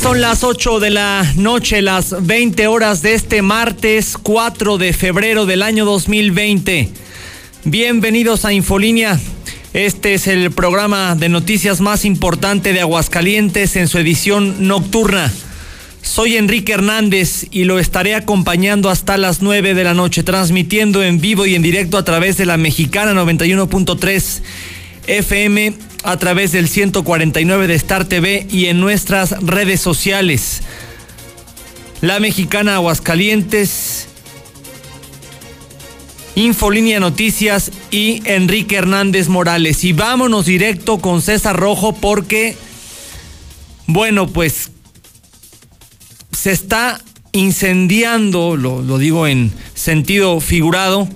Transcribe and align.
Son 0.00 0.20
las 0.20 0.44
8 0.44 0.80
de 0.80 0.90
la 0.90 1.32
noche, 1.36 1.80
las 1.80 2.26
20 2.26 2.66
horas 2.66 3.00
de 3.00 3.14
este 3.14 3.42
martes 3.42 4.18
4 4.20 4.76
de 4.76 4.92
febrero 4.92 5.46
del 5.46 5.62
año 5.62 5.84
2020. 5.84 6.90
Bienvenidos 7.64 8.44
a 8.44 8.52
Infolínea. 8.52 9.18
Este 9.72 10.14
es 10.14 10.26
el 10.26 10.50
programa 10.50 11.14
de 11.14 11.28
noticias 11.28 11.80
más 11.80 12.04
importante 12.04 12.72
de 12.72 12.80
Aguascalientes 12.80 13.76
en 13.76 13.88
su 13.88 13.98
edición 13.98 14.66
nocturna. 14.66 15.32
Soy 16.02 16.36
Enrique 16.36 16.72
Hernández 16.72 17.46
y 17.50 17.64
lo 17.64 17.78
estaré 17.78 18.14
acompañando 18.14 18.90
hasta 18.90 19.16
las 19.16 19.42
9 19.42 19.74
de 19.74 19.84
la 19.84 19.94
noche, 19.94 20.22
transmitiendo 20.22 21.02
en 21.02 21.20
vivo 21.20 21.46
y 21.46 21.54
en 21.54 21.62
directo 21.62 21.96
a 21.96 22.04
través 22.04 22.36
de 22.36 22.46
la 22.46 22.56
mexicana 22.56 23.14
91.3 23.14 24.42
FM 25.06 25.93
a 26.04 26.18
través 26.18 26.52
del 26.52 26.68
149 26.68 27.66
de 27.66 27.74
Star 27.74 28.04
TV 28.04 28.46
y 28.50 28.66
en 28.66 28.78
nuestras 28.78 29.30
redes 29.40 29.80
sociales. 29.80 30.60
La 32.02 32.20
Mexicana 32.20 32.74
Aguascalientes, 32.74 34.06
Infolínea 36.34 37.00
Noticias 37.00 37.72
y 37.90 38.22
Enrique 38.26 38.76
Hernández 38.76 39.28
Morales. 39.28 39.82
Y 39.82 39.94
vámonos 39.94 40.44
directo 40.44 40.98
con 40.98 41.22
César 41.22 41.56
Rojo 41.56 41.94
porque, 41.94 42.54
bueno, 43.86 44.28
pues 44.28 44.70
se 46.32 46.52
está 46.52 47.00
incendiando, 47.32 48.58
lo, 48.58 48.82
lo 48.82 48.98
digo 48.98 49.26
en 49.26 49.52
sentido 49.74 50.38
figurado, 50.40 51.08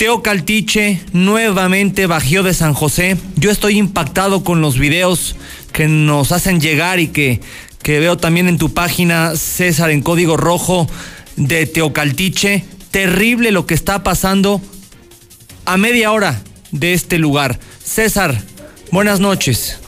Teo 0.00 0.22
Caltiche 0.22 0.98
nuevamente 1.12 2.06
Bajío 2.06 2.42
de 2.42 2.54
San 2.54 2.72
José. 2.72 3.18
Yo 3.36 3.50
estoy 3.50 3.76
impactado 3.76 4.42
con 4.42 4.62
los 4.62 4.78
videos 4.78 5.36
que 5.74 5.88
nos 5.88 6.32
hacen 6.32 6.58
llegar 6.58 7.00
y 7.00 7.08
que, 7.08 7.42
que 7.82 8.00
veo 8.00 8.16
también 8.16 8.48
en 8.48 8.56
tu 8.56 8.72
página, 8.72 9.36
César, 9.36 9.90
en 9.90 10.00
código 10.00 10.38
rojo 10.38 10.86
de 11.36 11.66
Teocaltiche. 11.66 12.64
Terrible 12.90 13.50
lo 13.50 13.66
que 13.66 13.74
está 13.74 14.02
pasando 14.02 14.62
a 15.66 15.76
media 15.76 16.12
hora 16.12 16.40
de 16.70 16.94
este 16.94 17.18
lugar. 17.18 17.58
César, 17.84 18.40
buenas 18.92 19.20
noches. 19.20 19.82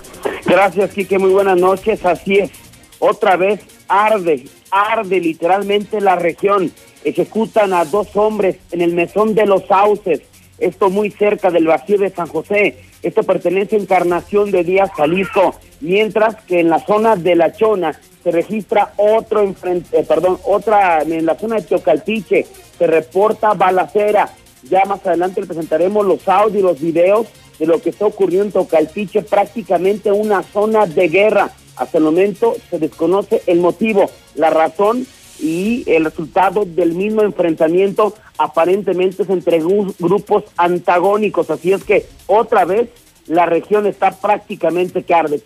Gracias, 0.44 0.90
Quique, 0.90 1.18
muy 1.18 1.30
buenas 1.30 1.56
noches. 1.56 2.04
Así 2.04 2.36
es, 2.36 2.50
otra 2.98 3.36
vez 3.38 3.60
arde, 3.88 4.44
arde 4.70 5.20
literalmente 5.20 6.02
la 6.02 6.16
región 6.16 6.70
ejecutan 7.04 7.72
a 7.72 7.84
dos 7.84 8.16
hombres 8.16 8.56
en 8.70 8.80
el 8.80 8.94
mesón 8.94 9.34
de 9.34 9.46
los 9.46 9.66
sauces, 9.66 10.22
esto 10.62 10.90
muy 10.90 11.10
cerca 11.10 11.50
del 11.50 11.66
vacío 11.66 11.98
de 11.98 12.10
San 12.10 12.28
José. 12.28 12.76
Esto 13.02 13.24
pertenece 13.24 13.74
a 13.74 13.80
Encarnación 13.80 14.52
de 14.52 14.62
Díaz 14.62 14.92
Jalisco, 14.96 15.56
mientras 15.80 16.36
que 16.44 16.60
en 16.60 16.70
la 16.70 16.78
zona 16.78 17.16
de 17.16 17.34
La 17.34 17.52
Chona 17.52 17.98
se 18.22 18.30
registra 18.30 18.92
otro 18.96 19.40
enfrente, 19.40 19.98
eh, 19.98 20.04
perdón, 20.04 20.38
otra 20.44 21.02
en 21.02 21.26
la 21.26 21.34
zona 21.36 21.56
de 21.56 21.62
Teocaltiche 21.62 22.46
se 22.78 22.86
reporta 22.86 23.54
balacera. 23.54 24.32
Ya 24.70 24.84
más 24.84 25.04
adelante 25.04 25.40
le 25.40 25.48
presentaremos 25.48 26.06
los 26.06 26.28
audios 26.28 26.60
y 26.60 26.62
los 26.62 26.80
videos 26.80 27.26
de 27.58 27.66
lo 27.66 27.82
que 27.82 27.90
está 27.90 28.06
ocurriendo 28.06 28.44
en 28.44 28.52
Teocaltiche, 28.52 29.22
prácticamente 29.22 30.12
una 30.12 30.44
zona 30.44 30.86
de 30.86 31.08
guerra. 31.08 31.50
Hasta 31.74 31.98
el 31.98 32.04
momento 32.04 32.54
se 32.70 32.78
desconoce 32.78 33.42
el 33.46 33.58
motivo, 33.58 34.08
la 34.36 34.50
razón 34.50 35.04
y 35.40 35.84
el 35.86 36.04
resultado 36.04 36.64
del 36.64 36.94
mismo 36.94 37.22
enfrentamiento 37.22 38.14
aparentemente 38.38 39.22
es 39.22 39.30
entre 39.30 39.60
grupos 39.98 40.44
antagónicos. 40.56 41.50
Así 41.50 41.72
es 41.72 41.84
que 41.84 42.06
otra 42.26 42.64
vez 42.64 42.88
la 43.26 43.46
región 43.46 43.86
está 43.86 44.10
prácticamente 44.12 45.02
que 45.02 45.14
arde, 45.14 45.40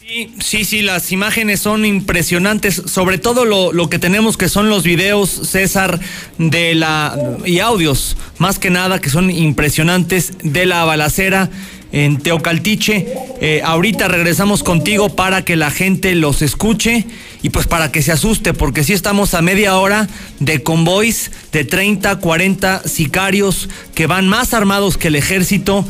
Sí, 0.00 0.34
sí, 0.40 0.64
sí, 0.64 0.80
las 0.80 1.12
imágenes 1.12 1.60
son 1.60 1.84
impresionantes, 1.84 2.74
sobre 2.74 3.18
todo 3.18 3.44
lo, 3.44 3.74
lo, 3.74 3.90
que 3.90 3.98
tenemos 3.98 4.38
que 4.38 4.48
son 4.48 4.70
los 4.70 4.82
videos, 4.82 5.28
César, 5.28 6.00
de 6.38 6.74
la 6.74 7.14
y 7.44 7.58
audios, 7.58 8.16
más 8.38 8.58
que 8.58 8.70
nada 8.70 9.02
que 9.02 9.10
son 9.10 9.30
impresionantes 9.30 10.32
de 10.42 10.64
la 10.64 10.84
balacera 10.84 11.50
en 11.92 12.18
Teocaltiche. 12.18 13.06
Eh, 13.40 13.60
ahorita 13.64 14.08
regresamos 14.08 14.62
contigo 14.62 15.10
para 15.10 15.44
que 15.44 15.56
la 15.56 15.70
gente 15.70 16.14
los 16.14 16.42
escuche 16.42 17.06
y 17.42 17.50
pues 17.50 17.66
para 17.66 17.92
que 17.92 18.02
se 18.02 18.12
asuste, 18.12 18.52
porque 18.52 18.84
si 18.84 18.92
estamos 18.92 19.34
a 19.34 19.42
media 19.42 19.76
hora 19.76 20.08
de 20.40 20.62
convoys 20.62 21.30
de 21.52 21.64
30, 21.64 22.16
40 22.16 22.88
sicarios 22.88 23.68
que 23.94 24.06
van 24.06 24.28
más 24.28 24.54
armados 24.54 24.98
que 24.98 25.08
el 25.08 25.16
ejército. 25.16 25.84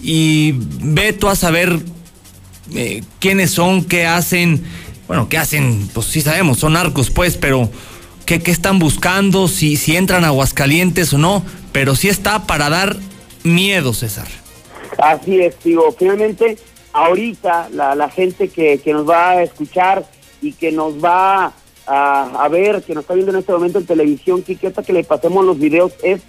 Y 0.00 0.54
ve 0.80 1.12
tú 1.12 1.28
a 1.28 1.36
saber 1.36 1.80
eh, 2.74 3.02
quiénes 3.20 3.50
son, 3.50 3.84
qué 3.84 4.06
hacen, 4.06 4.62
bueno, 5.06 5.28
qué 5.28 5.38
hacen, 5.38 5.88
pues 5.92 6.06
sí 6.06 6.20
sabemos, 6.20 6.58
son 6.58 6.76
arcos 6.76 7.10
pues, 7.10 7.36
pero 7.36 7.70
qué, 8.26 8.40
qué 8.40 8.50
están 8.50 8.78
buscando, 8.78 9.48
si, 9.48 9.76
si 9.76 9.96
entran 9.96 10.24
a 10.24 10.28
Aguascalientes 10.28 11.12
o 11.12 11.18
no, 11.18 11.44
pero 11.72 11.96
sí 11.96 12.08
está 12.08 12.46
para 12.46 12.70
dar 12.70 12.96
miedo, 13.42 13.92
César. 13.94 14.28
Así 14.98 15.40
es, 15.40 15.54
digo, 15.64 15.94
finalmente 15.98 16.58
ahorita 16.92 17.68
la, 17.72 17.94
la 17.94 18.10
gente 18.10 18.48
que, 18.48 18.78
que, 18.78 18.92
nos 18.92 19.08
va 19.08 19.30
a 19.30 19.42
escuchar 19.42 20.04
y 20.40 20.52
que 20.52 20.72
nos 20.72 21.02
va 21.02 21.52
a, 21.86 22.44
a, 22.44 22.48
ver, 22.48 22.82
que 22.82 22.94
nos 22.94 23.02
está 23.02 23.14
viendo 23.14 23.32
en 23.32 23.38
este 23.38 23.52
momento 23.52 23.78
en 23.78 23.86
televisión, 23.86 24.42
que 24.42 24.58
hasta 24.66 24.82
que 24.82 24.92
le 24.92 25.04
pasemos 25.04 25.44
los 25.44 25.58
videos 25.58 25.92
es 26.02 26.20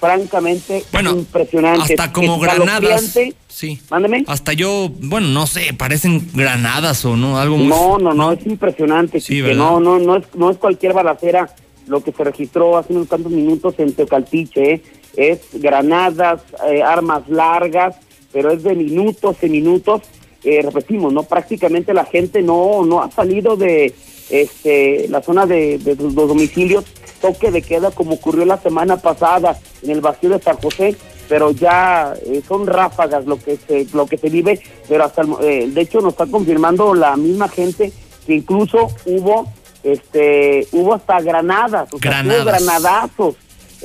francamente 0.00 0.84
bueno, 0.92 1.12
impresionante. 1.12 1.94
Hasta 1.94 2.12
como 2.12 2.38
granadas. 2.38 3.16
Sí. 3.48 3.80
Mándeme. 3.90 4.24
Hasta 4.26 4.52
yo, 4.52 4.90
bueno, 5.00 5.28
no 5.28 5.46
sé, 5.46 5.72
parecen 5.72 6.28
granadas 6.34 7.04
o 7.04 7.16
no, 7.16 7.38
algo 7.38 7.56
No, 7.56 7.98
no, 7.98 8.12
no, 8.12 8.32
es 8.32 8.44
impresionante. 8.46 9.20
Sí, 9.20 9.42
que 9.42 9.54
no, 9.54 9.80
no, 9.80 9.98
no 9.98 10.16
es, 10.16 10.24
no 10.34 10.50
es 10.50 10.58
cualquier 10.58 10.92
balacera 10.92 11.54
lo 11.86 12.02
que 12.02 12.12
se 12.12 12.24
registró 12.24 12.76
hace 12.76 12.92
unos 12.92 13.08
cuantos 13.08 13.32
minutos 13.32 13.74
en 13.78 13.92
Teocaltiche, 13.92 14.74
¿eh? 14.74 14.82
es 15.16 15.40
granadas, 15.54 16.42
eh, 16.68 16.82
armas 16.82 17.28
largas, 17.28 17.96
pero 18.32 18.50
es 18.50 18.62
de 18.62 18.74
minutos 18.74 19.36
y 19.42 19.48
minutos. 19.48 20.02
Eh, 20.44 20.60
repetimos, 20.62 21.12
no 21.12 21.22
prácticamente 21.22 21.94
la 21.94 22.04
gente 22.04 22.42
no 22.42 22.84
no 22.84 23.02
ha 23.02 23.10
salido 23.10 23.56
de 23.56 23.94
este 24.30 25.08
la 25.08 25.22
zona 25.22 25.46
de, 25.46 25.78
de 25.78 25.96
los 25.96 26.14
domicilios. 26.14 26.84
Toque 27.20 27.50
de 27.50 27.62
queda 27.62 27.90
como 27.90 28.14
ocurrió 28.14 28.44
la 28.44 28.58
semana 28.58 28.98
pasada 28.98 29.58
en 29.82 29.90
el 29.90 30.00
vacío 30.00 30.30
de 30.30 30.40
San 30.40 30.56
José 30.56 30.96
pero 31.26 31.52
ya 31.52 32.12
eh, 32.26 32.42
son 32.46 32.66
ráfagas 32.66 33.24
lo 33.24 33.38
que 33.38 33.56
se 33.56 33.86
lo 33.94 34.06
que 34.06 34.18
se 34.18 34.28
vive 34.28 34.60
pero 34.86 35.04
hasta 35.04 35.22
el, 35.22 35.72
de 35.72 35.80
hecho 35.80 36.02
nos 36.02 36.12
está 36.12 36.26
confirmando 36.26 36.92
la 36.92 37.16
misma 37.16 37.48
gente 37.48 37.92
que 38.26 38.34
incluso 38.34 38.90
hubo 39.06 39.50
este 39.82 40.66
hubo 40.72 40.94
hasta 40.94 41.20
granadas, 41.20 41.92
o 41.92 41.98
sea, 41.98 42.22
hubo 42.24 42.44
granadazos 42.44 43.36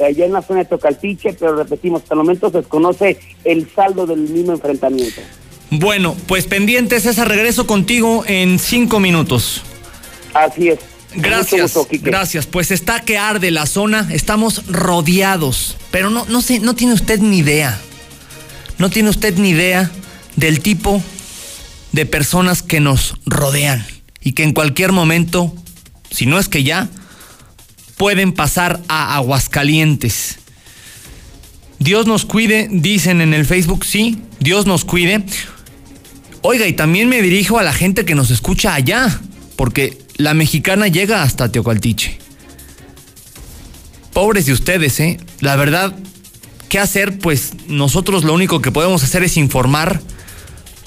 allá 0.02 0.26
en 0.26 0.34
la 0.34 0.42
zona 0.42 0.60
de 0.60 0.66
Tocaltiche, 0.66 1.34
pero 1.34 1.58
repetimos, 1.58 2.02
hasta 2.02 2.14
el 2.14 2.20
momento 2.20 2.50
se 2.50 2.60
desconoce 2.60 3.20
el 3.44 3.70
saldo 3.70 4.06
del 4.06 4.20
mismo 4.20 4.54
enfrentamiento. 4.54 5.22
Bueno, 5.72 6.16
pues 6.28 6.46
pendientes, 6.46 7.06
esa 7.06 7.26
regreso 7.26 7.68
contigo 7.68 8.24
en 8.28 8.60
cinco 8.60 9.00
minutos. 9.00 9.62
Así 10.34 10.70
es. 10.70 10.80
Gracias, 11.16 11.74
gusto, 11.74 11.88
gracias. 12.02 12.46
Pues 12.46 12.72
está 12.72 13.00
que 13.02 13.18
arde 13.18 13.50
la 13.50 13.66
zona, 13.66 14.08
estamos 14.12 14.68
rodeados, 14.68 15.76
pero 15.92 16.10
no, 16.10 16.26
no 16.26 16.42
sé, 16.42 16.60
no 16.60 16.76
tiene 16.76 16.94
usted 16.94 17.20
ni 17.20 17.40
idea, 17.40 17.80
no 18.78 18.92
tiene 18.92 19.10
usted 19.10 19.36
ni 19.38 19.50
idea 19.50 19.90
del 20.36 20.60
tipo 20.62 21.02
de 21.94 22.06
personas 22.06 22.62
que 22.62 22.80
nos 22.80 23.16
rodean 23.26 23.86
y 24.22 24.34
que 24.34 24.44
en 24.44 24.54
cualquier 24.54 24.92
momento, 24.92 25.54
si 26.12 26.28
no 26.28 26.38
es 26.38 26.48
que 26.48 26.64
ya, 26.64 26.90
pueden 27.98 28.32
pasar 28.32 28.80
a 28.88 29.16
Aguascalientes. 29.16 30.40
Dios 31.80 32.06
nos 32.08 32.26
cuide, 32.26 32.68
dicen 32.70 33.22
en 33.22 33.34
el 33.34 33.46
Facebook, 33.46 33.84
sí, 33.86 34.22
Dios 34.40 34.66
nos 34.68 34.86
cuide. 34.86 35.24
Oiga, 36.42 36.68
y 36.68 36.74
también 36.74 37.10
me 37.10 37.22
dirijo 37.22 37.60
a 37.60 37.64
la 37.64 37.74
gente 37.74 38.06
que 38.06 38.16
nos 38.16 38.32
escucha 38.32 38.74
allá, 38.74 39.20
porque 39.56 39.98
la 40.16 40.34
mexicana 40.34 40.88
llega 40.88 41.22
hasta 41.22 41.52
Teocaltiche. 41.52 42.18
Pobres 44.14 44.46
de 44.46 44.54
ustedes, 44.54 45.00
¿eh? 45.00 45.20
La 45.42 45.56
verdad, 45.56 45.94
¿qué 46.70 46.80
hacer? 46.80 47.20
Pues 47.20 47.52
nosotros 47.68 48.24
lo 48.24 48.34
único 48.34 48.62
que 48.62 48.72
podemos 48.72 49.04
hacer 49.04 49.24
es 49.24 49.38
informar 49.38 50.02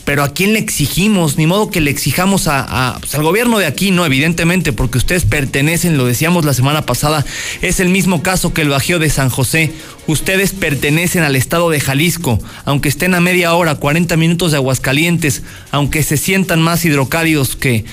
pero 0.04 0.24
¿a 0.24 0.32
quién 0.32 0.52
le 0.52 0.58
exigimos? 0.58 1.38
Ni 1.38 1.46
modo 1.46 1.70
que 1.70 1.80
le 1.80 1.90
exijamos 1.90 2.48
a, 2.48 2.96
pues, 3.00 3.14
al 3.14 3.22
gobierno 3.22 3.58
de 3.58 3.66
aquí, 3.66 3.90
no, 3.90 4.04
evidentemente, 4.04 4.72
porque 4.72 4.98
ustedes 4.98 5.24
pertenecen, 5.24 5.96
lo 5.96 6.06
decíamos 6.06 6.44
la 6.44 6.54
semana 6.54 6.84
pasada, 6.84 7.24
es 7.60 7.80
el 7.80 7.88
mismo 7.88 8.22
caso 8.22 8.52
que 8.52 8.62
el 8.62 8.68
Bajío 8.68 8.98
de 8.98 9.10
San 9.10 9.30
José. 9.30 9.72
Ustedes 10.06 10.52
pertenecen 10.52 11.22
al 11.22 11.36
estado 11.36 11.70
de 11.70 11.80
Jalisco, 11.80 12.40
aunque 12.64 12.88
estén 12.88 13.14
a 13.14 13.20
media 13.20 13.54
hora, 13.54 13.76
40 13.76 14.16
minutos 14.16 14.50
de 14.50 14.56
Aguascalientes, 14.56 15.42
aunque 15.70 16.02
se 16.02 16.16
sientan 16.16 16.60
más 16.60 16.84
hidrocálidos 16.84 17.54
que, 17.54 17.84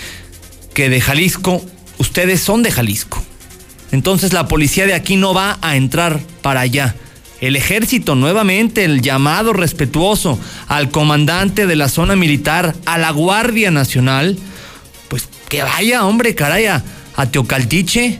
que 0.74 0.90
de 0.90 1.02
Jalisco, 1.02 1.64
ustedes 2.00 2.42
son 2.42 2.64
de 2.64 2.72
Jalisco. 2.72 3.24
Entonces 3.92 4.34
la 4.34 4.48
policía 4.48 4.86
de 4.86 4.94
aquí 4.94 5.16
no 5.16 5.34
va 5.34 5.58
a 5.62 5.76
entrar 5.76 6.20
para 6.42 6.62
allá. 6.62 6.96
El 7.42 7.56
ejército, 7.56 8.16
nuevamente, 8.16 8.84
el 8.84 9.02
llamado 9.02 9.54
respetuoso 9.54 10.38
al 10.68 10.92
comandante 10.92 11.68
de 11.68 11.76
la 11.76 11.88
zona 11.88 12.16
militar, 12.16 12.76
a 12.86 12.98
la 12.98 13.12
Guardia 13.12 13.72
Nacional, 13.72 14.38
pues 15.08 15.30
que 15.48 15.64
vaya, 15.64 16.06
hombre, 16.06 16.36
caraya, 16.36 16.84
a 17.16 17.26
Teocaltiche, 17.28 18.20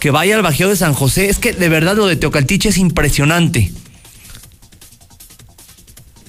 que 0.00 0.10
vaya 0.10 0.34
al 0.34 0.42
Bajío 0.42 0.68
de 0.68 0.76
San 0.76 0.94
José. 0.94 1.28
Es 1.28 1.38
que 1.38 1.52
de 1.52 1.68
verdad 1.68 1.96
lo 1.96 2.06
de 2.06 2.16
Teocaltiche 2.16 2.70
es 2.70 2.78
impresionante. 2.78 3.72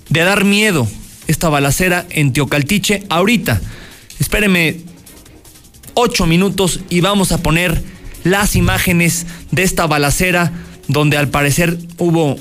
De 0.10 0.22
dar 0.22 0.46
miedo 0.46 0.88
esta 1.28 1.50
balacera 1.50 2.06
en 2.12 2.34
Teocaltiche 2.34 3.04
ahorita. 3.10 3.62
Espéreme 4.20 4.82
ocho 5.96 6.28
minutos 6.28 6.82
y 6.90 7.02
vamos 7.02 7.32
a 7.32 7.40
poner 7.40 7.84
las 8.24 8.56
imágenes 8.56 9.26
de 9.52 9.64
esta 9.64 9.88
balacera 9.88 10.52
donde 10.88 11.18
al 11.18 11.30
parecer 11.30 11.78
hubo 11.98 12.38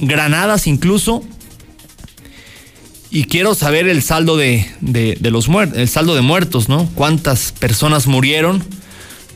granadas 0.00 0.66
incluso. 0.66 1.22
Y 3.10 3.24
quiero 3.24 3.54
saber 3.54 3.88
el 3.88 4.02
saldo 4.02 4.36
de, 4.36 4.66
los 5.20 5.48
muertos, 5.48 5.78
el 5.78 5.88
saldo 5.88 6.16
de 6.16 6.20
muertos, 6.20 6.68
¿no? 6.68 6.88
¿Cuántas 6.94 7.52
personas 7.52 8.08
murieron? 8.08 8.64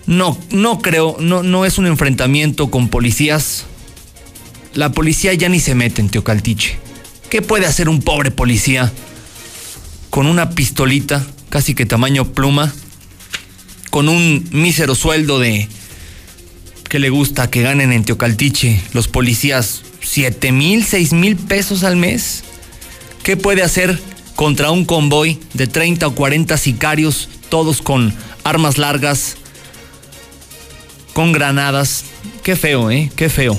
No, 0.06 0.36
no 0.50 0.80
creo, 0.80 1.16
no, 1.20 1.44
no 1.44 1.64
es 1.64 1.78
un 1.78 1.86
enfrentamiento 1.86 2.70
con 2.70 2.88
policías. 2.88 3.66
La 4.74 4.90
policía 4.90 5.32
ya 5.34 5.48
ni 5.48 5.60
se 5.60 5.76
mete 5.76 6.00
en 6.00 6.08
Teocaltiche. 6.08 6.78
¿Qué 7.30 7.40
puede 7.40 7.66
hacer 7.66 7.88
un 7.88 8.00
pobre 8.00 8.30
policía 8.30 8.92
con 10.10 10.26
una 10.26 10.50
pistolita, 10.50 11.24
casi 11.50 11.74
que 11.74 11.86
tamaño 11.86 12.32
pluma, 12.32 12.72
con 13.90 14.08
un 14.08 14.48
mísero 14.50 14.94
sueldo 14.94 15.38
de 15.38 15.68
que 16.88 16.98
le 16.98 17.10
gusta 17.10 17.50
que 17.50 17.62
ganen 17.62 17.92
en 17.92 18.04
Teocaltiche 18.04 18.80
los 18.92 19.08
policías 19.08 19.82
7 20.00 20.52
mil, 20.52 20.84
6 20.84 21.12
mil 21.12 21.36
pesos 21.36 21.84
al 21.84 21.96
mes? 21.96 22.44
¿Qué 23.22 23.36
puede 23.36 23.62
hacer 23.62 24.00
contra 24.34 24.70
un 24.70 24.84
convoy 24.84 25.38
de 25.52 25.66
30 25.66 26.06
o 26.06 26.14
40 26.14 26.56
sicarios, 26.56 27.28
todos 27.50 27.82
con 27.82 28.14
armas 28.42 28.78
largas, 28.78 29.36
con 31.12 31.32
granadas? 31.32 32.04
Qué 32.42 32.56
feo, 32.56 32.90
¿eh? 32.90 33.12
Qué 33.16 33.28
feo. 33.28 33.58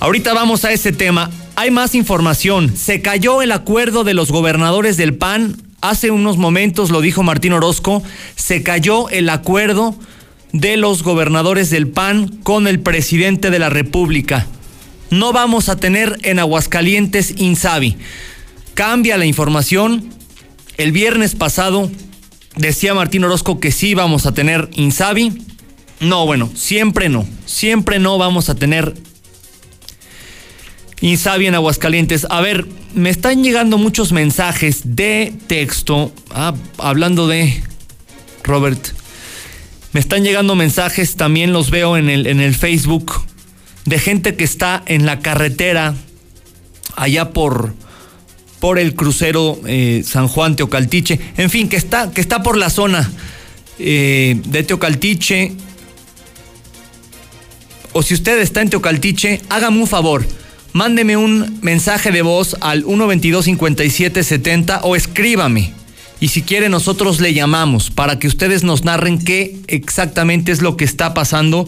Ahorita 0.00 0.32
vamos 0.32 0.64
a 0.64 0.72
ese 0.72 0.92
tema. 0.92 1.30
Hay 1.54 1.70
más 1.70 1.94
información. 1.94 2.74
Se 2.76 3.02
cayó 3.02 3.42
el 3.42 3.52
acuerdo 3.52 4.02
de 4.02 4.14
los 4.14 4.32
gobernadores 4.32 4.96
del 4.96 5.14
PAN. 5.14 5.56
Hace 5.82 6.10
unos 6.10 6.38
momentos 6.38 6.90
lo 6.90 7.02
dijo 7.02 7.22
Martín 7.22 7.52
Orozco. 7.52 8.02
Se 8.34 8.62
cayó 8.62 9.10
el 9.10 9.28
acuerdo 9.28 9.94
de 10.52 10.76
los 10.76 11.02
gobernadores 11.02 11.70
del 11.70 11.88
PAN 11.88 12.28
con 12.42 12.66
el 12.66 12.80
presidente 12.80 13.50
de 13.50 13.58
la 13.58 13.70
República. 13.70 14.46
No 15.10 15.32
vamos 15.32 15.68
a 15.68 15.76
tener 15.76 16.18
en 16.22 16.38
Aguascalientes 16.38 17.34
Insabi. 17.36 17.96
Cambia 18.74 19.18
la 19.18 19.26
información. 19.26 20.10
El 20.76 20.92
viernes 20.92 21.34
pasado 21.34 21.90
decía 22.56 22.94
Martín 22.94 23.24
Orozco 23.24 23.60
que 23.60 23.72
sí 23.72 23.94
vamos 23.94 24.26
a 24.26 24.32
tener 24.32 24.68
Insabi. 24.72 25.44
No, 26.00 26.26
bueno, 26.26 26.50
siempre 26.54 27.08
no. 27.08 27.26
Siempre 27.46 27.98
no 27.98 28.18
vamos 28.18 28.48
a 28.48 28.54
tener 28.54 28.94
Insabi 31.00 31.46
en 31.46 31.54
Aguascalientes. 31.54 32.26
A 32.30 32.40
ver, 32.40 32.66
me 32.94 33.10
están 33.10 33.42
llegando 33.42 33.78
muchos 33.78 34.12
mensajes 34.12 34.96
de 34.96 35.34
texto 35.46 36.12
ah, 36.30 36.54
hablando 36.78 37.26
de 37.26 37.62
Robert 38.44 39.01
me 39.92 40.00
están 40.00 40.24
llegando 40.24 40.54
mensajes, 40.54 41.16
también 41.16 41.52
los 41.52 41.70
veo 41.70 41.96
en 41.96 42.08
el, 42.08 42.26
en 42.26 42.40
el 42.40 42.54
Facebook, 42.54 43.22
de 43.84 43.98
gente 43.98 44.36
que 44.36 44.44
está 44.44 44.82
en 44.86 45.06
la 45.06 45.20
carretera 45.20 45.94
allá 46.96 47.30
por, 47.30 47.74
por 48.58 48.78
el 48.78 48.94
crucero 48.94 49.58
eh, 49.66 50.02
San 50.06 50.28
Juan 50.28 50.56
Teocaltiche, 50.56 51.20
en 51.36 51.50
fin, 51.50 51.68
que 51.68 51.76
está, 51.76 52.10
que 52.10 52.20
está 52.20 52.42
por 52.42 52.56
la 52.56 52.70
zona 52.70 53.10
eh, 53.78 54.40
de 54.46 54.62
Teocaltiche. 54.62 55.52
O 57.92 58.02
si 58.02 58.14
usted 58.14 58.38
está 58.40 58.62
en 58.62 58.70
Teocaltiche, 58.70 59.42
hágame 59.50 59.78
un 59.78 59.86
favor, 59.86 60.26
mándeme 60.72 61.18
un 61.18 61.58
mensaje 61.60 62.10
de 62.10 62.22
voz 62.22 62.56
al 62.62 62.84
122 62.84 63.44
5770 63.44 64.80
o 64.84 64.96
escríbame 64.96 65.81
y 66.22 66.28
si 66.28 66.42
quiere 66.42 66.68
nosotros 66.68 67.20
le 67.20 67.34
llamamos 67.34 67.90
para 67.90 68.20
que 68.20 68.28
ustedes 68.28 68.62
nos 68.62 68.84
narren 68.84 69.18
qué 69.18 69.58
exactamente 69.66 70.52
es 70.52 70.62
lo 70.62 70.76
que 70.76 70.84
está 70.84 71.14
pasando. 71.14 71.66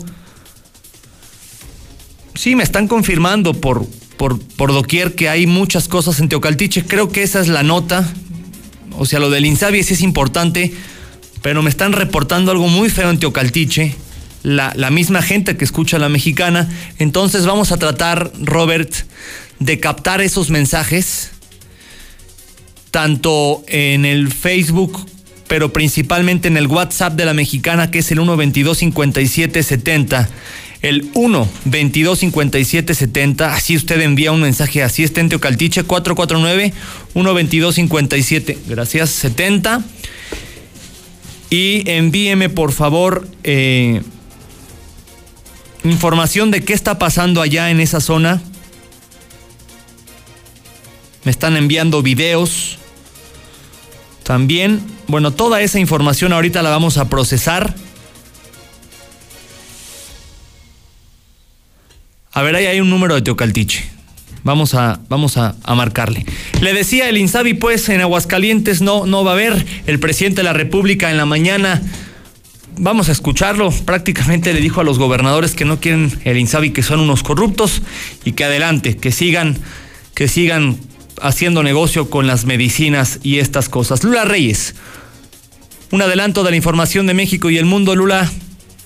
Sí, 2.36 2.54
me 2.54 2.62
están 2.62 2.86
confirmando 2.86 3.54
por, 3.54 3.84
por, 4.16 4.38
por 4.38 4.72
doquier 4.72 5.16
que 5.16 5.28
hay 5.28 5.48
muchas 5.48 5.88
cosas 5.88 6.20
en 6.20 6.28
Teocaltiche. 6.28 6.84
Creo 6.84 7.10
que 7.10 7.24
esa 7.24 7.40
es 7.40 7.48
la 7.48 7.64
nota. 7.64 8.08
O 8.96 9.06
sea, 9.06 9.18
lo 9.18 9.28
del 9.28 9.44
Insabi 9.44 9.82
sí 9.82 9.94
es 9.94 10.02
importante, 10.02 10.72
pero 11.42 11.60
me 11.60 11.70
están 11.70 11.92
reportando 11.92 12.52
algo 12.52 12.68
muy 12.68 12.90
feo 12.90 13.10
en 13.10 13.18
Teocaltiche. 13.18 13.96
La, 14.44 14.72
la, 14.76 14.90
misma 14.90 15.20
gente 15.20 15.56
que 15.56 15.64
escucha 15.64 15.98
la 15.98 16.08
mexicana. 16.08 16.68
Entonces 17.00 17.44
vamos 17.44 17.72
a 17.72 17.76
tratar, 17.76 18.30
Robert, 18.40 18.94
de 19.58 19.80
captar 19.80 20.20
esos 20.20 20.50
mensajes 20.50 21.32
tanto 22.94 23.64
en 23.66 24.04
el 24.04 24.32
Facebook, 24.32 25.04
pero 25.48 25.72
principalmente 25.72 26.46
en 26.46 26.56
el 26.56 26.68
WhatsApp 26.68 27.14
de 27.14 27.24
la 27.24 27.34
mexicana, 27.34 27.90
que 27.90 27.98
es 27.98 28.12
el 28.12 28.18
122 28.18 28.78
5770 28.78 30.28
el 30.80 31.10
1 31.14 31.48
22 31.64 32.18
57 32.18 32.94
70 32.94 33.54
así 33.54 33.74
usted 33.74 34.02
envía 34.02 34.32
un 34.32 34.42
mensaje 34.42 34.82
así 34.82 35.02
está 35.02 35.22
en 35.22 35.30
Teocaltiche 35.30 35.82
449 35.82 36.74
1 37.14 37.34
22 37.34 37.74
57 37.74 38.58
gracias 38.68 39.08
70 39.08 39.82
y 41.48 41.88
envíeme 41.90 42.50
por 42.50 42.72
favor 42.72 43.26
eh, 43.44 44.02
información 45.84 46.50
de 46.50 46.62
qué 46.62 46.74
está 46.74 46.98
pasando 46.98 47.40
allá 47.40 47.70
en 47.70 47.80
esa 47.80 48.00
zona. 48.00 48.42
Me 51.24 51.30
están 51.30 51.56
enviando 51.56 52.02
videos 52.02 52.78
también, 54.24 54.80
bueno, 55.06 55.32
toda 55.32 55.60
esa 55.60 55.78
información 55.78 56.32
ahorita 56.32 56.62
la 56.62 56.70
vamos 56.70 56.96
a 56.96 57.08
procesar. 57.08 57.74
A 62.32 62.42
ver, 62.42 62.56
ahí 62.56 62.66
hay 62.66 62.80
un 62.80 62.90
número 62.90 63.14
de 63.14 63.22
Teocaltiche. 63.22 63.84
Vamos 64.42 64.74
a, 64.74 65.00
vamos 65.08 65.36
a, 65.36 65.54
marcarle. 65.74 66.26
Le 66.60 66.74
decía 66.74 67.08
el 67.08 67.16
Insabi, 67.18 67.54
pues 67.54 67.88
en 67.88 68.00
Aguascalientes 68.00 68.82
no, 68.82 69.06
no 69.06 69.24
va 69.24 69.32
a 69.32 69.34
haber. 69.34 69.64
El 69.86 70.00
presidente 70.00 70.38
de 70.38 70.44
la 70.44 70.52
República 70.52 71.10
en 71.10 71.16
la 71.16 71.26
mañana, 71.26 71.80
vamos 72.76 73.08
a 73.08 73.12
escucharlo, 73.12 73.70
prácticamente 73.70 74.52
le 74.52 74.60
dijo 74.60 74.80
a 74.80 74.84
los 74.84 74.98
gobernadores 74.98 75.54
que 75.54 75.64
no 75.64 75.80
quieren 75.80 76.12
el 76.24 76.38
Insabi, 76.38 76.70
que 76.70 76.82
son 76.82 77.00
unos 77.00 77.22
corruptos 77.22 77.82
y 78.24 78.32
que 78.32 78.44
adelante, 78.44 78.96
que 78.96 79.12
sigan, 79.12 79.58
que 80.14 80.28
sigan 80.28 80.78
haciendo 81.20 81.62
negocio 81.62 82.10
con 82.10 82.26
las 82.26 82.44
medicinas 82.44 83.20
y 83.22 83.38
estas 83.38 83.68
cosas. 83.68 84.04
Lula 84.04 84.24
Reyes, 84.24 84.74
un 85.90 86.02
adelanto 86.02 86.42
de 86.44 86.50
la 86.50 86.56
información 86.56 87.06
de 87.06 87.14
México 87.14 87.50
y 87.50 87.58
el 87.58 87.64
mundo. 87.64 87.94
Lula, 87.94 88.30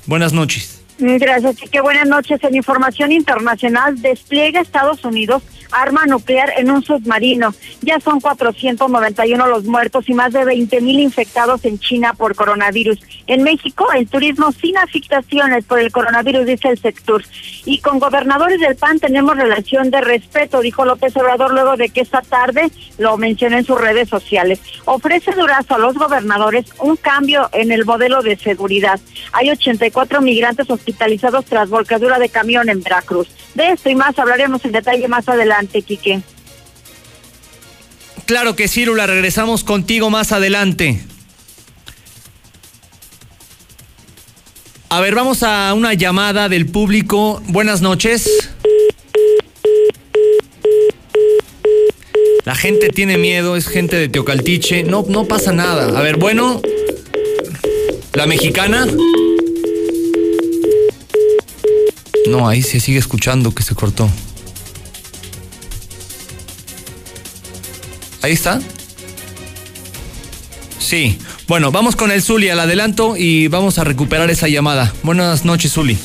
buenas 0.06 0.32
noches. 0.32 0.82
Gracias, 0.98 1.56
qué 1.70 1.80
buenas 1.80 2.08
noches. 2.08 2.42
En 2.42 2.56
información 2.56 3.12
internacional, 3.12 4.00
despliega 4.02 4.60
Estados 4.60 5.04
Unidos 5.04 5.42
arma 5.72 6.06
nuclear 6.06 6.52
en 6.56 6.70
un 6.70 6.82
submarino. 6.82 7.54
Ya 7.82 8.00
son 8.00 8.20
491 8.20 9.46
los 9.46 9.64
muertos 9.64 10.08
y 10.08 10.14
más 10.14 10.32
de 10.32 10.44
20 10.44 10.80
mil 10.80 11.00
infectados 11.00 11.64
en 11.64 11.78
China 11.78 12.14
por 12.14 12.34
coronavirus. 12.34 12.98
En 13.26 13.42
México, 13.42 13.86
el 13.92 14.08
turismo 14.08 14.52
sin 14.52 14.76
afectaciones 14.78 15.64
por 15.64 15.80
el 15.80 15.92
coronavirus, 15.92 16.46
dice 16.46 16.68
el 16.68 16.78
sector. 16.78 17.22
Y 17.64 17.78
con 17.80 17.98
gobernadores 17.98 18.60
del 18.60 18.76
PAN 18.76 18.98
tenemos 18.98 19.36
relación 19.36 19.90
de 19.90 20.00
respeto, 20.00 20.60
dijo 20.60 20.84
López 20.84 21.16
Obrador 21.16 21.52
luego 21.52 21.76
de 21.76 21.88
que 21.90 22.00
esta 22.00 22.22
tarde 22.22 22.70
lo 22.98 23.16
mencionó 23.16 23.58
en 23.58 23.64
sus 23.64 23.80
redes 23.80 24.08
sociales. 24.08 24.60
Ofrece 24.84 25.32
Durazo 25.32 25.74
a 25.74 25.78
los 25.78 25.94
gobernadores 25.94 26.66
un 26.78 26.96
cambio 26.96 27.48
en 27.52 27.72
el 27.72 27.84
modelo 27.84 28.22
de 28.22 28.36
seguridad. 28.36 29.00
Hay 29.32 29.50
84 29.50 30.20
migrantes 30.20 30.70
hospitalizados 30.70 31.44
tras 31.44 31.68
volcadura 31.68 32.18
de 32.18 32.28
camión 32.28 32.68
en 32.68 32.82
Veracruz. 32.82 33.28
De 33.54 33.72
esto 33.72 33.90
y 33.90 33.94
más 33.94 34.18
hablaremos 34.18 34.64
en 34.64 34.72
detalle 34.72 35.08
más 35.08 35.28
adelante, 35.28 35.57
Quique. 35.66 36.22
Claro 38.26 38.56
que 38.56 38.68
sí, 38.68 38.84
Lula, 38.84 39.06
regresamos 39.06 39.64
contigo 39.64 40.10
más 40.10 40.32
adelante. 40.32 41.00
A 44.90 45.00
ver, 45.00 45.14
vamos 45.14 45.42
a 45.42 45.72
una 45.74 45.94
llamada 45.94 46.48
del 46.48 46.66
público. 46.66 47.42
Buenas 47.48 47.82
noches. 47.82 48.50
La 52.44 52.54
gente 52.54 52.88
tiene 52.88 53.18
miedo, 53.18 53.56
es 53.56 53.68
gente 53.68 53.96
de 53.96 54.08
Teocaltiche. 54.08 54.82
No, 54.84 55.04
no 55.06 55.26
pasa 55.26 55.52
nada. 55.52 55.98
A 55.98 56.02
ver, 56.02 56.16
bueno. 56.16 56.62
La 58.14 58.26
mexicana. 58.26 58.86
No, 62.28 62.48
ahí 62.48 62.62
se 62.62 62.80
sigue 62.80 62.98
escuchando 62.98 63.54
que 63.54 63.62
se 63.62 63.74
cortó. 63.74 64.10
Ahí 68.22 68.32
está. 68.32 68.60
Sí. 70.78 71.18
Bueno, 71.46 71.70
vamos 71.70 71.96
con 71.96 72.10
el 72.10 72.22
Zuli 72.22 72.48
al 72.50 72.60
adelanto 72.60 73.16
y 73.16 73.48
vamos 73.48 73.78
a 73.78 73.84
recuperar 73.84 74.30
esa 74.30 74.48
llamada. 74.48 74.92
Buenas 75.02 75.44
noches, 75.44 75.72
Zuli. 75.72 75.98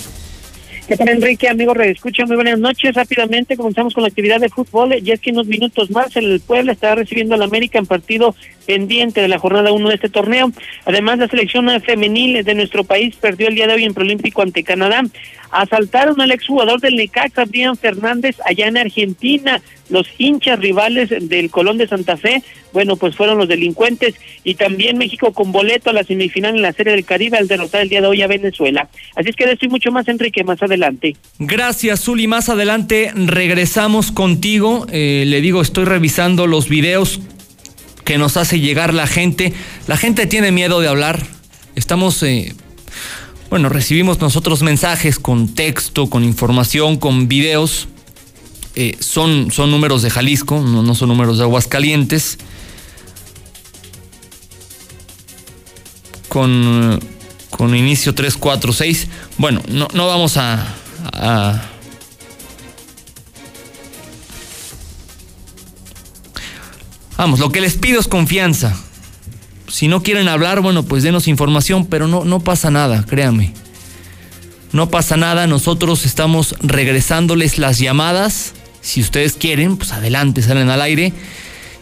¿Qué 0.86 0.98
tal, 0.98 1.08
Enrique? 1.08 1.48
Amigo 1.48 1.74
Escucha, 1.76 2.26
muy 2.26 2.36
buenas 2.36 2.60
noches. 2.60 2.94
Rápidamente 2.94 3.56
comenzamos 3.56 3.94
con 3.94 4.04
la 4.04 4.10
actividad 4.10 4.42
de 4.42 4.50
fútbol. 4.50 4.94
Ya 5.02 5.14
es 5.14 5.22
que 5.22 5.32
unos 5.32 5.48
minutos 5.48 5.90
más 5.92 6.14
el 6.18 6.42
Puebla 6.42 6.74
estará 6.74 6.96
recibiendo 6.96 7.36
al 7.36 7.42
América 7.42 7.80
en 7.80 7.86
partido 7.86 8.36
pendiente 8.68 9.22
de 9.22 9.30
la 9.30 9.40
jornada 9.40 9.72
1 9.72 9.88
de 9.88 9.96
este 9.96 10.10
torneo. 10.10 10.52
Además, 10.84 11.20
la 11.20 11.30
selección 11.30 11.70
femenil 11.82 12.44
de 12.44 12.54
nuestro 12.54 12.84
país 12.84 13.16
perdió 13.16 13.48
el 13.48 13.56
día 13.56 13.68
de 13.68 13.76
hoy 13.76 13.86
en 13.86 13.94
Prolímpico 13.94 14.42
ante 14.42 14.66
Canadá. 14.66 15.04
Asaltaron 15.52 16.20
al 16.20 16.32
exjugador 16.32 16.82
del 16.82 16.98
Necaxa, 16.98 17.46
Brian 17.46 17.78
Fernández, 17.78 18.36
allá 18.44 18.68
en 18.68 18.76
Argentina. 18.76 19.62
Los 19.90 20.10
hinchas 20.18 20.60
rivales 20.60 21.10
del 21.10 21.50
Colón 21.50 21.78
de 21.78 21.88
Santa 21.88 22.18
Fe, 22.18 22.44
bueno, 22.74 22.98
pues 22.98 23.16
fueron 23.16 23.38
los 23.38 23.48
delincuentes. 23.48 24.16
Y 24.44 24.56
también 24.56 24.98
México 24.98 25.32
con 25.32 25.52
boleto 25.52 25.92
a 25.92 25.94
la 25.94 26.04
semifinal 26.04 26.56
en 26.56 26.62
la 26.62 26.74
Serie 26.74 26.94
del 26.94 27.06
Caribe 27.06 27.38
al 27.38 27.48
derrotar 27.48 27.82
el 27.82 27.90
día 27.90 28.02
de 28.02 28.08
hoy 28.08 28.22
a 28.22 28.28
Venezuela. 28.28 28.90
Así 29.16 29.30
es 29.30 29.36
que 29.36 29.46
de 29.46 29.54
esto 29.54 29.66
y 29.66 29.70
mucho 29.70 29.92
más, 29.92 30.08
Enrique, 30.08 30.44
más 30.44 30.62
adelante. 30.62 31.16
Gracias, 31.40 32.02
Zuli. 32.02 32.28
Más 32.28 32.50
adelante 32.50 33.12
regresamos 33.16 34.12
contigo. 34.12 34.88
Eh, 34.92 35.24
le 35.28 35.40
digo, 35.42 35.62
estoy 35.62 35.86
revisando 35.86 36.48
los 36.48 36.68
videos 36.68 37.22
que 38.04 38.18
nos 38.18 38.38
hace 38.38 38.60
llegar 38.60 38.94
la 38.94 39.08
gente. 39.08 39.54
La 39.88 39.98
gente 39.98 40.26
tiene 40.26 40.52
miedo 40.52 40.82
de 40.82 40.88
hablar. 40.88 41.26
Estamos, 41.76 42.22
eh, 42.24 42.54
bueno, 43.50 43.70
recibimos 43.70 44.20
nosotros 44.20 44.62
mensajes 44.64 45.20
con 45.20 45.54
texto, 45.54 46.10
con 46.10 46.24
información, 46.24 46.98
con 46.98 47.28
videos. 47.28 47.88
Eh, 48.76 48.96
son, 49.00 49.52
son 49.52 49.70
números 49.70 50.02
de 50.02 50.10
Jalisco, 50.10 50.60
no, 50.60 50.96
son 50.96 51.10
números 51.10 51.38
de 51.38 51.44
Aguascalientes. 51.44 52.40
Con, 56.34 57.00
con 57.52 57.76
inicio 57.76 58.16
346. 58.16 59.08
Bueno, 59.38 59.62
no, 59.68 59.88
no 59.94 60.08
vamos 60.08 60.38
a 60.38 60.66
Vamos, 67.18 67.40
lo 67.40 67.52
que 67.52 67.62
les 67.62 67.76
pido 67.76 68.00
es 68.00 68.08
confianza. 68.08 68.76
Si 69.68 69.88
no 69.88 70.04
quieren 70.04 70.28
hablar, 70.28 70.62
bueno, 70.62 70.84
pues 70.84 71.04
denos 71.04 71.28
información, 71.28 71.86
pero 71.86 72.08
no, 72.08 72.26
no 72.26 72.40
pasa 72.40 72.70
nada, 72.70 73.06
créanme. 73.08 73.54
No 74.72 74.90
pasa 74.90 75.16
nada, 75.16 75.48
nosotros 75.48 76.06
estamos 76.06 76.56
regresándoles 76.62 77.58
las 77.60 77.80
llamadas. 77.80 78.54
Si 78.82 79.02
ustedes 79.02 79.34
quieren, 79.34 79.78
pues 79.78 79.92
adelante, 79.94 80.42
salen 80.42 80.70
al 80.70 80.82
aire. 80.82 81.14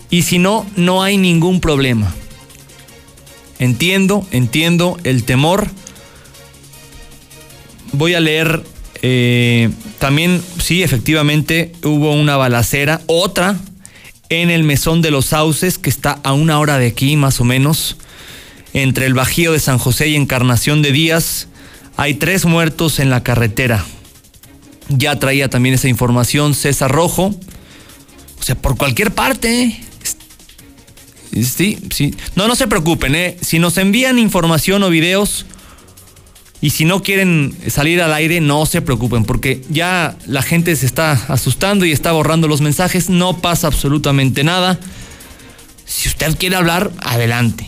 Y 0.10 0.24
si 0.24 0.38
no, 0.38 0.66
no 0.76 1.02
hay 1.02 1.18
ningún 1.18 1.62
problema. 1.62 2.14
Entiendo, 3.62 4.28
entiendo 4.32 4.98
el 5.04 5.24
temor. 5.24 5.70
Voy 7.92 8.16
a 8.16 8.20
leer 8.20 8.64
eh, 9.04 9.70
también, 10.00 10.42
sí, 10.58 10.82
efectivamente, 10.82 11.72
hubo 11.84 12.12
una 12.14 12.38
balacera, 12.38 13.02
otra 13.06 13.60
en 14.30 14.50
el 14.50 14.64
Mesón 14.64 15.04
de 15.04 15.12
los 15.12 15.28
Sauces, 15.28 15.78
que 15.78 15.92
está 15.92 16.20
a 16.24 16.34
una 16.34 16.58
hora 16.58 16.80
de 16.80 16.88
aquí 16.88 17.16
más 17.18 17.40
o 17.40 17.44
menos, 17.44 17.98
entre 18.74 19.06
el 19.06 19.14
Bajío 19.14 19.52
de 19.52 19.60
San 19.60 19.78
José 19.78 20.08
y 20.08 20.16
Encarnación 20.16 20.82
de 20.82 20.92
Díaz. 20.92 21.48
Hay 21.98 22.16
tres 22.16 22.46
muertos 22.46 22.98
en 22.98 23.12
la 23.12 23.22
carretera. 23.22 23.86
Ya 24.90 25.20
traía 25.20 25.52
también 25.52 25.76
esa 25.76 25.88
información 25.88 26.56
César 26.56 26.90
Rojo. 26.90 27.36
O 28.40 28.44
sea, 28.44 28.56
por 28.56 28.76
cualquier 28.76 29.12
parte. 29.12 29.80
Sí, 31.32 31.80
sí. 31.92 32.16
No, 32.36 32.48
no 32.48 32.56
se 32.56 32.68
preocupen, 32.68 33.16
¿eh? 33.16 33.38
Si 33.42 33.60
nos 33.60 33.78
envían 33.78 34.20
información 34.20 34.84
o 34.84 34.90
videos, 34.90 35.46
y 36.62 36.70
si 36.70 36.86
no 36.86 37.02
quieren 37.02 37.56
salir 37.70 38.02
al 38.02 38.14
aire, 38.14 38.40
no 38.40 38.68
se 38.68 38.82
preocupen, 38.82 39.26
porque 39.26 39.64
ya 39.70 40.16
la 40.28 40.44
gente 40.44 40.76
se 40.76 40.86
está 40.86 41.14
asustando 41.28 41.86
y 41.86 41.92
está 41.92 42.12
borrando 42.12 42.48
los 42.48 42.62
mensajes. 42.62 43.10
No 43.10 43.40
pasa 43.40 43.68
absolutamente 43.68 44.44
nada. 44.44 44.80
Si 45.86 46.08
usted 46.08 46.38
quiere 46.38 46.56
hablar, 46.56 46.92
adelante. 47.00 47.66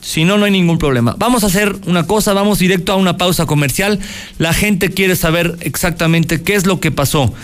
Si 0.00 0.24
no, 0.24 0.38
no 0.38 0.44
hay 0.44 0.52
ningún 0.52 0.78
problema. 0.78 1.16
Vamos 1.18 1.42
a 1.42 1.48
hacer 1.48 1.74
una 1.86 2.06
cosa, 2.06 2.34
vamos 2.34 2.60
directo 2.60 2.92
a 2.92 2.96
una 2.96 3.16
pausa 3.16 3.46
comercial. 3.46 3.98
La 4.38 4.54
gente 4.54 4.90
quiere 4.90 5.16
saber 5.16 5.56
exactamente 5.60 6.42
qué 6.42 6.54
es 6.54 6.66
lo 6.66 6.78
que 6.78 6.92
pasó 6.92 7.34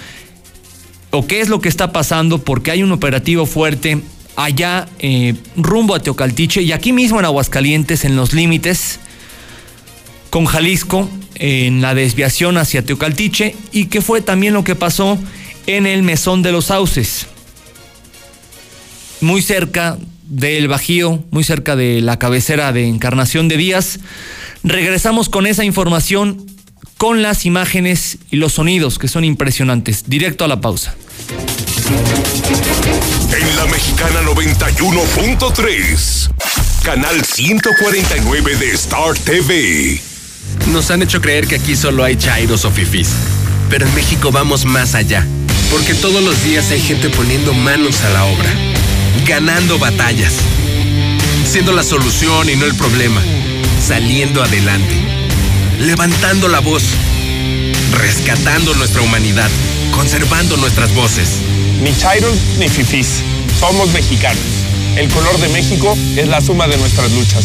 o 1.11 1.27
qué 1.27 1.41
es 1.41 1.49
lo 1.49 1.61
que 1.61 1.69
está 1.69 1.91
pasando, 1.91 2.39
porque 2.45 2.71
hay 2.71 2.85
un 2.85 2.93
operativo 2.93 3.45
fuerte 3.45 4.01
allá 4.45 4.89
eh, 4.99 5.35
rumbo 5.57 5.95
a 5.95 6.01
Teocaltiche 6.01 6.63
y 6.63 6.73
aquí 6.73 6.93
mismo 6.93 7.19
en 7.19 7.25
Aguascalientes, 7.25 8.05
en 8.05 8.17
los 8.17 8.33
límites 8.33 9.01
con 10.31 10.45
Jalisco 10.47 11.09
en 11.41 11.81
la 11.81 11.95
desviación 11.95 12.59
hacia 12.59 12.85
Teocaltiche 12.85 13.57
y 13.73 13.87
que 13.87 14.03
fue 14.03 14.21
también 14.21 14.53
lo 14.53 14.63
que 14.63 14.77
pasó 14.77 15.19
en 15.67 15.87
el 15.87 16.03
Mesón 16.03 16.43
de 16.43 16.53
los 16.53 16.67
Sauces, 16.67 17.27
muy 19.21 19.41
cerca 19.41 19.99
del 20.25 20.69
Bajío, 20.69 21.25
muy 21.31 21.43
cerca 21.43 21.77
de 21.77 22.03
la 22.03 22.19
cabecera 22.19 22.73
de 22.73 22.87
Encarnación 22.87 23.49
de 23.49 23.57
Díaz. 23.57 24.01
Regresamos 24.63 25.29
con 25.31 25.47
esa 25.47 25.65
información, 25.65 26.47
con 26.99 27.23
las 27.23 27.47
imágenes 27.47 28.19
y 28.31 28.37
los 28.37 28.53
sonidos 28.53 28.99
que 28.99 29.09
son 29.09 29.25
impresionantes. 29.25 30.05
Directo 30.09 30.45
a 30.45 30.49
la 30.49 30.61
pausa. 30.61 30.95
En 33.33 33.57
la 33.57 33.65
Mexicana 33.67 34.23
91.3, 34.23 36.31
canal 36.83 37.25
149 37.25 38.57
de 38.57 38.73
Star 38.73 39.15
TV. 39.15 40.03
Nos 40.73 40.91
han 40.91 41.03
hecho 41.03 41.21
creer 41.21 41.47
que 41.47 41.55
aquí 41.55 41.77
solo 41.77 42.03
hay 42.03 42.17
chairos 42.17 42.65
o 42.65 42.73
fifis. 42.73 43.11
Pero 43.69 43.87
en 43.87 43.95
México 43.95 44.33
vamos 44.33 44.65
más 44.65 44.97
allá. 44.97 45.25
Porque 45.71 45.95
todos 45.95 46.25
los 46.25 46.43
días 46.43 46.73
hay 46.73 46.81
gente 46.81 47.09
poniendo 47.09 47.55
manos 47.55 48.03
a 48.03 48.11
la 48.11 48.25
obra. 48.25 48.53
Ganando 49.27 49.79
batallas. 49.79 50.35
Siendo 51.45 51.73
la 51.73 51.85
solución 51.85 52.51
y 52.51 52.57
no 52.57 52.67
el 52.67 52.75
problema. 52.75 53.23
Saliendo 53.81 54.43
adelante. 54.43 54.97
Levantando 55.79 56.49
la 56.49 56.59
voz. 56.59 56.83
Rescatando 57.93 58.75
nuestra 58.75 59.03
humanidad. 59.03 59.51
Conservando 59.93 60.57
nuestras 60.57 60.93
voces. 60.95 61.43
Ni 61.81 61.95
chairos 61.97 62.37
ni 62.59 62.69
fifis. 62.69 63.23
Somos 63.59 63.91
mexicanos. 63.93 64.67
El 64.97 65.09
color 65.09 65.39
de 65.39 65.49
México 65.49 65.97
es 66.17 66.29
la 66.29 66.41
suma 66.41 66.69
de 66.69 66.77
nuestras 66.77 67.11
luchas. 67.13 67.45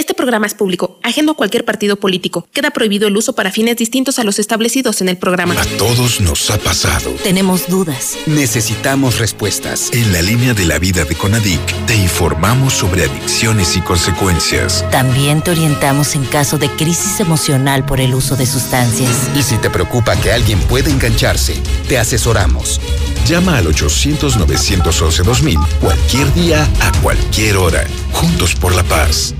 Este 0.00 0.14
programa 0.14 0.46
es 0.46 0.54
público, 0.54 0.98
ajeno 1.02 1.32
a 1.32 1.34
cualquier 1.34 1.66
partido 1.66 1.96
político. 1.96 2.48
Queda 2.54 2.70
prohibido 2.70 3.06
el 3.06 3.14
uso 3.18 3.34
para 3.34 3.52
fines 3.52 3.76
distintos 3.76 4.18
a 4.18 4.24
los 4.24 4.38
establecidos 4.38 5.02
en 5.02 5.10
el 5.10 5.18
programa. 5.18 5.60
A 5.60 5.64
todos 5.76 6.22
nos 6.22 6.50
ha 6.50 6.56
pasado. 6.56 7.10
Tenemos 7.22 7.68
dudas. 7.68 8.16
Necesitamos 8.24 9.18
respuestas. 9.18 9.90
En 9.92 10.10
la 10.14 10.22
línea 10.22 10.54
de 10.54 10.64
la 10.64 10.78
vida 10.78 11.04
de 11.04 11.14
Conadic, 11.14 11.60
te 11.84 11.94
informamos 11.96 12.72
sobre 12.72 13.04
adicciones 13.04 13.76
y 13.76 13.82
consecuencias. 13.82 14.86
También 14.90 15.42
te 15.42 15.50
orientamos 15.50 16.14
en 16.14 16.24
caso 16.24 16.56
de 16.56 16.70
crisis 16.70 17.20
emocional 17.20 17.84
por 17.84 18.00
el 18.00 18.14
uso 18.14 18.36
de 18.36 18.46
sustancias. 18.46 19.28
Y 19.36 19.42
si 19.42 19.58
te 19.58 19.68
preocupa 19.68 20.16
que 20.16 20.32
alguien 20.32 20.60
pueda 20.60 20.88
engancharse, 20.88 21.60
te 21.88 21.98
asesoramos. 21.98 22.80
Llama 23.26 23.58
al 23.58 23.66
800-911-2000 23.66 25.62
cualquier 25.78 26.32
día, 26.32 26.66
a 26.80 26.90
cualquier 27.02 27.58
hora. 27.58 27.86
Juntos 28.14 28.54
por 28.54 28.74
la 28.74 28.82
paz. 28.84 29.34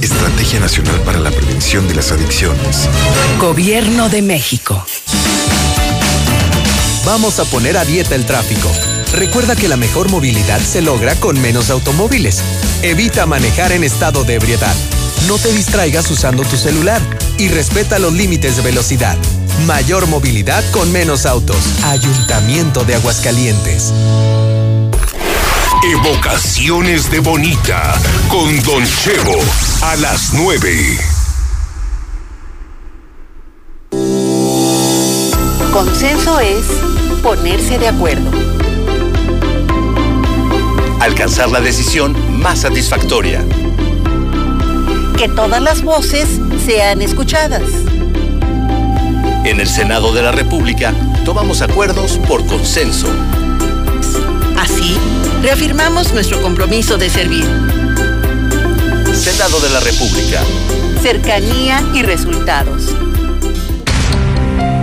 Estrategia 0.00 0.60
Nacional 0.60 1.00
para 1.02 1.18
la 1.18 1.30
Prevención 1.30 1.86
de 1.88 1.94
las 1.94 2.12
Adicciones. 2.12 2.88
Gobierno 3.38 4.08
de 4.08 4.22
México. 4.22 4.84
Vamos 7.04 7.38
a 7.38 7.44
poner 7.44 7.76
a 7.76 7.84
dieta 7.84 8.14
el 8.14 8.24
tráfico. 8.24 8.70
Recuerda 9.12 9.56
que 9.56 9.68
la 9.68 9.76
mejor 9.76 10.08
movilidad 10.10 10.60
se 10.60 10.82
logra 10.82 11.14
con 11.16 11.40
menos 11.40 11.70
automóviles. 11.70 12.42
Evita 12.82 13.26
manejar 13.26 13.72
en 13.72 13.84
estado 13.84 14.24
de 14.24 14.34
ebriedad. 14.34 14.74
No 15.28 15.38
te 15.38 15.52
distraigas 15.52 16.10
usando 16.10 16.42
tu 16.44 16.56
celular 16.56 17.00
y 17.38 17.48
respeta 17.48 17.98
los 17.98 18.12
límites 18.12 18.56
de 18.56 18.62
velocidad. 18.62 19.16
Mayor 19.66 20.06
movilidad 20.06 20.64
con 20.70 20.90
menos 20.90 21.26
autos. 21.26 21.58
Ayuntamiento 21.84 22.84
de 22.84 22.94
Aguascalientes. 22.94 23.92
Evocaciones 25.84 27.10
de 27.10 27.18
Bonita 27.18 28.00
con 28.28 28.62
Don 28.62 28.84
Chevo 28.84 29.36
a 29.82 29.96
las 29.96 30.32
9. 30.32 30.96
Consenso 35.72 36.38
es 36.38 36.64
ponerse 37.20 37.80
de 37.80 37.88
acuerdo. 37.88 38.30
Alcanzar 41.00 41.50
la 41.50 41.60
decisión 41.60 42.14
más 42.40 42.60
satisfactoria. 42.60 43.44
Que 45.18 45.28
todas 45.28 45.60
las 45.60 45.82
voces 45.82 46.28
sean 46.64 47.02
escuchadas. 47.02 47.68
En 49.44 49.58
el 49.58 49.66
Senado 49.66 50.14
de 50.14 50.22
la 50.22 50.30
República 50.30 50.94
tomamos 51.24 51.60
acuerdos 51.60 52.20
por 52.28 52.46
consenso. 52.46 53.08
Así, 54.56 54.96
reafirmamos 55.42 56.12
nuestro 56.12 56.40
compromiso 56.40 56.96
de 56.96 57.10
servir. 57.10 57.44
Senado 59.12 59.60
de 59.60 59.70
la 59.70 59.80
República. 59.80 60.40
Cercanía 61.02 61.82
y 61.94 62.02
resultados. 62.02 62.94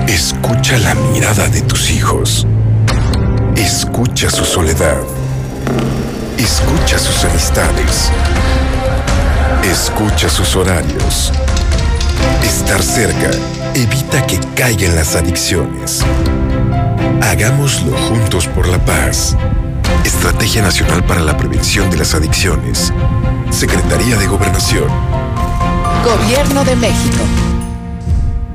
Escucha 0.07 0.77
la 0.79 0.95
mirada 0.95 1.47
de 1.47 1.61
tus 1.61 1.89
hijos. 1.89 2.45
Escucha 3.55 4.29
su 4.29 4.43
soledad. 4.43 5.01
Escucha 6.37 6.99
sus 6.99 7.23
amistades. 7.23 8.11
Escucha 9.63 10.27
sus 10.27 10.57
horarios. 10.57 11.31
Estar 12.43 12.83
cerca 12.83 13.31
evita 13.75 14.27
que 14.27 14.39
caigan 14.55 14.95
las 14.95 15.15
adicciones. 15.15 16.01
Hagámoslo 17.21 17.95
juntos 18.09 18.47
por 18.47 18.67
la 18.67 18.83
paz. 18.83 19.37
Estrategia 20.03 20.61
Nacional 20.61 21.03
para 21.03 21.21
la 21.21 21.37
Prevención 21.37 21.89
de 21.89 21.97
las 21.97 22.13
Adicciones. 22.13 22.93
Secretaría 23.51 24.17
de 24.17 24.27
Gobernación. 24.27 24.87
Gobierno 26.03 26.63
de 26.63 26.75
México. 26.75 27.23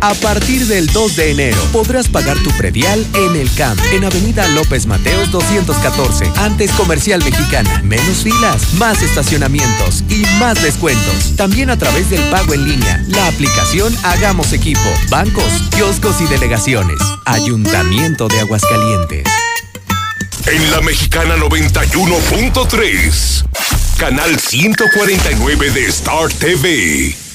A 0.00 0.14
partir 0.14 0.64
del 0.66 0.86
2 0.86 1.16
de 1.16 1.32
enero 1.32 1.58
podrás 1.72 2.06
pagar 2.08 2.38
tu 2.38 2.50
predial 2.52 3.04
en 3.14 3.34
el 3.34 3.52
CAMP, 3.54 3.80
en 3.92 4.04
Avenida 4.04 4.46
López 4.48 4.86
Mateos 4.86 5.32
214, 5.32 6.30
antes 6.36 6.70
Comercial 6.72 7.24
Mexicana. 7.24 7.82
Menos 7.82 8.18
filas, 8.18 8.74
más 8.74 9.02
estacionamientos 9.02 10.04
y 10.08 10.22
más 10.38 10.62
descuentos. 10.62 11.34
También 11.36 11.70
a 11.70 11.76
través 11.76 12.10
del 12.10 12.22
pago 12.30 12.54
en 12.54 12.68
línea, 12.68 13.02
la 13.08 13.26
aplicación 13.26 13.92
Hagamos 14.04 14.52
Equipo, 14.52 14.88
bancos, 15.10 15.64
kioscos 15.74 16.20
y 16.20 16.26
delegaciones. 16.26 16.98
Ayuntamiento 17.24 18.28
de 18.28 18.38
Aguascalientes. 18.38 19.24
En 20.46 20.70
la 20.70 20.80
Mexicana 20.80 21.36
91.3, 21.36 23.44
canal 23.98 24.38
149 24.38 25.70
de 25.72 25.86
Star 25.86 26.32
TV. 26.32 27.27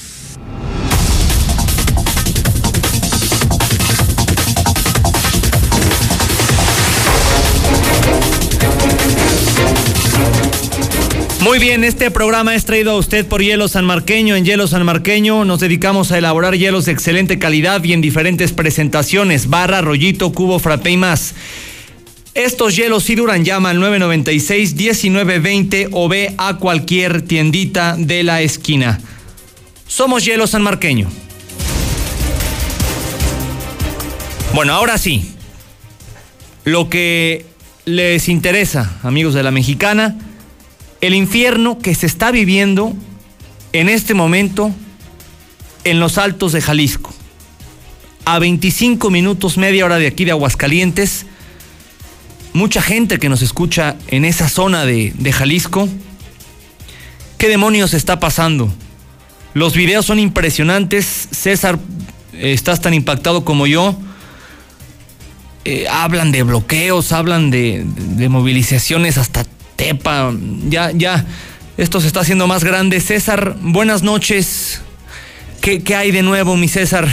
Muy 11.44 11.58
bien, 11.58 11.84
este 11.84 12.10
programa 12.10 12.54
es 12.54 12.64
traído 12.64 12.92
a 12.92 12.96
usted 12.96 13.26
por 13.26 13.42
Hielo 13.42 13.68
San 13.68 13.84
Marqueño. 13.84 14.34
En 14.34 14.46
Hielo 14.46 14.66
San 14.66 14.82
Marqueño 14.82 15.44
nos 15.44 15.60
dedicamos 15.60 16.10
a 16.10 16.16
elaborar 16.16 16.56
hielos 16.56 16.86
de 16.86 16.92
excelente 16.92 17.38
calidad 17.38 17.84
y 17.84 17.92
en 17.92 18.00
diferentes 18.00 18.52
presentaciones, 18.52 19.50
barra, 19.50 19.82
rollito, 19.82 20.32
cubo, 20.32 20.58
frappé 20.58 20.92
y 20.92 20.96
más. 20.96 21.34
Estos 22.32 22.76
hielos 22.76 23.04
sí 23.04 23.14
duran, 23.14 23.44
llama 23.44 23.68
al 23.68 23.78
996-1920 23.78 25.90
o 25.92 26.08
ve 26.08 26.32
a 26.38 26.56
cualquier 26.56 27.20
tiendita 27.20 27.94
de 27.98 28.22
la 28.22 28.40
esquina. 28.40 28.98
Somos 29.86 30.24
Hielo 30.24 30.46
San 30.46 30.62
Marqueño. 30.62 31.10
Bueno, 34.54 34.72
ahora 34.72 34.96
sí. 34.96 35.30
Lo 36.64 36.88
que 36.88 37.44
les 37.84 38.30
interesa, 38.30 38.98
amigos 39.02 39.34
de 39.34 39.42
la 39.42 39.50
mexicana, 39.50 40.16
el 41.06 41.12
infierno 41.12 41.78
que 41.78 41.94
se 41.94 42.06
está 42.06 42.30
viviendo 42.30 42.94
en 43.74 43.90
este 43.90 44.14
momento 44.14 44.70
en 45.84 46.00
los 46.00 46.16
altos 46.16 46.52
de 46.52 46.62
Jalisco. 46.62 47.12
A 48.24 48.38
25 48.38 49.10
minutos, 49.10 49.58
media 49.58 49.84
hora 49.84 49.98
de 49.98 50.06
aquí 50.06 50.24
de 50.24 50.30
Aguascalientes, 50.30 51.26
mucha 52.54 52.80
gente 52.80 53.18
que 53.18 53.28
nos 53.28 53.42
escucha 53.42 53.96
en 54.08 54.24
esa 54.24 54.48
zona 54.48 54.86
de, 54.86 55.12
de 55.18 55.30
Jalisco. 55.30 55.90
¿Qué 57.36 57.50
demonios 57.50 57.92
está 57.92 58.18
pasando? 58.18 58.72
Los 59.52 59.74
videos 59.74 60.06
son 60.06 60.18
impresionantes. 60.18 61.28
César, 61.30 61.78
estás 62.32 62.80
tan 62.80 62.94
impactado 62.94 63.44
como 63.44 63.66
yo. 63.66 63.94
Eh, 65.66 65.86
hablan 65.86 66.32
de 66.32 66.44
bloqueos, 66.44 67.12
hablan 67.12 67.50
de, 67.50 67.84
de 67.84 68.28
movilizaciones 68.30 69.18
hasta 69.18 69.44
Tepa, 69.84 70.32
ya, 70.70 70.92
ya, 70.92 71.26
esto 71.76 72.00
se 72.00 72.06
está 72.06 72.20
haciendo 72.20 72.46
más 72.46 72.64
grande. 72.64 73.00
César, 73.00 73.54
buenas 73.60 74.02
noches. 74.02 74.80
¿Qué, 75.60 75.84
qué 75.84 75.94
hay 75.94 76.10
de 76.10 76.22
nuevo, 76.22 76.56
mi 76.56 76.68
César? 76.68 77.06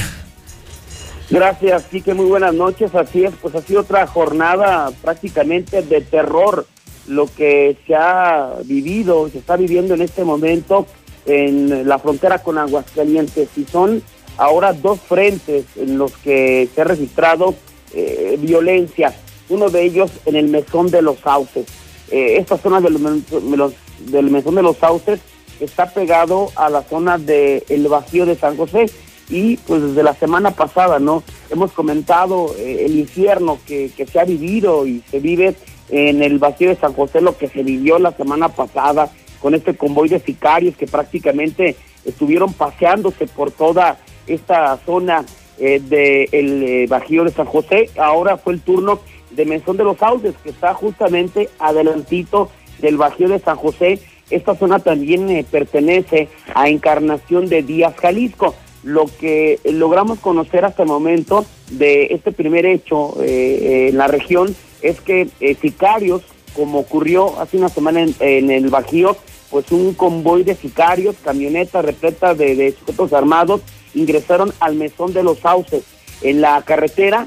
Gracias, 1.29 1.84
sí 1.91 2.01
que 2.01 2.13
muy 2.13 2.27
buenas 2.27 2.53
noches. 2.53 2.95
Así 2.95 3.25
es, 3.25 3.34
pues 3.41 3.55
ha 3.55 3.62
sido 3.62 3.81
otra 3.81 4.07
jornada 4.07 4.89
prácticamente 5.01 5.81
de 5.81 5.99
terror 5.99 6.65
lo 7.07 7.25
que 7.25 7.75
se 7.86 7.93
ha 7.93 8.53
vivido, 8.63 9.27
se 9.29 9.39
está 9.39 9.57
viviendo 9.57 9.93
en 9.93 10.03
este 10.03 10.23
momento 10.23 10.88
en 11.25 11.86
la 11.89 11.99
frontera 11.99 12.39
con 12.39 12.57
Aguascalientes. 12.57 13.49
Y 13.57 13.65
son 13.65 14.01
ahora 14.38 14.71
dos 14.71 15.01
frentes 15.01 15.65
en 15.75 15.97
los 15.97 16.13
que 16.19 16.69
se 16.73 16.79
ha 16.79 16.86
registrado 16.86 17.53
eh, 17.93 18.38
violencia. 18.39 19.13
Uno 19.49 19.69
de 19.69 19.84
ellos 19.84 20.10
en 20.25 20.38
el 20.38 20.47
mesón 20.47 20.89
de 20.89 21.01
los 21.01 21.19
sauces. 21.19 21.80
Eh, 22.12 22.38
esta 22.38 22.58
zona 22.58 22.82
del, 22.82 22.97
del 24.00 24.30
mesón 24.30 24.56
de 24.56 24.63
los 24.63 24.78
sauces 24.78 25.19
está 25.60 25.93
pegado 25.93 26.50
a 26.56 26.69
la 26.69 26.84
zona 26.84 27.17
del 27.17 27.63
el 27.69 27.88
Bajío 27.88 28.26
de 28.26 28.36
San 28.36 28.58
José 28.58 28.88
y 29.30 29.58
pues 29.58 29.82
desde 29.82 30.04
la 30.04 30.13
semana 30.13 30.52
pasada, 30.52 31.00
¿no? 31.00 31.24
Hemos 31.50 31.71
comentado 31.71 32.54
eh, 32.58 32.86
el 32.86 33.00
infierno 33.00 33.60
que, 33.65 33.89
que, 33.95 34.06
se 34.06 34.19
ha 34.19 34.26
vivido 34.26 34.86
y 34.86 35.02
se 35.10 35.19
vive 35.19 35.56
en 35.89 36.21
el 36.21 36.38
Bajío 36.38 36.69
de 36.69 36.76
San 36.76 36.93
José, 36.93 37.21
lo 37.21 37.38
que 37.38 37.47
se 37.47 37.63
vivió 37.63 37.97
la 37.97 38.12
semana 38.12 38.50
pasada 38.50 39.10
con 39.41 39.56
este 39.56 39.76
convoy 39.76 40.10
de 40.10 40.19
sicarios 40.19 40.76
que 40.76 40.88
prácticamente 40.88 41.76
estuvieron 42.06 42.54
paseándose 42.54 43.28
por 43.28 43.52
toda 43.52 43.97
esta 44.28 44.78
zona 44.86 45.26
eh, 45.58 45.80
del 45.80 46.63
eh, 46.63 46.86
Bajío 46.88 47.24
de 47.24 47.32
San 47.32 47.45
José. 47.45 47.89
Ahora 47.97 48.38
fue 48.38 48.54
el 48.54 48.62
turno 48.62 49.00
de 49.31 49.45
Mesón 49.45 49.77
de 49.77 49.83
los 49.83 49.97
Sauces, 49.97 50.35
que 50.43 50.49
está 50.49 50.73
justamente 50.73 51.49
adelantito 51.59 52.49
del 52.79 52.97
Bajío 52.97 53.29
de 53.29 53.39
San 53.39 53.57
José. 53.57 53.99
Esta 54.29 54.55
zona 54.55 54.79
también 54.79 55.29
eh, 55.29 55.45
pertenece 55.49 56.29
a 56.53 56.69
Encarnación 56.69 57.47
de 57.47 57.63
Díaz, 57.63 57.95
Jalisco. 57.97 58.55
Lo 58.83 59.05
que 59.19 59.59
logramos 59.63 60.19
conocer 60.19 60.65
hasta 60.65 60.83
el 60.83 60.89
momento 60.89 61.45
de 61.69 62.07
este 62.11 62.31
primer 62.31 62.65
hecho 62.65 63.15
eh, 63.21 63.89
en 63.89 63.97
la 63.97 64.07
región 64.07 64.55
es 64.81 64.99
que 65.01 65.27
eh, 65.39 65.55
sicarios 65.61 66.23
como 66.55 66.79
ocurrió 66.79 67.39
hace 67.39 67.57
una 67.57 67.69
semana 67.69 68.01
en, 68.01 68.15
en 68.19 68.51
el 68.51 68.69
Bajío, 68.69 69.15
pues 69.49 69.71
un 69.71 69.93
convoy 69.93 70.43
de 70.43 70.55
sicarios, 70.55 71.15
camionetas 71.23 71.85
repletas 71.85 72.37
de, 72.37 72.55
de 72.55 72.71
sujetos 72.73 73.13
armados, 73.13 73.61
ingresaron 73.93 74.53
al 74.59 74.75
mesón 74.75 75.13
de 75.13 75.23
los 75.23 75.39
sauces 75.39 75.83
en 76.21 76.41
la 76.41 76.61
carretera 76.63 77.25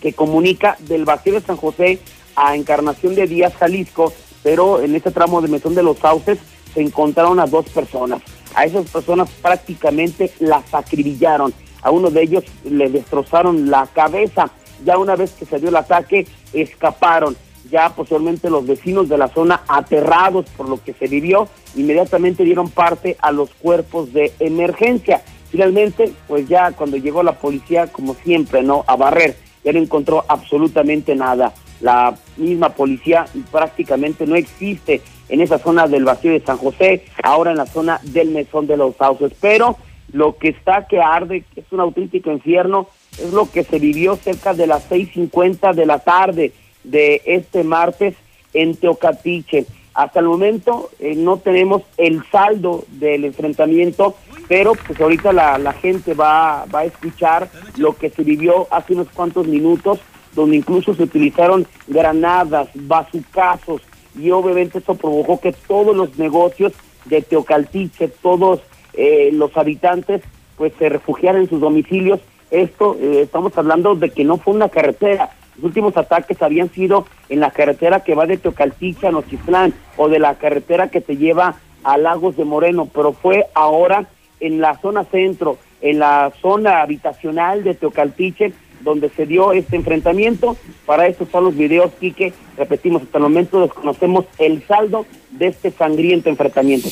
que 0.00 0.12
comunica 0.12 0.76
del 0.80 1.04
Bajío 1.04 1.34
de 1.34 1.40
San 1.40 1.56
José 1.56 1.98
a 2.36 2.56
Encarnación 2.56 3.14
de 3.14 3.26
Díaz, 3.26 3.54
Jalisco, 3.54 4.12
pero 4.42 4.80
en 4.80 4.94
este 4.94 5.10
tramo 5.10 5.40
de 5.40 5.48
mesón 5.48 5.74
de 5.74 5.82
los 5.82 5.98
sauces 5.98 6.38
se 6.72 6.80
encontraron 6.80 7.40
a 7.40 7.46
dos 7.46 7.68
personas. 7.68 8.22
A 8.54 8.64
esas 8.64 8.88
personas 8.90 9.28
prácticamente 9.42 10.32
las 10.40 10.72
acribillaron. 10.72 11.52
A 11.82 11.90
uno 11.90 12.10
de 12.10 12.22
ellos 12.22 12.44
le 12.64 12.88
destrozaron 12.88 13.70
la 13.70 13.86
cabeza. 13.86 14.50
Ya 14.84 14.98
una 14.98 15.16
vez 15.16 15.32
que 15.32 15.46
se 15.46 15.58
dio 15.58 15.68
el 15.68 15.76
ataque, 15.76 16.26
escaparon. 16.52 17.36
Ya 17.70 17.90
posteriormente 17.94 18.50
los 18.50 18.66
vecinos 18.66 19.08
de 19.08 19.18
la 19.18 19.28
zona, 19.28 19.62
aterrados 19.68 20.46
por 20.56 20.68
lo 20.68 20.82
que 20.82 20.92
se 20.94 21.06
vivió, 21.06 21.48
inmediatamente 21.76 22.42
dieron 22.42 22.68
parte 22.70 23.16
a 23.20 23.30
los 23.30 23.50
cuerpos 23.50 24.12
de 24.12 24.32
emergencia. 24.40 25.22
Finalmente, 25.50 26.12
pues 26.26 26.48
ya 26.48 26.72
cuando 26.72 26.96
llegó 26.96 27.22
la 27.22 27.38
policía, 27.38 27.86
como 27.88 28.14
siempre, 28.14 28.62
¿no? 28.62 28.84
A 28.86 28.96
barrer, 28.96 29.36
ya 29.64 29.72
no 29.72 29.78
encontró 29.78 30.24
absolutamente 30.28 31.14
nada. 31.14 31.52
La 31.80 32.16
misma 32.36 32.70
policía 32.70 33.26
prácticamente 33.50 34.26
no 34.26 34.36
existe 34.36 35.00
en 35.28 35.40
esa 35.40 35.58
zona 35.58 35.86
del 35.86 36.04
vacío 36.04 36.32
de 36.32 36.40
San 36.40 36.58
José, 36.58 37.04
ahora 37.22 37.52
en 37.52 37.56
la 37.56 37.66
zona 37.66 38.00
del 38.02 38.30
mesón 38.30 38.66
de 38.66 38.76
los 38.76 38.96
sauces. 38.96 39.32
Pero 39.40 39.76
lo 40.12 40.36
que 40.36 40.48
está 40.48 40.86
que 40.86 41.00
arde, 41.00 41.44
que 41.54 41.60
es 41.60 41.66
un 41.72 41.80
auténtico 41.80 42.30
infierno, 42.30 42.88
es 43.18 43.32
lo 43.32 43.50
que 43.50 43.64
se 43.64 43.78
vivió 43.78 44.16
cerca 44.16 44.54
de 44.54 44.66
las 44.66 44.90
6.50 44.90 45.74
de 45.74 45.86
la 45.86 46.00
tarde 46.00 46.52
de 46.84 47.22
este 47.24 47.64
martes 47.64 48.14
en 48.52 48.74
Teocatiche. 48.74 49.66
Hasta 49.94 50.20
el 50.20 50.26
momento 50.26 50.90
eh, 50.98 51.14
no 51.16 51.38
tenemos 51.38 51.82
el 51.96 52.22
saldo 52.30 52.84
del 52.88 53.24
enfrentamiento, 53.24 54.16
pero 54.50 54.72
pues 54.74 55.00
ahorita 55.00 55.32
la, 55.32 55.72
gente 55.74 56.12
va, 56.12 56.64
va 56.74 56.80
a 56.80 56.84
escuchar 56.84 57.48
lo 57.76 57.96
que 57.96 58.10
se 58.10 58.24
vivió 58.24 58.66
hace 58.72 58.94
unos 58.94 59.06
cuantos 59.10 59.46
minutos, 59.46 60.00
donde 60.34 60.56
incluso 60.56 60.92
se 60.92 61.04
utilizaron 61.04 61.68
granadas, 61.86 62.68
bazucazos, 62.74 63.80
y 64.18 64.32
obviamente 64.32 64.78
esto 64.78 64.96
provocó 64.96 65.38
que 65.38 65.52
todos 65.52 65.94
los 65.94 66.18
negocios 66.18 66.72
de 67.04 67.22
Teocaltiche, 67.22 68.08
todos 68.08 68.58
eh, 68.94 69.30
los 69.32 69.56
habitantes, 69.56 70.20
pues 70.56 70.72
se 70.80 70.88
refugiaran 70.88 71.42
en 71.42 71.48
sus 71.48 71.60
domicilios. 71.60 72.18
Esto, 72.50 72.96
eh, 73.00 73.20
estamos 73.22 73.56
hablando 73.56 73.94
de 73.94 74.10
que 74.10 74.24
no 74.24 74.36
fue 74.36 74.54
una 74.54 74.68
carretera, 74.68 75.30
los 75.58 75.66
últimos 75.66 75.96
ataques 75.96 76.42
habían 76.42 76.72
sido 76.72 77.06
en 77.28 77.38
la 77.38 77.52
carretera 77.52 78.02
que 78.02 78.16
va 78.16 78.26
de 78.26 78.36
Teocaltiche 78.36 79.06
a 79.06 79.12
Nochislán 79.12 79.72
o 79.96 80.08
de 80.08 80.18
la 80.18 80.34
carretera 80.34 80.88
que 80.88 81.00
te 81.00 81.16
lleva 81.16 81.54
a 81.84 81.96
Lagos 81.98 82.36
de 82.36 82.44
Moreno, 82.44 82.88
pero 82.92 83.12
fue 83.12 83.46
ahora 83.54 84.08
en 84.40 84.60
la 84.60 84.78
zona 84.80 85.04
centro, 85.04 85.58
en 85.80 85.98
la 85.98 86.32
zona 86.40 86.82
habitacional 86.82 87.62
de 87.62 87.74
Teocaltiche, 87.74 88.52
donde 88.82 89.10
se 89.10 89.26
dio 89.26 89.52
este 89.52 89.76
enfrentamiento. 89.76 90.56
Para 90.86 91.06
eso 91.06 91.24
están 91.24 91.44
los 91.44 91.56
videos, 91.56 91.92
Quique. 92.00 92.32
Repetimos, 92.56 93.02
hasta 93.02 93.18
el 93.18 93.24
momento 93.24 93.60
desconocemos 93.60 94.24
el 94.38 94.66
saldo 94.66 95.06
de 95.30 95.48
este 95.48 95.70
sangriento 95.70 96.28
enfrentamiento. 96.28 96.88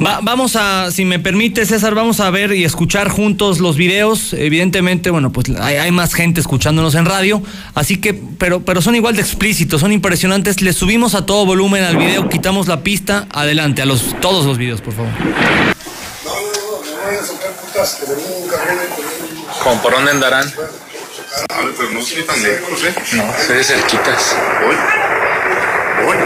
Vamos 0.00 0.56
a, 0.56 0.90
si 0.90 1.04
me 1.04 1.18
permite, 1.18 1.64
César, 1.64 1.94
vamos 1.94 2.20
a 2.20 2.30
ver 2.30 2.52
y 2.52 2.64
escuchar 2.64 3.08
juntos 3.08 3.60
los 3.60 3.76
videos. 3.76 4.32
Evidentemente, 4.32 5.10
bueno, 5.10 5.32
pues 5.32 5.48
hay, 5.60 5.76
hay 5.76 5.92
más 5.92 6.14
gente 6.14 6.40
escuchándonos 6.40 6.94
en 6.94 7.04
radio, 7.04 7.42
así 7.74 7.98
que, 7.98 8.14
pero, 8.14 8.60
pero 8.64 8.82
son 8.82 8.94
igual 8.94 9.14
de 9.14 9.22
explícitos, 9.22 9.80
son 9.80 9.92
impresionantes. 9.92 10.60
Le 10.62 10.72
subimos 10.72 11.14
a 11.14 11.26
todo 11.26 11.46
volumen 11.46 11.84
al 11.84 11.96
video, 11.96 12.28
quitamos 12.28 12.66
la 12.66 12.82
pista, 12.82 13.26
adelante, 13.30 13.82
a 13.82 13.86
los 13.86 14.18
todos 14.20 14.44
los 14.46 14.58
videos, 14.58 14.80
por 14.80 14.94
favor. 14.94 15.75
¿Con 19.62 19.78
por 19.80 19.92
dónde 19.92 20.10
andarán? 20.12 20.52
pero 21.76 21.90
no 21.90 22.00
estoy 22.00 22.22
tan 22.22 22.42
lejos, 22.42 22.82
¿eh? 22.84 22.94
No, 23.12 23.34
soy 23.46 23.56
de 23.56 23.64
cerquitas. 23.64 24.36
Hoy. 24.66 24.76
Hoy. 26.06 26.16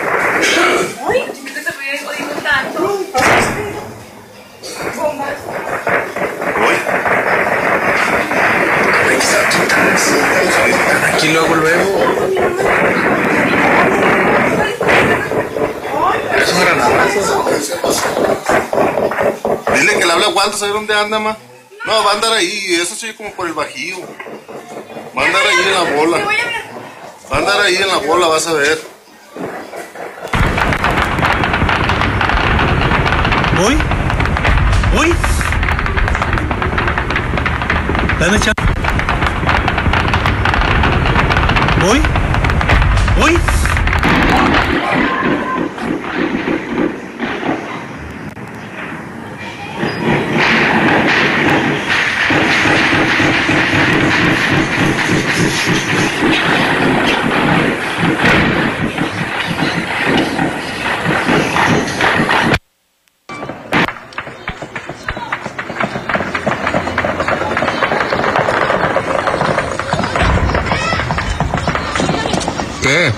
Aquí 11.14 11.28
luego, 11.28 11.54
luego. 11.54 11.84
Es 16.36 16.52
un 16.52 16.60
granadazo. 16.60 18.59
Dile 19.80 19.98
que 19.98 20.04
le 20.04 20.12
hable 20.12 20.26
a 20.26 20.28
Waldo, 20.28 20.58
¿sabe 20.58 20.72
dónde 20.72 20.94
anda, 20.94 21.18
ma? 21.18 21.34
No, 21.86 22.04
va 22.04 22.10
a 22.10 22.14
andar 22.14 22.34
ahí, 22.34 22.74
eso 22.74 22.94
sí, 22.94 23.14
como 23.14 23.32
por 23.32 23.46
el 23.46 23.54
bajío. 23.54 23.96
Va 25.16 25.22
a 25.22 25.26
andar 25.26 25.42
ahí 25.46 25.56
en 25.64 25.72
la 25.72 25.96
bola. 25.96 26.18
Va 27.32 27.36
a 27.36 27.38
andar 27.38 27.60
ahí 27.62 27.76
en 27.76 27.88
la 27.88 27.96
bola, 27.96 28.26
vas 28.26 28.46
a 28.46 28.52
ver. 28.52 28.78
¿Hoy? 33.64 33.78
¿Hoy? 34.98 35.14
Dame 38.18 38.38
chance. 38.38 38.52
¿Hoy? 41.88 42.02
¿Hoy? 43.22 43.38
¿Qué? 72.82 73.12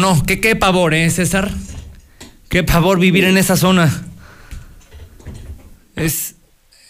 No, 0.00 0.22
qué, 0.26 0.40
qué 0.40 0.56
pavor, 0.56 0.94
¿eh, 0.94 1.08
César? 1.10 1.50
Qué 2.48 2.64
pavor 2.64 2.98
vivir 2.98 3.24
en 3.24 3.36
esa 3.36 3.56
zona. 3.56 3.88
Es, 5.94 6.36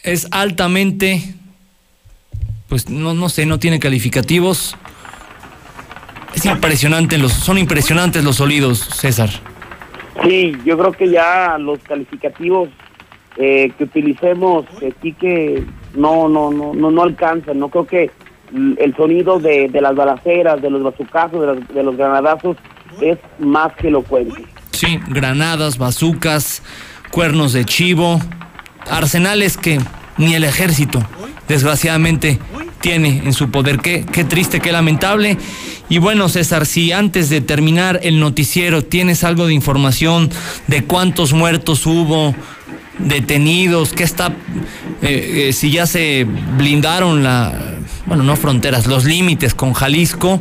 es 0.03 0.29
altamente, 0.31 1.35
pues 2.68 2.88
no, 2.88 3.12
no 3.12 3.29
sé, 3.29 3.44
no 3.44 3.59
tiene 3.59 3.79
calificativos. 3.79 4.77
Es 6.35 6.46
impresionante, 6.46 7.18
los, 7.18 7.33
son 7.33 7.59
impresionantes 7.59 8.25
los 8.25 8.37
sonidos, 8.37 8.79
César. 8.79 9.29
Sí, 10.23 10.53
yo 10.64 10.79
creo 10.79 10.92
que 10.92 11.11
ya 11.11 11.59
los 11.59 11.79
calificativos 11.81 12.68
eh, 13.37 13.73
que 13.77 13.85
utilicemos 13.85 14.66
aquí 14.88 15.12
que 15.12 15.64
no, 15.94 16.29
no, 16.29 16.51
no, 16.51 16.73
no, 16.73 16.90
no 16.90 17.03
alcanzan. 17.03 17.59
No 17.59 17.68
creo 17.68 17.87
que 17.87 18.11
el 18.53 18.96
sonido 18.96 19.38
de, 19.38 19.68
de 19.68 19.81
las 19.81 19.94
balaceras, 19.94 20.62
de 20.62 20.70
los 20.70 20.83
bazucazos, 20.83 21.59
de 21.68 21.75
de 21.75 21.83
los 21.83 21.96
granadazos 21.96 22.57
es 23.00 23.18
más 23.38 23.72
que 23.74 23.88
elocuente. 23.88 24.44
Sí, 24.72 24.98
granadas, 25.09 25.79
bazucas, 25.79 26.62
cuernos 27.11 27.53
de 27.53 27.64
chivo, 27.64 28.20
arsenales 28.88 29.57
que 29.57 29.79
ni 30.16 30.35
el 30.35 30.44
ejército, 30.44 31.03
desgraciadamente, 31.48 32.38
tiene 32.81 33.22
en 33.24 33.33
su 33.33 33.50
poder. 33.50 33.79
Qué, 33.79 34.07
qué 34.11 34.24
triste, 34.24 34.61
qué 34.61 34.72
lamentable. 34.72 35.37
Y 35.88 35.98
bueno, 35.98 36.29
César, 36.29 36.66
si 36.66 36.92
antes 36.92 37.29
de 37.29 37.40
terminar 37.40 38.00
el 38.03 38.20
noticiero 38.20 38.83
tienes 38.83 39.24
algo 39.24 39.46
de 39.46 39.55
información 39.55 40.31
de 40.66 40.85
cuántos 40.85 41.33
muertos 41.33 41.85
hubo, 41.87 42.35
detenidos, 42.98 43.92
qué 43.92 44.05
está, 44.05 44.29
eh, 45.03 45.48
eh, 45.48 45.53
si 45.53 45.70
ya 45.70 45.87
se 45.87 46.26
blindaron 46.57 47.22
la, 47.22 47.55
bueno, 48.07 48.22
no 48.22 48.37
fronteras, 48.37 48.87
los 48.87 49.05
límites 49.05 49.55
con 49.55 49.72
Jalisco. 49.72 50.40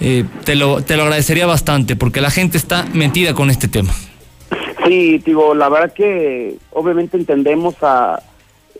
Eh, 0.00 0.24
te, 0.44 0.56
lo, 0.56 0.82
te 0.82 0.96
lo 0.96 1.02
agradecería 1.02 1.46
bastante 1.46 1.96
porque 1.96 2.20
la 2.20 2.30
gente 2.30 2.56
está 2.56 2.84
metida 2.92 3.34
con 3.34 3.50
este 3.50 3.68
tema. 3.68 3.92
Sí, 4.86 5.18
digo, 5.18 5.54
la 5.54 5.68
verdad 5.68 5.92
que 5.92 6.56
obviamente 6.72 7.16
entendemos 7.16 7.74
a... 7.82 8.22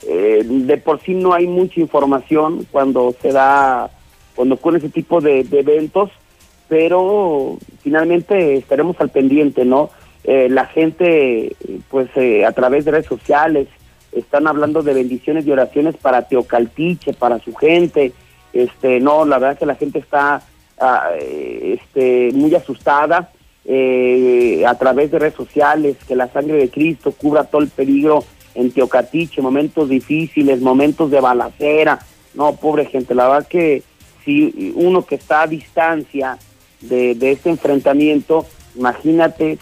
eh, 0.09 0.43
de 0.45 0.77
por 0.79 1.01
sí 1.03 1.15
no 1.15 1.35
hay 1.35 1.47
mucha 1.47 1.79
información 1.81 2.67
cuando 2.71 3.15
se 3.21 3.33
da, 3.33 3.91
cuando 4.35 4.55
ocurre 4.55 4.79
ese 4.79 4.89
tipo 4.89 5.21
de, 5.21 5.41
eventos, 5.53 6.11
pero 6.69 7.59
finalmente 7.83 8.57
estaremos 8.57 8.97
al 9.01 9.11
pendiente, 9.11 9.65
¿no? 9.65 9.91
Eh, 10.25 10.49
la 10.51 10.67
gente, 10.67 11.55
pues 11.91 12.09
eh, 12.17 12.47
a 12.47 12.53
través 12.53 12.85
de 12.85 12.93
redes 12.93 13.07
sociales, 13.07 13.69
están 14.13 14.47
hablando 14.47 14.83
de 14.83 14.95
bendiciones 14.95 15.47
y 15.47 15.53
oraciones 15.53 15.97
para 15.97 16.27
Teocaltiche, 16.29 17.13
para 17.13 17.39
su 17.39 17.55
gente. 17.55 18.13
Este, 18.53 19.01
no, 19.01 19.25
la 19.25 19.39
verdad 19.39 19.59
que 19.59 19.67
la 19.67 19.77
gente 19.77 19.99
está 19.99 20.43
ah, 20.81 21.11
este, 21.21 22.31
muy 22.33 22.55
asustada 22.55 23.31
eh, 23.65 24.65
a 24.67 24.75
través 24.77 25.11
de 25.11 25.19
redes 25.19 25.35
sociales, 25.35 25.97
que 26.09 26.17
la 26.17 26.29
sangre 26.29 26.57
de 26.57 26.71
Cristo 26.71 27.13
cubra 27.13 27.45
todo 27.45 27.63
el 27.63 27.69
peligro 27.69 28.25
en 28.55 28.71
Teocatiche, 28.73 29.43
momentos 29.43 29.89
difíciles, 29.89 30.61
momentos 30.61 31.11
de 31.11 31.21
balacera. 31.21 32.01
No, 32.35 32.57
pobre 32.57 32.87
gente, 32.87 33.15
la 33.15 33.29
verdad 33.29 33.49
que 33.49 33.83
si 34.25 34.73
uno 34.75 35.05
que 35.05 35.17
está 35.17 35.43
a 35.43 35.47
distancia 35.47 36.39
de, 36.81 37.15
de 37.15 37.33
este 37.33 37.51
enfrentamiento, 37.51 38.47
imagínate, 38.75 39.59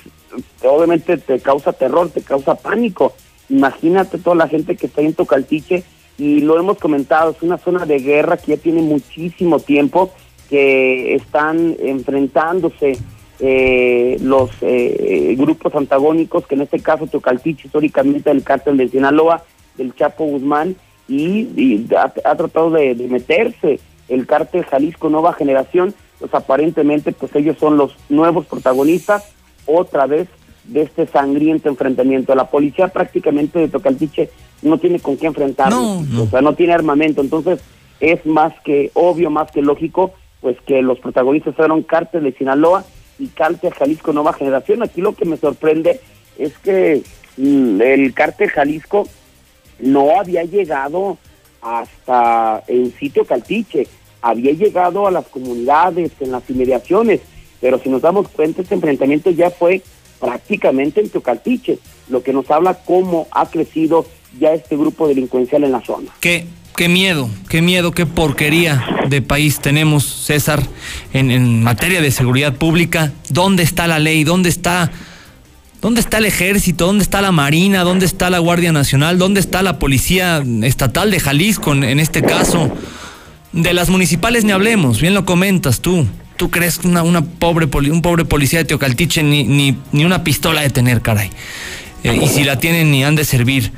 obviamente 0.63 1.17
te 1.17 1.41
causa 1.41 1.73
terror, 1.73 2.11
te 2.11 2.23
causa 2.23 2.55
pánico. 2.55 3.15
Imagínate 3.49 4.19
toda 4.19 4.37
la 4.37 4.49
gente 4.49 4.77
que 4.77 4.87
está 4.87 5.01
en 5.01 5.15
Tocaltiche 5.15 5.85
y 6.19 6.41
lo 6.41 6.59
hemos 6.59 6.79
comentado, 6.79 7.31
es 7.31 7.43
una 7.43 7.59
zona 7.59 7.87
de 7.87 8.01
guerra 8.01 8.37
que 8.37 8.57
ya 8.57 8.63
tiene 8.63 8.83
muchísimo 8.83 9.61
tiempo 9.61 10.13
que 10.49 11.15
están 11.15 11.77
enfrentándose 11.79 12.99
eh, 13.41 14.17
los 14.21 14.51
eh, 14.63 15.35
grupos 15.39 15.75
antagónicos, 15.75 16.47
que 16.47 16.55
en 16.55 16.63
este 16.63 16.81
caso 16.81 17.07
Tocaltiche 17.07 17.67
históricamente 17.67 18.31
del 18.31 18.43
cártel 18.43 18.77
de 18.77 18.89
Sinaloa, 18.89 19.45
del 19.77 19.95
Chapo 19.95 20.25
Guzmán, 20.25 20.77
y, 21.07 21.49
y 21.57 21.87
ha, 21.97 22.13
ha 22.25 22.37
tratado 22.37 22.71
de, 22.71 22.95
de 22.95 23.09
meterse. 23.09 23.81
El 24.09 24.27
cártel 24.27 24.65
Jalisco 24.65 25.11
Nueva 25.11 25.35
Generación, 25.35 25.95
pues 26.19 26.33
aparentemente 26.35 27.13
pues 27.13 27.35
ellos 27.37 27.57
son 27.59 27.77
los 27.77 27.95
nuevos 28.09 28.47
protagonistas 28.47 29.33
otra 29.67 30.07
vez 30.07 30.29
de 30.65 30.83
este 30.83 31.07
sangriento 31.07 31.69
enfrentamiento. 31.69 32.35
La 32.35 32.51
policía 32.51 32.89
prácticamente 32.89 33.59
de 33.59 33.69
Tocaltiche 33.69 34.31
no 34.63 34.79
tiene 34.79 34.99
con 34.99 35.17
qué 35.17 35.27
enfrentarlo, 35.27 36.01
o 36.21 36.27
sea, 36.31 36.41
no 36.41 36.55
tiene 36.55 36.73
armamento, 36.73 37.21
entonces 37.21 37.61
es 38.01 38.25
más 38.27 38.53
que 38.65 38.91
obvio, 38.95 39.31
más 39.31 39.51
que 39.53 39.63
lógico, 39.63 40.13
pues 40.41 40.57
que 40.67 40.83
los 40.83 40.99
protagonistas 41.01 41.55
fueron 41.55 41.83
Cártel 41.83 42.25
de 42.25 42.33
Sinaloa 42.33 42.85
y 43.19 43.29
Cártel 43.29 43.75
Jalisco 43.75 44.13
Nueva 44.13 44.33
Generación. 44.33 44.83
Aquí 44.83 45.01
lo 45.01 45.15
que 45.15 45.25
me 45.25 45.37
sorprende 45.37 46.01
es 46.39 46.57
que 46.59 47.03
mm, 47.37 47.81
el 47.81 48.15
Cártel 48.15 48.51
Jalisco 48.51 49.09
no 49.81 50.19
había 50.19 50.45
llegado 50.45 51.19
hasta 51.61 52.63
el 52.69 52.93
sitio 52.99 53.25
Caltiche, 53.25 53.87
había 54.23 54.53
llegado 54.53 55.07
a 55.07 55.11
las 55.11 55.27
comunidades, 55.27 56.13
en 56.21 56.33
las 56.33 56.49
inmediaciones, 56.49 57.21
pero 57.61 57.79
si 57.79 57.89
nos 57.89 58.03
damos 58.03 58.29
cuenta, 58.29 58.63
este 58.63 58.75
enfrentamiento 58.75 59.31
ya 59.31 59.51
fue 59.51 59.83
prácticamente 60.21 61.01
en 61.01 61.11
Teocaltiche, 61.11 61.79
lo 62.09 62.23
que 62.23 62.33
nos 62.33 62.51
habla 62.51 62.75
cómo 62.75 63.27
ha 63.31 63.47
crecido 63.47 64.07
ya 64.39 64.53
este 64.53 64.77
grupo 64.77 65.09
delincuencial 65.09 65.65
en 65.65 65.73
la 65.73 65.81
zona. 65.81 66.13
Qué, 66.21 66.45
qué 66.79 66.89
miedo, 66.89 67.29
qué 67.49 67.61
miedo, 67.61 67.91
qué 67.91 68.07
porquería 68.07 68.87
de 69.09 69.21
país 69.21 69.59
tenemos, 69.59 70.05
César, 70.05 70.63
en, 71.13 71.61
materia 71.65 72.01
de 72.01 72.13
seguridad 72.13 72.55
pública. 72.55 73.13
¿Dónde 73.31 73.65
está 73.65 73.89
la 73.89 73.99
ley? 73.99 74.23
¿Dónde 74.23 74.49
está, 74.49 74.93
¿Dónde 75.83 76.01
está 76.01 76.19
el 76.19 76.27
ejército? 76.27 76.87
¿Dónde 76.87 77.03
está 77.03 77.21
la 77.21 77.33
Marina? 77.33 77.83
¿Dónde 77.83 78.07
está 78.07 78.31
la 78.31 78.39
Guardia 78.39 78.71
Nacional? 78.71 79.19
¿Dónde 79.19 79.41
está 79.41 79.65
la 79.65 79.81
Policía 79.81 80.41
Estatal 80.63 81.11
de 81.11 81.19
Jalisco 81.19 81.73
en, 81.73 81.99
este 81.99 82.23
caso? 82.23 82.71
De 83.53 83.75
las 83.75 83.89
municipales 83.89 84.45
ni 84.45 84.53
hablemos, 84.53 85.01
bien 85.01 85.15
lo 85.15 85.25
comentas 85.25 85.81
tú. 85.81 86.07
¿Tú 86.37 86.49
crees 86.49 86.79
que 86.79 86.87
una, 86.87 87.23
pobre 87.23 87.67
un 87.91 88.03
pobre 88.03 88.25
policía 88.25 88.61
de 88.61 88.67
Teocaltiche 88.67 89.25
ni, 89.25 89.43
ni, 89.43 89.77
ni 89.91 90.05
una 90.05 90.23
pistola 90.23 90.61
de 90.61 90.71
tener, 90.71 91.03
caray? 91.03 91.33
Eh, 92.05 92.21
y 92.23 92.29
si 92.29 92.45
la 92.45 92.61
tienen 92.61 92.93
ni 92.93 93.03
han 93.03 93.17
de 93.17 93.25
servir. 93.25 93.73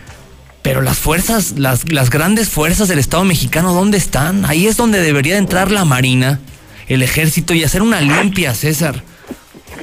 Pero 0.62 0.82
las 0.82 0.98
fuerzas, 0.98 1.54
las, 1.58 1.90
las 1.90 2.10
grandes 2.10 2.48
fuerzas 2.48 2.88
del 2.88 2.98
Estado 2.98 3.24
mexicano, 3.24 3.72
¿dónde 3.72 3.96
están? 3.96 4.44
Ahí 4.44 4.66
es 4.66 4.76
donde 4.76 5.00
debería 5.00 5.38
entrar 5.38 5.70
la 5.70 5.84
Marina, 5.84 6.40
el 6.88 7.02
ejército 7.02 7.54
y 7.54 7.64
hacer 7.64 7.82
una 7.82 8.00
limpia, 8.00 8.54
César. 8.54 9.02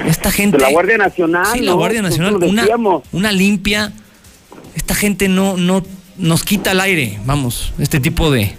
Esta 0.06 0.32
gente... 0.32 0.60
La 0.60 0.70
Guardia 0.70 0.98
Nacional. 0.98 1.48
Sí, 1.52 1.62
la 1.62 1.72
¿no? 1.72 1.78
Guardia 1.78 2.02
Nacional, 2.04 2.36
una, 2.36 2.66
una 3.12 3.32
limpia. 3.32 3.92
Esta 4.76 4.94
gente 4.94 5.28
no, 5.28 5.58
no 5.58 5.84
nos 6.18 6.44
quita 6.44 6.72
el 6.72 6.80
aire, 6.80 7.20
vamos, 7.26 7.74
este 7.80 8.00
tipo 8.00 8.32
de, 8.32 8.54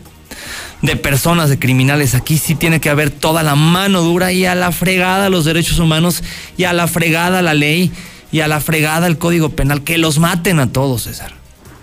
de 0.83 0.97
personas, 0.97 1.49
de 1.49 1.59
criminales. 1.59 2.15
Aquí 2.15 2.39
sí 2.39 2.55
tiene 2.55 2.81
que 2.81 2.91
haber 2.91 3.11
toda 3.11 3.43
la 3.43 3.55
mano 3.55 4.03
dura 4.03 4.33
y 4.33 4.45
a 4.45 4.55
la 4.55 4.73
fregada 4.73 5.29
los 5.29 5.45
derechos 5.45 5.79
humanos 5.79 6.23
y 6.57 6.65
a 6.65 6.73
la 6.73 6.87
fregada 6.87 7.43
la 7.43 7.55
ley 7.55 7.93
y 8.33 8.41
a 8.41 8.49
la 8.49 8.61
fregada 8.61 9.07
el 9.07 9.19
código 9.19 9.51
penal. 9.51 9.83
Que 9.83 9.99
los 9.99 10.19
maten 10.19 10.61
a 10.61 10.73
todos, 10.73 11.05
César. 11.05 11.38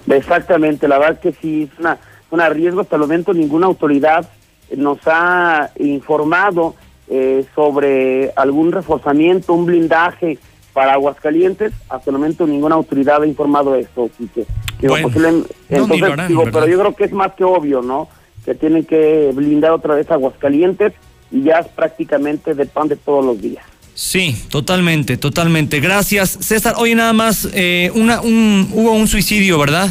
Exactamente, 0.08 0.88
la 0.88 1.00
verdad 1.00 1.20
que 1.20 1.32
sí, 1.34 1.70
es 1.72 1.80
una, 1.80 1.98
un 2.32 2.40
riesgo. 2.52 2.82
Hasta 2.82 2.96
el 2.96 3.02
momento 3.02 3.34
ninguna 3.34 3.68
autoridad 3.68 4.28
nos 4.76 5.00
ha 5.06 5.70
informado 5.80 6.76
eh, 7.08 7.46
sobre 7.56 8.32
algún 8.36 8.72
reforzamiento, 8.72 9.54
un 9.54 9.66
blindaje 9.66 10.38
para 10.74 10.94
Aguascalientes. 10.94 11.72
Hasta 11.90 12.10
el 12.10 12.18
momento 12.18 12.46
ninguna 12.46 12.76
autoridad 12.76 13.22
ha 13.24 13.28
informado 13.28 13.76
esto, 13.76 14.10
Quique. 14.18 14.46
Digo, 14.80 14.94
Bueno, 14.94 15.08
posible- 15.08 15.32
no, 15.32 15.38
ni 15.38 15.46
entonces, 15.78 16.04
harán, 16.04 16.28
digo, 16.28 16.44
pero 16.52 16.68
yo 16.68 16.80
creo 16.80 16.96
que 16.96 17.04
es 17.06 17.12
más 17.14 17.34
que 17.34 17.44
obvio, 17.44 17.82
¿no? 17.82 18.08
Que 18.44 18.56
tienen 18.56 18.84
que 18.86 19.32
blindar 19.34 19.72
otra 19.72 19.96
vez 19.96 20.10
Aguascalientes 20.12 20.94
y 21.32 21.44
ya 21.44 21.60
es 21.60 21.68
prácticamente 21.70 22.54
de 22.54 22.66
pan 22.66 22.88
de 22.88 22.96
todos 22.96 23.26
los 23.26 23.42
días. 23.42 23.66
Sí, 23.96 24.36
totalmente, 24.50 25.16
totalmente. 25.18 25.80
Gracias, 25.80 26.38
César. 26.42 26.76
Oye, 26.78 26.96
nada 26.96 27.14
más, 27.14 27.48
eh, 27.54 27.92
una, 27.96 28.20
un, 28.22 28.70
hubo 28.74 28.92
un 28.92 29.08
suicidio, 29.08 29.58
¿verdad? 29.58 29.88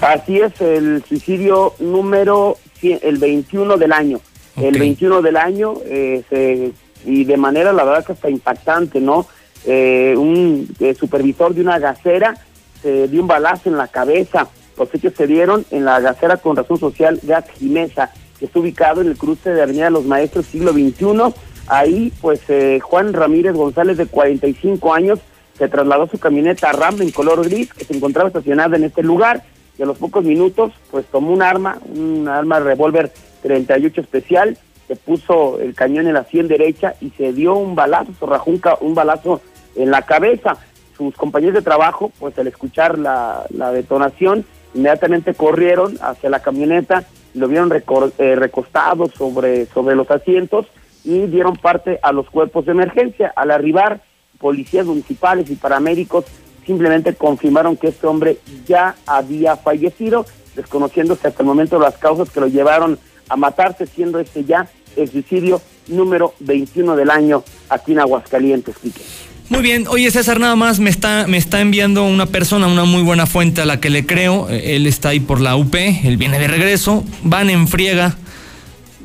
Así 0.00 0.38
es, 0.40 0.58
el 0.62 1.04
suicidio 1.06 1.74
número 1.78 2.56
cien- 2.80 3.00
el 3.02 3.18
21 3.18 3.76
del 3.76 3.92
año. 3.92 4.20
El 4.56 4.78
21 4.78 5.20
del 5.22 5.36
año, 5.36 5.74
eh, 5.84 6.22
se- 6.30 6.72
y 7.04 7.24
de 7.24 7.36
manera, 7.36 7.72
la 7.72 7.84
verdad 7.84 8.04
que 8.06 8.12
hasta 8.12 8.30
impactante, 8.30 8.98
¿no? 9.00 9.26
Eh, 9.66 10.14
un 10.16 10.66
eh, 10.80 10.94
supervisor 10.98 11.54
de 11.54 11.60
una 11.60 11.78
gasera 11.78 12.34
se 12.82 13.08
dio 13.08 13.20
un 13.20 13.28
balazo 13.28 13.68
en 13.68 13.76
la 13.76 13.88
cabeza. 13.88 14.48
Los 14.78 14.88
hechos 14.94 15.12
se 15.16 15.26
dieron 15.26 15.66
en 15.70 15.84
la 15.84 16.00
gasera 16.00 16.38
con 16.38 16.56
razón 16.56 16.78
social 16.80 17.20
Gas 17.24 17.44
Jimesa, 17.58 18.10
que 18.38 18.46
está 18.46 18.58
ubicado 18.58 19.00
en 19.02 19.08
el 19.08 19.16
cruce 19.16 19.50
de 19.50 19.62
Avenida 19.62 19.90
Los 19.90 20.06
Maestros, 20.06 20.46
siglo 20.46 20.72
XXI. 20.72 21.34
Ahí, 21.68 22.12
pues, 22.20 22.40
eh, 22.48 22.80
Juan 22.80 23.12
Ramírez 23.12 23.54
González, 23.54 23.96
de 23.96 24.06
45 24.06 24.94
años, 24.94 25.18
se 25.56 25.68
trasladó 25.68 26.06
su 26.08 26.18
camioneta 26.18 26.72
RAM 26.72 27.02
en 27.02 27.10
color 27.10 27.44
gris, 27.48 27.72
que 27.74 27.84
se 27.84 27.94
encontraba 27.96 28.28
estacionada 28.28 28.76
en 28.76 28.84
este 28.84 29.02
lugar, 29.02 29.42
y 29.78 29.82
a 29.82 29.86
los 29.86 29.98
pocos 29.98 30.24
minutos, 30.24 30.72
pues, 30.90 31.04
tomó 31.06 31.32
un 31.32 31.42
arma, 31.42 31.78
un 31.94 32.26
arma 32.28 32.58
revólver 32.60 33.12
38 33.42 34.00
especial, 34.00 34.56
se 34.86 34.96
puso 34.96 35.60
el 35.60 35.74
cañón 35.74 36.06
en 36.06 36.14
la 36.14 36.24
sien 36.24 36.48
derecha 36.48 36.94
y 37.00 37.10
se 37.10 37.32
dio 37.34 37.54
un 37.54 37.74
balazo, 37.74 38.12
se 38.18 38.24
rajó 38.24 38.50
un, 38.50 38.60
un 38.80 38.94
balazo 38.94 39.42
en 39.76 39.90
la 39.90 40.02
cabeza. 40.02 40.56
Sus 40.96 41.14
compañeros 41.14 41.54
de 41.54 41.62
trabajo, 41.62 42.10
pues 42.18 42.36
al 42.38 42.46
escuchar 42.46 42.98
la, 42.98 43.44
la 43.50 43.70
detonación, 43.70 44.46
inmediatamente 44.74 45.34
corrieron 45.34 45.98
hacia 46.00 46.30
la 46.30 46.40
camioneta, 46.40 47.04
lo 47.34 47.48
vieron 47.48 47.68
recor- 47.70 48.12
eh, 48.18 48.34
recostado 48.34 49.08
sobre, 49.10 49.66
sobre 49.66 49.94
los 49.94 50.10
asientos 50.10 50.66
y 51.04 51.26
dieron 51.26 51.56
parte 51.56 51.98
a 52.02 52.12
los 52.12 52.28
cuerpos 52.30 52.66
de 52.66 52.72
emergencia. 52.72 53.32
Al 53.36 53.50
arribar, 53.50 54.02
policías 54.38 54.86
municipales 54.86 55.50
y 55.50 55.56
paramédicos 55.56 56.24
simplemente 56.66 57.14
confirmaron 57.14 57.76
que 57.76 57.88
este 57.88 58.06
hombre 58.06 58.38
ya 58.66 58.94
había 59.06 59.56
fallecido, 59.56 60.26
desconociéndose 60.54 61.28
hasta 61.28 61.42
el 61.42 61.46
momento 61.46 61.78
las 61.78 61.96
causas 61.96 62.30
que 62.30 62.40
lo 62.40 62.46
llevaron 62.46 62.98
a 63.28 63.36
matarse, 63.36 63.86
siendo 63.86 64.18
este 64.18 64.44
ya 64.44 64.68
el 64.96 65.08
suicidio 65.10 65.62
número 65.86 66.34
21 66.40 66.94
del 66.96 67.10
año 67.10 67.42
aquí 67.70 67.92
en 67.92 68.00
Aguascalientes, 68.00 68.76
Quique. 68.76 69.00
Muy 69.48 69.62
bien, 69.62 69.86
oye 69.88 70.10
César, 70.10 70.38
nada 70.38 70.56
más 70.56 70.78
me 70.78 70.90
está, 70.90 71.26
me 71.26 71.38
está 71.38 71.62
enviando 71.62 72.04
una 72.04 72.26
persona, 72.26 72.66
una 72.66 72.84
muy 72.84 73.02
buena 73.02 73.24
fuente 73.24 73.62
a 73.62 73.64
la 73.64 73.80
que 73.80 73.88
le 73.88 74.04
creo. 74.04 74.48
Él 74.50 74.86
está 74.86 75.10
ahí 75.10 75.20
por 75.20 75.40
la 75.40 75.56
UP, 75.56 75.74
él 75.74 76.18
viene 76.18 76.38
de 76.38 76.48
regreso, 76.48 77.02
van 77.22 77.48
en 77.48 77.66
friega 77.66 78.14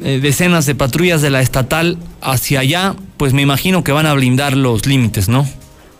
eh, 0.01 0.19
decenas 0.21 0.65
de 0.65 0.75
patrullas 0.75 1.21
de 1.21 1.29
la 1.29 1.41
estatal 1.41 1.97
hacia 2.21 2.61
allá, 2.61 2.95
pues 3.17 3.33
me 3.33 3.41
imagino 3.41 3.83
que 3.83 3.91
van 3.91 4.05
a 4.05 4.13
blindar 4.13 4.55
los 4.57 4.85
límites, 4.85 5.29
¿no? 5.29 5.47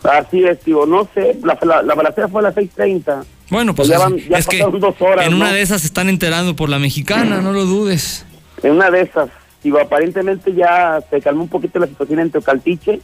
Así 0.04 0.44
es, 0.44 0.60
tío, 0.60 0.86
no 0.86 1.08
sé, 1.14 1.38
la, 1.44 1.58
la, 1.62 1.82
la 1.82 1.96
balacera 1.96 2.28
fue 2.28 2.42
a 2.42 2.44
las 2.44 2.56
6.30. 2.56 3.24
Bueno, 3.50 3.76
pues 3.76 3.88
ya, 3.88 4.00
van, 4.00 4.18
ya 4.18 4.38
es 4.38 4.48
que 4.48 4.58
pasaron 4.58 4.80
dos 4.80 4.96
horas, 5.00 5.28
en 5.28 5.34
una 5.34 5.54
de 5.54 5.62
esas 5.62 5.82
se 5.82 5.88
están 5.88 6.10
enterando 6.10 6.56
por 6.56 6.70
la 6.70 6.80
mexicana, 6.80 7.40
no 7.42 7.54
lo 7.54 7.66
dudes. 7.66 8.26
En 8.62 8.72
una 8.72 8.90
de 8.90 9.02
esas. 9.02 9.30
Digo, 9.64 9.80
aparentemente 9.80 10.54
ya 10.54 11.00
se 11.10 11.22
calmó 11.22 11.44
un 11.44 11.50
poquito 11.50 11.80
la 11.80 11.88
situación 11.88 12.20
en 12.20 12.32
Teocaltiche, 12.32 13.00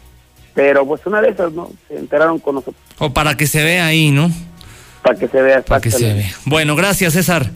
pero 0.54 0.86
pues 0.86 1.06
una 1.06 1.22
de 1.22 1.30
esas, 1.30 1.54
¿no? 1.54 1.72
Se 1.88 1.98
enteraron 1.98 2.40
con 2.40 2.56
nosotros. 2.56 2.76
O 2.98 3.14
para 3.14 3.38
que 3.38 3.48
se 3.48 3.64
vea 3.64 3.86
ahí, 3.86 4.12
¿no? 4.12 4.30
Para 5.02 5.18
que 5.18 5.28
se 5.28 5.42
vea. 5.42 5.62
Para 5.62 5.80
que 5.80 5.92
se 5.92 6.14
vea. 6.14 6.32
Bueno, 6.46 6.76
gracias, 6.76 7.14
César. 7.14 7.50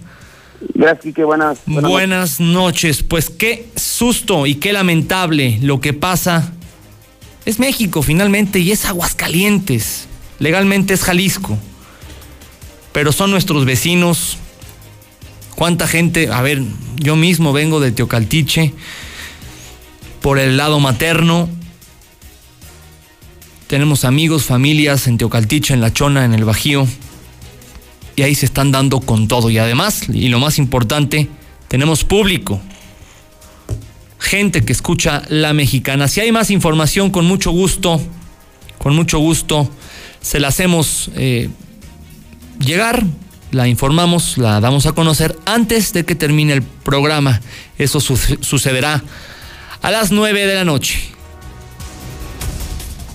Gracias, 0.73 1.15
buenas. 1.15 1.59
Buenas, 1.65 1.91
buenas 1.91 2.39
noches. 2.39 3.03
Pues 3.03 3.29
qué 3.29 3.67
susto 3.75 4.45
y 4.45 4.55
qué 4.55 4.73
lamentable 4.73 5.59
lo 5.61 5.81
que 5.81 5.93
pasa. 5.93 6.53
Es 7.45 7.59
México 7.59 8.01
finalmente 8.01 8.59
y 8.59 8.71
es 8.71 8.85
Aguascalientes. 8.85 10.07
Legalmente 10.39 10.93
es 10.93 11.03
Jalisco. 11.03 11.57
Pero 12.91 13.11
son 13.11 13.31
nuestros 13.31 13.65
vecinos. 13.65 14.37
¿Cuánta 15.55 15.87
gente? 15.87 16.29
A 16.31 16.41
ver, 16.41 16.61
yo 16.97 17.15
mismo 17.15 17.53
vengo 17.53 17.79
de 17.79 17.91
Teocaltiche 17.91 18.73
por 20.21 20.39
el 20.39 20.57
lado 20.57 20.79
materno. 20.79 21.49
Tenemos 23.67 24.05
amigos, 24.05 24.45
familias 24.45 25.07
en 25.07 25.17
Teocaltiche, 25.17 25.73
en 25.73 25.81
La 25.81 25.91
Chona, 25.91 26.25
en 26.25 26.33
el 26.33 26.45
Bajío 26.45 26.87
y 28.15 28.21
ahí 28.21 28.35
se 28.35 28.45
están 28.45 28.71
dando 28.71 28.99
con 28.99 29.27
todo. 29.27 29.49
Y 29.49 29.57
además, 29.57 30.03
y 30.09 30.27
lo 30.29 30.39
más 30.39 30.57
importante, 30.57 31.29
tenemos 31.67 32.03
público, 32.03 32.61
gente 34.19 34.63
que 34.63 34.73
escucha 34.73 35.23
la 35.29 35.53
mexicana. 35.53 36.07
Si 36.07 36.21
hay 36.21 36.31
más 36.31 36.51
información, 36.51 37.09
con 37.09 37.25
mucho 37.25 37.51
gusto, 37.51 38.01
con 38.77 38.95
mucho 38.95 39.19
gusto, 39.19 39.69
se 40.21 40.39
la 40.39 40.49
hacemos 40.49 41.09
eh, 41.15 41.49
llegar, 42.59 43.03
la 43.51 43.67
informamos, 43.67 44.37
la 44.37 44.59
damos 44.59 44.85
a 44.85 44.93
conocer 44.93 45.37
antes 45.45 45.93
de 45.93 46.05
que 46.05 46.15
termine 46.15 46.53
el 46.53 46.61
programa. 46.61 47.41
Eso 47.77 47.99
sucederá 47.99 49.03
a 49.81 49.91
las 49.91 50.11
9 50.11 50.45
de 50.45 50.55
la 50.55 50.65
noche. 50.65 50.99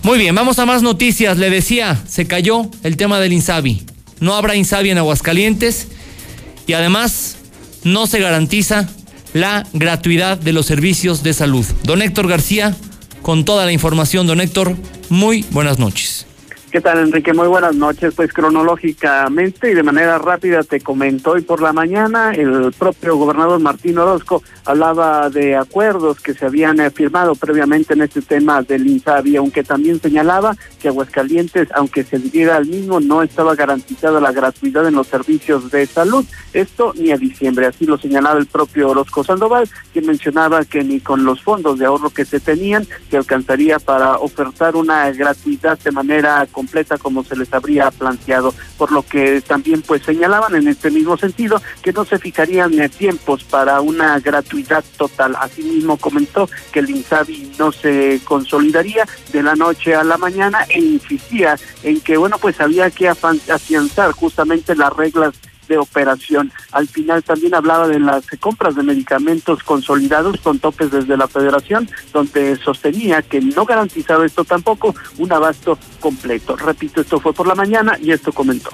Muy 0.02 0.18
bien, 0.18 0.34
vamos 0.34 0.58
a 0.58 0.66
más 0.66 0.82
noticias. 0.82 1.38
Le 1.38 1.50
decía, 1.50 2.00
se 2.06 2.26
cayó 2.26 2.70
el 2.82 2.96
tema 2.96 3.20
del 3.20 3.32
Insabi 3.32 3.84
no 4.20 4.34
habrá 4.34 4.56
Insabi 4.56 4.90
en 4.90 4.98
Aguascalientes 4.98 5.88
y 6.66 6.72
además 6.74 7.36
no 7.84 8.06
se 8.06 8.20
garantiza 8.20 8.88
la 9.32 9.66
gratuidad 9.72 10.38
de 10.38 10.52
los 10.52 10.66
servicios 10.66 11.22
de 11.22 11.34
salud. 11.34 11.64
Don 11.84 12.02
Héctor 12.02 12.28
García, 12.28 12.76
con 13.22 13.44
toda 13.44 13.64
la 13.64 13.72
información, 13.72 14.26
don 14.26 14.40
Héctor, 14.40 14.76
muy 15.08 15.44
buenas 15.50 15.78
noches. 15.78 16.27
¿Qué 16.70 16.82
tal, 16.82 16.98
Enrique? 16.98 17.32
Muy 17.32 17.48
buenas 17.48 17.74
noches. 17.74 18.12
Pues 18.14 18.30
cronológicamente 18.30 19.70
y 19.70 19.74
de 19.74 19.82
manera 19.82 20.18
rápida 20.18 20.62
te 20.62 20.80
comento, 20.80 21.30
hoy 21.30 21.40
por 21.40 21.62
la 21.62 21.72
mañana 21.72 22.34
el 22.34 22.74
propio 22.78 23.16
gobernador 23.16 23.58
Martín 23.58 23.96
Orozco 23.96 24.42
hablaba 24.66 25.30
de 25.30 25.56
acuerdos 25.56 26.20
que 26.20 26.34
se 26.34 26.44
habían 26.44 26.78
eh, 26.78 26.90
firmado 26.90 27.34
previamente 27.36 27.94
en 27.94 28.02
este 28.02 28.20
tema 28.20 28.60
del 28.60 28.86
INSABI, 28.86 29.36
aunque 29.36 29.64
también 29.64 29.98
señalaba 29.98 30.54
que 30.78 30.88
Aguascalientes, 30.88 31.68
aunque 31.72 32.04
se 32.04 32.18
dividiera 32.18 32.56
al 32.56 32.66
mismo, 32.66 33.00
no 33.00 33.22
estaba 33.22 33.54
garantizada 33.54 34.20
la 34.20 34.32
gratuidad 34.32 34.86
en 34.86 34.94
los 34.94 35.06
servicios 35.06 35.70
de 35.70 35.86
salud. 35.86 36.26
Esto 36.52 36.92
ni 36.98 37.12
a 37.12 37.16
diciembre, 37.16 37.64
así 37.64 37.86
lo 37.86 37.96
señalaba 37.96 38.38
el 38.38 38.46
propio 38.46 38.90
Orozco 38.90 39.24
Sandoval, 39.24 39.70
quien 39.94 40.04
mencionaba 40.04 40.66
que 40.66 40.84
ni 40.84 41.00
con 41.00 41.24
los 41.24 41.42
fondos 41.42 41.78
de 41.78 41.86
ahorro 41.86 42.10
que 42.10 42.26
se 42.26 42.40
tenían 42.40 42.86
se 43.08 43.16
alcanzaría 43.16 43.78
para 43.78 44.18
ofertar 44.18 44.76
una 44.76 45.10
gratuidad 45.12 45.78
de 45.78 45.92
manera 45.92 46.46
completa 46.58 46.98
como 46.98 47.22
se 47.22 47.36
les 47.36 47.54
habría 47.54 47.88
planteado, 47.92 48.52
por 48.76 48.90
lo 48.90 49.04
que 49.04 49.40
también 49.40 49.80
pues 49.82 50.02
señalaban 50.02 50.56
en 50.56 50.66
este 50.66 50.90
mismo 50.90 51.16
sentido 51.16 51.62
que 51.82 51.92
no 51.92 52.04
se 52.04 52.18
fijarían 52.18 52.72
tiempos 52.88 53.44
para 53.44 53.80
una 53.80 54.18
gratuidad 54.18 54.82
total. 54.96 55.36
Asimismo 55.38 55.98
comentó 55.98 56.50
que 56.72 56.80
el 56.80 56.90
INSABI 56.90 57.52
no 57.60 57.70
se 57.70 58.20
consolidaría 58.24 59.06
de 59.32 59.42
la 59.44 59.54
noche 59.54 59.94
a 59.94 60.02
la 60.02 60.18
mañana 60.18 60.66
e 60.68 60.80
insistía 60.80 61.56
en 61.84 62.00
que 62.00 62.16
bueno 62.16 62.38
pues 62.38 62.60
había 62.60 62.90
que 62.90 63.06
afianzar 63.08 64.10
justamente 64.10 64.74
las 64.74 64.92
reglas 64.96 65.34
de 65.68 65.78
operación. 65.78 66.52
Al 66.72 66.88
final 66.88 67.22
también 67.22 67.54
hablaba 67.54 67.86
de 67.86 68.00
las 68.00 68.24
compras 68.40 68.74
de 68.74 68.82
medicamentos 68.82 69.62
consolidados 69.62 70.40
con 70.40 70.58
topes 70.58 70.90
desde 70.90 71.16
la 71.16 71.28
federación, 71.28 71.88
donde 72.12 72.56
sostenía 72.56 73.22
que 73.22 73.40
no 73.40 73.64
garantizaba 73.64 74.26
esto 74.26 74.44
tampoco 74.44 74.94
un 75.18 75.32
abasto 75.32 75.78
completo. 76.00 76.56
Repito, 76.56 77.00
esto 77.00 77.20
fue 77.20 77.32
por 77.32 77.46
la 77.46 77.54
mañana 77.54 77.96
y 78.00 78.12
esto 78.12 78.32
comentó 78.32 78.70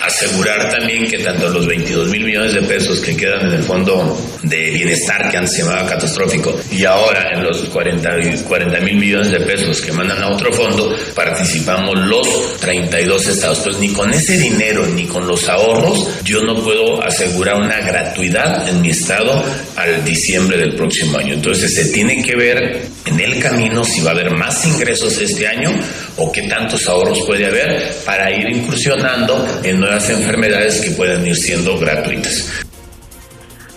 asegurar 0.00 0.70
también 0.70 1.06
que 1.06 1.18
tanto 1.18 1.48
los 1.48 1.66
22 1.66 2.08
mil 2.08 2.24
millones 2.24 2.54
de 2.54 2.62
pesos 2.62 3.00
que 3.00 3.16
quedan 3.16 3.46
en 3.46 3.54
el 3.54 3.62
fondo 3.62 4.18
de 4.42 4.70
bienestar 4.70 5.30
que 5.30 5.36
antes 5.36 5.54
se 5.54 5.62
llamaba 5.62 5.86
catastrófico 5.86 6.58
y 6.70 6.84
ahora 6.84 7.30
en 7.34 7.44
los 7.44 7.58
40 7.68 8.80
mil 8.80 8.96
millones 8.96 9.30
de 9.30 9.40
pesos 9.40 9.80
que 9.80 9.92
mandan 9.92 10.22
a 10.22 10.28
otro 10.28 10.52
fondo 10.52 10.96
participamos 11.14 11.98
los 11.98 12.58
32 12.60 13.26
estados. 13.28 13.60
Pues 13.60 13.78
ni 13.78 13.92
con 13.92 14.12
ese 14.12 14.38
dinero 14.38 14.86
ni 14.86 15.06
con 15.06 15.26
los 15.26 15.48
ahorros 15.48 16.08
yo 16.24 16.42
no 16.42 16.62
puedo 16.62 17.02
asegurar 17.02 17.56
una 17.56 17.80
gratuidad 17.80 18.68
en 18.68 18.80
mi 18.80 18.90
estado 18.90 19.44
al 19.76 20.04
diciembre 20.04 20.56
del 20.56 20.74
próximo 20.74 21.18
año. 21.18 21.34
Entonces 21.34 21.74
se 21.74 21.86
tiene 21.86 22.22
que 22.22 22.36
ver 22.36 22.86
en 23.04 23.20
el 23.20 23.40
camino 23.40 23.84
si 23.84 24.00
va 24.00 24.10
a 24.10 24.14
haber 24.14 24.30
más 24.30 24.64
ingresos 24.64 25.18
este 25.18 25.46
año 25.46 25.70
o 26.16 26.30
qué 26.30 26.42
tantos 26.42 26.86
ahorros 26.88 27.22
puede 27.22 27.46
haber 27.46 27.94
para 28.04 28.30
ir 28.30 28.48
incursionando 28.48 29.60
en 29.62 29.80
nuevas 29.90 30.08
enfermedades 30.08 30.80
que 30.80 30.92
puedan 30.92 31.26
ir 31.26 31.36
siendo 31.36 31.76
gratuitas. 31.76 32.48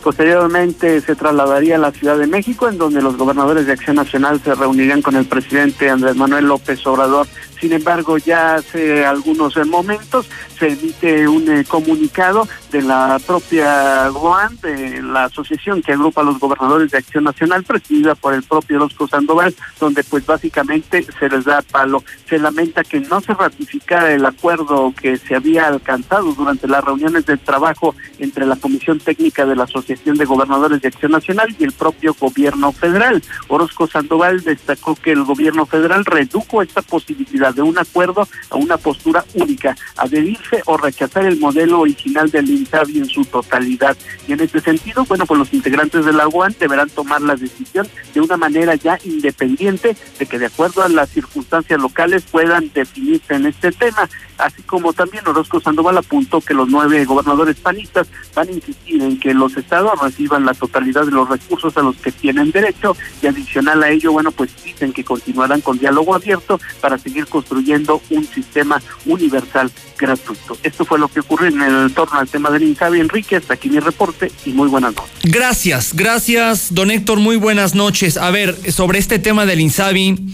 Posteriormente 0.03 1.01
se 1.01 1.15
trasladaría 1.15 1.77
a 1.77 1.79
la 1.79 1.91
Ciudad 1.91 2.17
de 2.17 2.27
México, 2.27 2.69
en 2.69 2.77
donde 2.77 3.01
los 3.01 3.17
gobernadores 3.17 3.65
de 3.65 3.73
Acción 3.73 3.95
Nacional 3.95 4.39
se 4.43 4.53
reunirían 4.53 5.01
con 5.01 5.15
el 5.15 5.25
presidente 5.25 5.89
Andrés 5.89 6.15
Manuel 6.15 6.45
López 6.45 6.85
Obrador 6.85 7.25
sin 7.63 7.71
embargo, 7.71 8.17
ya 8.17 8.55
hace 8.55 9.05
algunos 9.05 9.55
eh, 9.55 9.63
momentos 9.63 10.29
se 10.59 10.67
emite 10.67 11.25
un 11.29 11.49
eh, 11.49 11.63
comunicado 11.63 12.45
de 12.73 12.81
la 12.81 13.17
propia 13.25 14.09
GOAN, 14.09 14.59
de 14.61 15.01
la 15.01 15.25
asociación 15.25 15.81
que 15.81 15.93
agrupa 15.93 16.19
a 16.19 16.23
los 16.25 16.39
gobernadores 16.39 16.91
de 16.91 16.97
Acción 16.97 17.23
Nacional, 17.23 17.63
presidida 17.63 18.15
por 18.15 18.33
el 18.33 18.43
propio 18.43 18.75
Orozco 18.75 19.07
Sandoval, 19.07 19.55
donde 19.79 20.03
pues 20.03 20.25
básicamente 20.25 21.07
se 21.17 21.29
les 21.29 21.45
da 21.45 21.61
palo. 21.61 22.03
Se 22.27 22.37
lamenta 22.37 22.83
que 22.83 22.99
no 22.99 23.21
se 23.21 23.33
ratificara 23.33 24.11
el 24.11 24.25
acuerdo 24.25 24.93
que 24.99 25.15
se 25.15 25.33
había 25.33 25.67
alcanzado 25.67 26.33
durante 26.33 26.67
las 26.67 26.83
reuniones 26.83 27.25
de 27.25 27.37
trabajo 27.37 27.95
entre 28.19 28.45
la 28.45 28.57
Comisión 28.57 28.99
Técnica 28.99 29.45
de 29.45 29.55
la 29.55 29.63
Asociación 29.63 30.17
de 30.17 30.25
Gobernadores 30.25 30.81
de 30.81 30.89
Acción 30.89 31.13
Nacional 31.13 31.55
y 31.57 31.63
el 31.63 31.71
propio 31.71 32.13
gobierno 32.19 32.73
federal. 32.73 33.23
Orozco 33.47 33.87
Sandoval 33.87 34.41
destacó 34.43 34.95
que 34.95 35.13
el 35.13 35.23
gobierno 35.23 35.65
federal 35.65 36.03
redujo 36.03 36.61
esta 36.61 36.81
posibilidad 36.81 37.52
de 37.53 37.61
un 37.61 37.77
acuerdo 37.77 38.27
a 38.49 38.55
una 38.55 38.77
postura 38.77 39.25
única, 39.33 39.75
adherirse 39.97 40.61
o 40.65 40.77
rechazar 40.77 41.25
el 41.25 41.39
modelo 41.39 41.81
original 41.81 42.29
del 42.29 42.49
INSABI 42.49 42.99
en 42.99 43.09
su 43.09 43.25
totalidad. 43.25 43.95
Y 44.27 44.33
en 44.33 44.41
este 44.41 44.59
sentido, 44.59 45.05
bueno, 45.05 45.25
pues 45.25 45.37
los 45.39 45.53
integrantes 45.53 46.05
de 46.05 46.13
la 46.13 46.27
UAN 46.27 46.55
deberán 46.59 46.89
tomar 46.89 47.21
la 47.21 47.35
decisión 47.35 47.87
de 48.13 48.21
una 48.21 48.37
manera 48.37 48.75
ya 48.75 48.97
independiente 49.03 49.95
de 50.19 50.25
que 50.25 50.39
de 50.39 50.47
acuerdo 50.47 50.83
a 50.83 50.89
las 50.89 51.09
circunstancias 51.09 51.79
locales 51.79 52.23
puedan 52.23 52.71
definirse 52.73 53.35
en 53.35 53.45
este 53.45 53.71
tema, 53.71 54.09
así 54.37 54.61
como 54.63 54.93
también 54.93 55.27
Orozco 55.27 55.59
Sandoval 55.59 55.97
apuntó 55.97 56.41
que 56.41 56.53
los 56.53 56.69
nueve 56.69 57.05
gobernadores 57.05 57.57
panistas 57.57 58.07
van 58.35 58.49
a 58.49 58.51
insistir 58.51 59.01
en 59.01 59.19
que 59.19 59.33
los 59.33 59.55
estados 59.57 59.99
reciban 60.01 60.45
la 60.45 60.53
totalidad 60.53 61.05
de 61.05 61.11
los 61.11 61.29
recursos 61.29 61.75
a 61.77 61.81
los 61.81 61.95
que 61.97 62.11
tienen 62.11 62.51
derecho 62.51 62.95
y 63.21 63.27
adicional 63.27 63.83
a 63.83 63.89
ello, 63.89 64.11
bueno, 64.11 64.31
pues 64.31 64.51
dicen 64.63 64.93
que 64.93 65.03
continuarán 65.03 65.61
con 65.61 65.77
diálogo 65.77 66.15
abierto 66.15 66.59
para 66.81 66.97
seguir 66.97 67.27
con 67.27 67.42
construyendo 67.43 68.01
un 68.09 68.27
sistema 68.27 68.81
universal 69.05 69.71
gratuito. 69.97 70.57
Esto 70.63 70.85
fue 70.85 70.97
lo 70.97 71.07
que 71.07 71.19
ocurrió 71.19 71.49
en 71.49 71.61
el 71.61 71.93
torno 71.93 72.19
al 72.19 72.27
tema 72.27 72.49
del 72.49 72.63
INSABI. 72.63 72.99
Enrique, 72.99 73.35
hasta 73.35 73.53
aquí 73.55 73.69
mi 73.69 73.79
reporte 73.79 74.31
y 74.45 74.51
muy 74.51 74.67
buenas 74.67 74.95
noches. 74.95 75.11
Gracias, 75.23 75.93
gracias, 75.93 76.73
don 76.73 76.89
Héctor, 76.91 77.19
muy 77.19 77.35
buenas 77.35 77.75
noches. 77.75 78.17
A 78.17 78.31
ver, 78.31 78.71
sobre 78.71 78.99
este 78.99 79.19
tema 79.19 79.45
del 79.45 79.59
INSABI, 79.59 80.33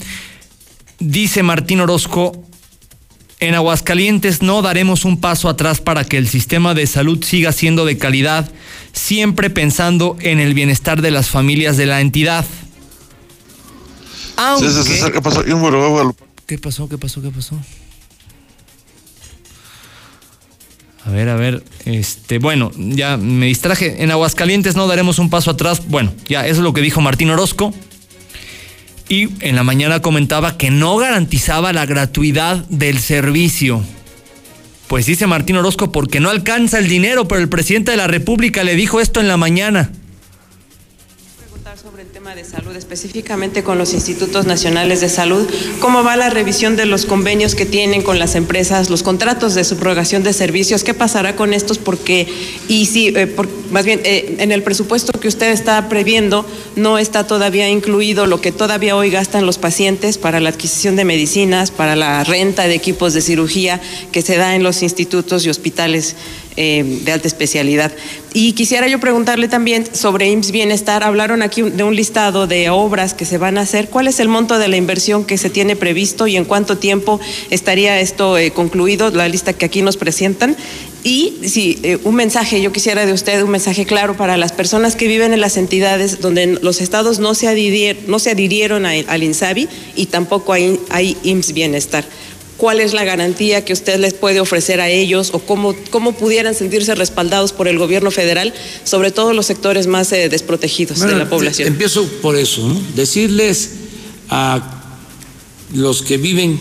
dice 0.98 1.42
Martín 1.42 1.80
Orozco, 1.80 2.44
en 3.40 3.54
Aguascalientes 3.54 4.42
no 4.42 4.62
daremos 4.62 5.04
un 5.04 5.20
paso 5.20 5.48
atrás 5.48 5.80
para 5.80 6.04
que 6.04 6.18
el 6.18 6.28
sistema 6.28 6.74
de 6.74 6.86
salud 6.86 7.24
siga 7.24 7.52
siendo 7.52 7.86
de 7.86 7.98
calidad, 7.98 8.50
siempre 8.92 9.50
pensando 9.50 10.16
en 10.20 10.40
el 10.40 10.54
bienestar 10.54 11.00
de 11.02 11.10
las 11.10 11.30
familias 11.30 11.76
de 11.76 11.86
la 11.86 12.00
entidad. 12.00 12.44
¿qué 15.12 15.20
pasó? 15.22 15.42
¿Qué 16.50 16.58
pasó? 16.58 16.88
¿Qué 16.88 16.98
pasó? 16.98 17.22
¿Qué 17.22 17.30
pasó? 17.30 17.56
A 21.04 21.10
ver, 21.10 21.28
a 21.28 21.36
ver, 21.36 21.62
este, 21.84 22.40
bueno, 22.40 22.72
ya 22.76 23.16
me 23.16 23.46
distraje. 23.46 24.02
En 24.02 24.10
Aguascalientes 24.10 24.74
no 24.74 24.88
daremos 24.88 25.20
un 25.20 25.30
paso 25.30 25.52
atrás. 25.52 25.86
Bueno, 25.86 26.12
ya 26.26 26.44
eso 26.48 26.56
es 26.56 26.64
lo 26.64 26.72
que 26.72 26.80
dijo 26.80 27.00
Martín 27.00 27.30
Orozco. 27.30 27.72
Y 29.08 29.28
en 29.46 29.54
la 29.54 29.62
mañana 29.62 30.02
comentaba 30.02 30.58
que 30.58 30.72
no 30.72 30.96
garantizaba 30.96 31.72
la 31.72 31.86
gratuidad 31.86 32.64
del 32.68 32.98
servicio. 32.98 33.84
Pues 34.88 35.06
dice 35.06 35.28
Martín 35.28 35.54
Orozco 35.54 35.92
porque 35.92 36.18
no 36.18 36.30
alcanza 36.30 36.80
el 36.80 36.88
dinero, 36.88 37.28
pero 37.28 37.40
el 37.40 37.48
presidente 37.48 37.92
de 37.92 37.96
la 37.96 38.08
República 38.08 38.64
le 38.64 38.74
dijo 38.74 39.00
esto 39.00 39.20
en 39.20 39.28
la 39.28 39.36
mañana. 39.36 39.92
Sobre 41.76 42.02
el 42.02 42.08
tema 42.08 42.34
de 42.34 42.42
salud, 42.42 42.74
específicamente 42.74 43.62
con 43.62 43.78
los 43.78 43.94
institutos 43.94 44.44
nacionales 44.44 45.00
de 45.00 45.08
salud. 45.08 45.48
¿Cómo 45.80 46.02
va 46.02 46.16
la 46.16 46.28
revisión 46.28 46.74
de 46.74 46.84
los 46.84 47.06
convenios 47.06 47.54
que 47.54 47.64
tienen 47.64 48.02
con 48.02 48.18
las 48.18 48.34
empresas, 48.34 48.90
los 48.90 49.04
contratos 49.04 49.54
de 49.54 49.62
subrogación 49.62 50.24
de 50.24 50.32
servicios? 50.32 50.82
¿Qué 50.82 50.94
pasará 50.94 51.36
con 51.36 51.54
estos? 51.54 51.78
Porque, 51.78 52.26
y 52.66 52.86
si, 52.86 53.08
eh, 53.08 53.32
más 53.70 53.84
bien, 53.84 54.00
eh, 54.02 54.36
en 54.38 54.50
el 54.50 54.64
presupuesto 54.64 55.12
que 55.20 55.28
usted 55.28 55.52
está 55.52 55.88
previendo, 55.88 56.44
no 56.74 56.98
está 56.98 57.24
todavía 57.24 57.68
incluido 57.68 58.26
lo 58.26 58.40
que 58.40 58.50
todavía 58.50 58.96
hoy 58.96 59.10
gastan 59.10 59.46
los 59.46 59.58
pacientes 59.58 60.18
para 60.18 60.40
la 60.40 60.48
adquisición 60.48 60.96
de 60.96 61.04
medicinas, 61.04 61.70
para 61.70 61.94
la 61.94 62.24
renta 62.24 62.66
de 62.66 62.74
equipos 62.74 63.14
de 63.14 63.20
cirugía 63.20 63.80
que 64.10 64.22
se 64.22 64.36
da 64.36 64.56
en 64.56 64.64
los 64.64 64.82
institutos 64.82 65.46
y 65.46 65.50
hospitales 65.50 66.16
eh, 66.56 67.00
de 67.04 67.12
alta 67.12 67.28
especialidad. 67.28 67.92
Y 68.32 68.52
quisiera 68.52 68.86
yo 68.86 69.00
preguntarle 69.00 69.48
también 69.48 69.84
sobre 69.92 70.28
IMSS 70.30 70.52
Bienestar. 70.52 71.02
Hablaron 71.02 71.42
aquí 71.42 71.62
de 71.62 71.82
un 71.82 71.96
listado 71.96 72.46
de 72.46 72.70
obras 72.70 73.12
que 73.12 73.24
se 73.24 73.38
van 73.38 73.58
a 73.58 73.62
hacer. 73.62 73.88
¿Cuál 73.88 74.06
es 74.06 74.20
el 74.20 74.28
monto 74.28 74.58
de 74.58 74.68
la 74.68 74.76
inversión 74.76 75.24
que 75.24 75.36
se 75.36 75.50
tiene 75.50 75.74
previsto 75.74 76.26
y 76.28 76.36
en 76.36 76.44
cuánto 76.44 76.78
tiempo 76.78 77.18
estaría 77.50 77.98
esto 78.00 78.38
eh, 78.38 78.52
concluido, 78.52 79.10
la 79.10 79.28
lista 79.28 79.52
que 79.52 79.64
aquí 79.66 79.82
nos 79.82 79.96
presentan? 79.96 80.56
Y 81.02 81.38
si 81.46 81.78
eh, 81.82 81.98
un 82.04 82.14
mensaje, 82.14 82.60
yo 82.60 82.72
quisiera 82.72 83.04
de 83.06 83.12
usted 83.14 83.42
un 83.42 83.50
mensaje 83.50 83.84
claro 83.86 84.16
para 84.16 84.36
las 84.36 84.52
personas 84.52 84.94
que 84.96 85.08
viven 85.08 85.32
en 85.32 85.40
las 85.40 85.56
entidades 85.56 86.20
donde 86.20 86.58
los 86.60 86.80
estados 86.80 87.18
no 87.18 87.34
se, 87.34 87.46
adhirier- 87.48 87.96
no 88.06 88.18
se 88.18 88.30
adhirieron 88.30 88.86
a- 88.86 88.90
al 89.08 89.22
INSABI 89.22 89.66
y 89.96 90.06
tampoco 90.06 90.52
hay, 90.52 90.78
hay 90.90 91.16
IMSS 91.24 91.52
Bienestar. 91.54 92.04
¿Cuál 92.60 92.80
es 92.80 92.92
la 92.92 93.04
garantía 93.04 93.64
que 93.64 93.72
usted 93.72 93.98
les 93.98 94.12
puede 94.12 94.38
ofrecer 94.38 94.82
a 94.82 94.90
ellos 94.90 95.30
o 95.32 95.38
cómo, 95.38 95.74
cómo 95.88 96.12
pudieran 96.12 96.54
sentirse 96.54 96.94
respaldados 96.94 97.54
por 97.54 97.68
el 97.68 97.78
gobierno 97.78 98.10
federal, 98.10 98.52
sobre 98.84 99.10
todo 99.10 99.32
los 99.32 99.46
sectores 99.46 99.86
más 99.86 100.12
eh, 100.12 100.28
desprotegidos 100.28 101.00
de 101.00 101.16
la 101.16 101.26
población? 101.26 101.68
Empiezo 101.68 102.06
por 102.20 102.36
eso, 102.36 102.68
¿no? 102.68 102.78
Decirles 102.94 103.70
a 104.28 104.82
los 105.72 106.02
que 106.02 106.18
viven 106.18 106.60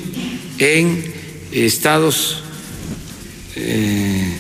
en 0.57 1.13
estados 1.51 2.37
eh, 3.57 4.37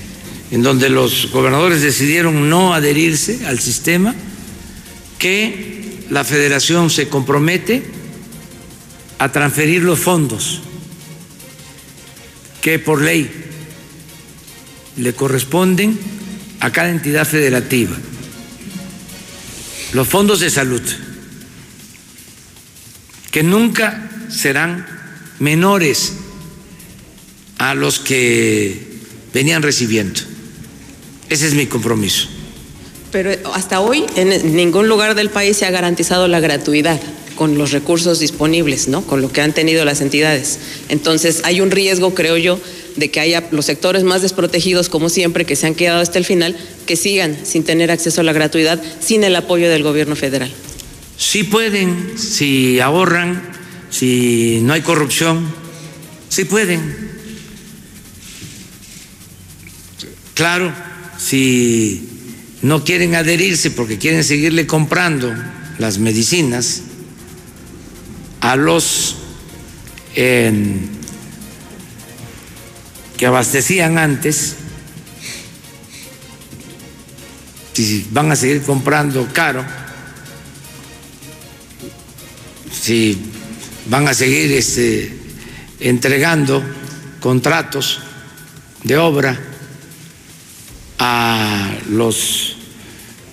en 0.51 0.63
donde 0.63 0.87
los 0.87 1.29
gobernadores 1.29 1.81
decidieron 1.81 2.49
no 2.49 2.73
adherirse 2.73 3.45
al 3.45 3.59
sistema, 3.59 4.15
que 5.17 6.05
la 6.09 6.23
federación 6.23 6.89
se 6.89 7.09
compromete 7.09 7.83
a 9.17 9.29
transferir 9.33 9.83
los 9.83 9.99
fondos 9.99 10.61
que 12.69 12.77
por 12.77 13.01
ley 13.01 13.27
le 14.97 15.13
corresponden 15.13 15.97
a 16.59 16.71
cada 16.71 16.91
entidad 16.91 17.25
federativa 17.25 17.97
los 19.93 20.07
fondos 20.07 20.39
de 20.39 20.51
salud, 20.51 20.83
que 23.31 23.41
nunca 23.41 24.11
serán 24.29 24.85
menores 25.39 26.13
a 27.57 27.73
los 27.73 27.97
que 27.97 28.99
venían 29.33 29.63
recibiendo. 29.63 30.21
Ese 31.27 31.47
es 31.47 31.55
mi 31.55 31.65
compromiso. 31.65 32.27
Pero 33.11 33.31
hasta 33.55 33.79
hoy 33.79 34.05
en 34.15 34.55
ningún 34.55 34.87
lugar 34.87 35.15
del 35.15 35.31
país 35.31 35.57
se 35.57 35.65
ha 35.65 35.71
garantizado 35.71 36.27
la 36.27 36.39
gratuidad 36.39 37.01
con 37.39 37.57
los 37.57 37.71
recursos 37.71 38.19
disponibles, 38.19 38.89
¿no? 38.89 39.01
Con 39.01 39.21
lo 39.21 39.31
que 39.31 39.39
han 39.39 39.53
tenido 39.53 39.85
las 39.85 40.01
entidades. 40.01 40.59
Entonces 40.89 41.39
hay 41.45 41.61
un 41.61 41.71
riesgo, 41.71 42.13
creo 42.13 42.35
yo, 42.35 42.59
de 42.97 43.11
que 43.11 43.21
haya 43.21 43.47
los 43.51 43.65
sectores 43.65 44.03
más 44.03 44.21
desprotegidos, 44.21 44.89
como 44.89 45.07
siempre, 45.07 45.45
que 45.45 45.55
se 45.55 45.65
han 45.65 45.73
quedado 45.73 46.01
hasta 46.01 46.17
el 46.17 46.25
final, 46.25 46.57
que 46.85 46.97
sigan 46.97 47.37
sin 47.45 47.63
tener 47.63 47.91
acceso 47.91 48.19
a 48.19 48.25
la 48.25 48.33
gratuidad, 48.33 48.83
sin 48.99 49.23
el 49.23 49.37
apoyo 49.37 49.69
del 49.69 49.83
gobierno 49.83 50.17
federal. 50.17 50.51
Sí 51.15 51.43
pueden, 51.43 52.17
si 52.17 52.81
ahorran, 52.81 53.41
si 53.89 54.59
no 54.61 54.73
hay 54.73 54.81
corrupción, 54.81 55.47
sí 56.27 56.43
pueden. 56.43 57.09
Claro, 60.33 60.73
si 61.17 62.03
no 62.63 62.83
quieren 62.83 63.15
adherirse 63.15 63.71
porque 63.71 63.97
quieren 63.97 64.25
seguirle 64.25 64.67
comprando 64.67 65.33
las 65.77 65.99
medicinas 65.99 66.81
a 68.41 68.55
los 68.55 69.15
que 73.17 73.25
abastecían 73.25 73.97
antes, 73.97 74.55
si 77.73 78.07
van 78.11 78.31
a 78.31 78.35
seguir 78.35 78.61
comprando 78.63 79.27
caro, 79.31 79.63
si 82.71 83.17
van 83.87 84.07
a 84.07 84.13
seguir 84.13 84.51
este, 84.51 85.17
entregando 85.79 86.63
contratos 87.19 87.99
de 88.83 88.97
obra 88.97 89.39
a 90.97 91.71
los 91.89 92.57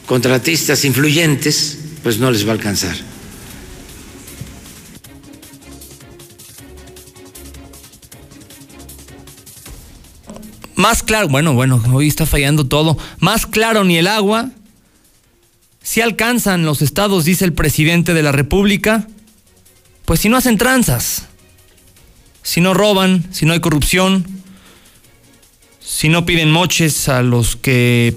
contratistas 0.06 0.84
influyentes, 0.84 1.78
pues 2.02 2.18
no 2.18 2.30
les 2.30 2.46
va 2.46 2.50
a 2.50 2.54
alcanzar. 2.54 3.15
Más 10.86 11.02
claro, 11.02 11.28
bueno, 11.28 11.52
bueno, 11.52 11.82
hoy 11.92 12.06
está 12.06 12.26
fallando 12.26 12.64
todo. 12.64 12.96
Más 13.18 13.44
claro 13.44 13.82
ni 13.82 13.96
el 13.96 14.06
agua. 14.06 14.50
Si 15.82 16.00
alcanzan 16.00 16.64
los 16.64 16.80
estados, 16.80 17.24
dice 17.24 17.44
el 17.44 17.52
presidente 17.52 18.14
de 18.14 18.22
la 18.22 18.30
República, 18.30 19.08
pues 20.04 20.20
si 20.20 20.28
no 20.28 20.36
hacen 20.36 20.58
tranzas, 20.58 21.26
si 22.44 22.60
no 22.60 22.72
roban, 22.72 23.26
si 23.32 23.46
no 23.46 23.52
hay 23.52 23.58
corrupción, 23.58 24.24
si 25.80 26.08
no 26.08 26.24
piden 26.24 26.52
moches 26.52 27.08
a 27.08 27.20
los 27.22 27.56
que 27.56 28.16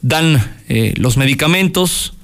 dan 0.00 0.56
eh, 0.70 0.94
los 0.96 1.18
medicamentos, 1.18 2.14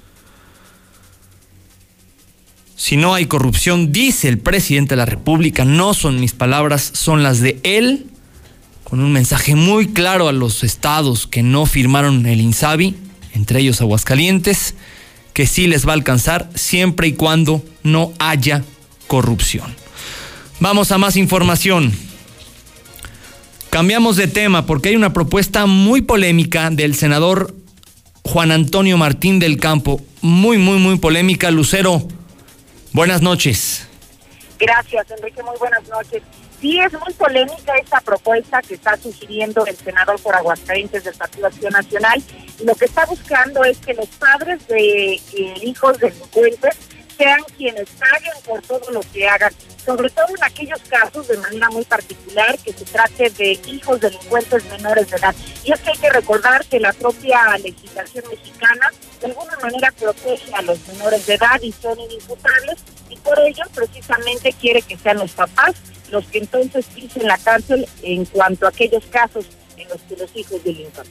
si 2.77 2.97
no 2.97 3.13
hay 3.13 3.27
corrupción, 3.27 3.93
dice 3.93 4.31
el 4.31 4.39
presidente 4.39 4.95
de 4.95 5.01
la 5.01 5.07
República, 5.07 5.67
no 5.67 5.93
son 5.93 6.19
mis 6.19 6.33
palabras, 6.33 6.93
son 6.95 7.23
las 7.23 7.41
de 7.41 7.61
él, 7.63 8.07
con 8.85 9.01
un 9.01 9.13
mensaje 9.13 9.55
muy 9.55 9.89
claro 9.93 10.29
a 10.29 10.33
los 10.33 10.63
estados 10.63 11.27
que 11.27 11.43
no 11.43 11.67
firmaron 11.67 12.27
el 12.27 12.41
INSABI, 12.41 12.95
entre 13.35 13.61
ellos 13.61 13.81
Aguascalientes, 13.81 14.75
que 15.33 15.47
sí 15.47 15.67
les 15.67 15.87
va 15.87 15.93
a 15.93 15.95
alcanzar 15.95 16.49
siempre 16.55 17.09
y 17.09 17.15
cuando 17.15 17.65
no 17.83 18.13
haya 18.19 18.63
corrupción. 19.07 19.75
Vamos 20.61 20.93
a 20.93 20.99
más 20.99 21.17
información. 21.17 21.93
Cambiamos 23.71 24.17
de 24.17 24.29
tema 24.29 24.67
porque 24.67 24.91
hay 24.91 24.97
una 24.97 25.13
propuesta 25.13 25.67
muy 25.67 26.03
polémica 26.03 26.71
del 26.71 26.95
senador 26.95 27.55
Juan 28.23 28.53
Antonio 28.53 28.97
Martín 28.97 29.41
del 29.41 29.59
Campo. 29.59 30.01
Muy, 30.23 30.59
muy, 30.59 30.79
muy 30.79 30.99
polémica. 30.99 31.51
Lucero, 31.51 32.07
buenas 32.93 33.21
noches. 33.21 33.89
Gracias, 34.59 35.11
Enrique. 35.11 35.43
Muy 35.43 35.57
buenas 35.59 35.87
noches. 35.89 36.23
Sí, 36.65 36.81
es 36.81 36.95
muy 36.95 37.13
polémica 37.13 37.75
esta 37.77 38.01
propuesta 38.01 38.63
que 38.63 38.73
está 38.73 38.97
sugiriendo 38.97 39.67
el 39.67 39.77
senador 39.77 40.19
por 40.23 40.35
Aguascalientes 40.35 41.05
del 41.05 41.15
Partido 41.15 41.49
Acción 41.49 41.75
Nacional. 41.75 42.23
Lo 42.65 42.75
que 42.75 42.87
está 42.87 43.05
buscando 43.05 43.63
es 43.65 43.77
que 43.81 43.93
los 43.93 44.09
padres 44.09 44.67
de 44.69 45.13
eh, 45.13 45.55
hijos 45.63 45.99
delincuentes 45.99 46.75
sean 47.19 47.41
quienes 47.59 47.87
paguen 47.91 48.33
por 48.47 48.63
todo 48.63 48.91
lo 48.93 49.01
que 49.13 49.29
hagan, 49.29 49.53
sobre 49.85 50.09
todo 50.09 50.27
en 50.35 50.43
aquellos 50.43 50.81
casos 50.89 51.29
de 51.29 51.37
manera 51.37 51.69
muy 51.69 51.85
particular 51.85 52.59
que 52.59 52.73
se 52.73 52.87
trate 52.87 53.29
de 53.29 53.61
hijos 53.67 54.01
delincuentes 54.01 54.65
menores 54.71 55.11
de 55.11 55.19
edad. 55.19 55.35
Y 55.65 55.73
es 55.73 55.81
que 55.81 55.91
hay 55.91 55.99
que 55.99 56.11
recordar 56.13 56.65
que 56.65 56.81
la 56.81 56.95
propia 56.95 57.59
legislación 57.59 58.25
mexicana 58.31 58.91
de 59.21 59.27
alguna 59.27 59.59
manera 59.59 59.93
protege 59.93 60.55
a 60.55 60.63
los 60.63 60.79
menores 60.89 61.27
de 61.27 61.35
edad 61.35 61.61
y 61.61 61.73
son 61.73 62.01
inimputables 62.01 62.79
por 63.25 63.39
ello 63.41 63.65
precisamente 63.75 64.53
quiere 64.53 64.83
que 64.83 64.97
sean 64.97 65.19
los 65.19 65.33
papás 65.33 65.75
los 66.11 66.27
que 66.27 66.39
entonces 66.39 66.87
pisen 66.95 67.27
la 67.27 67.39
cárcel 67.39 67.87
en 68.03 68.25
cuanto 68.27 68.67
a 68.67 68.69
aquellos 68.69 69.05
casos 69.07 69.47
en 69.77 69.89
los 69.89 70.01
que 70.03 70.17
los 70.17 70.31
hijos 70.37 70.63
delincan. 70.63 71.07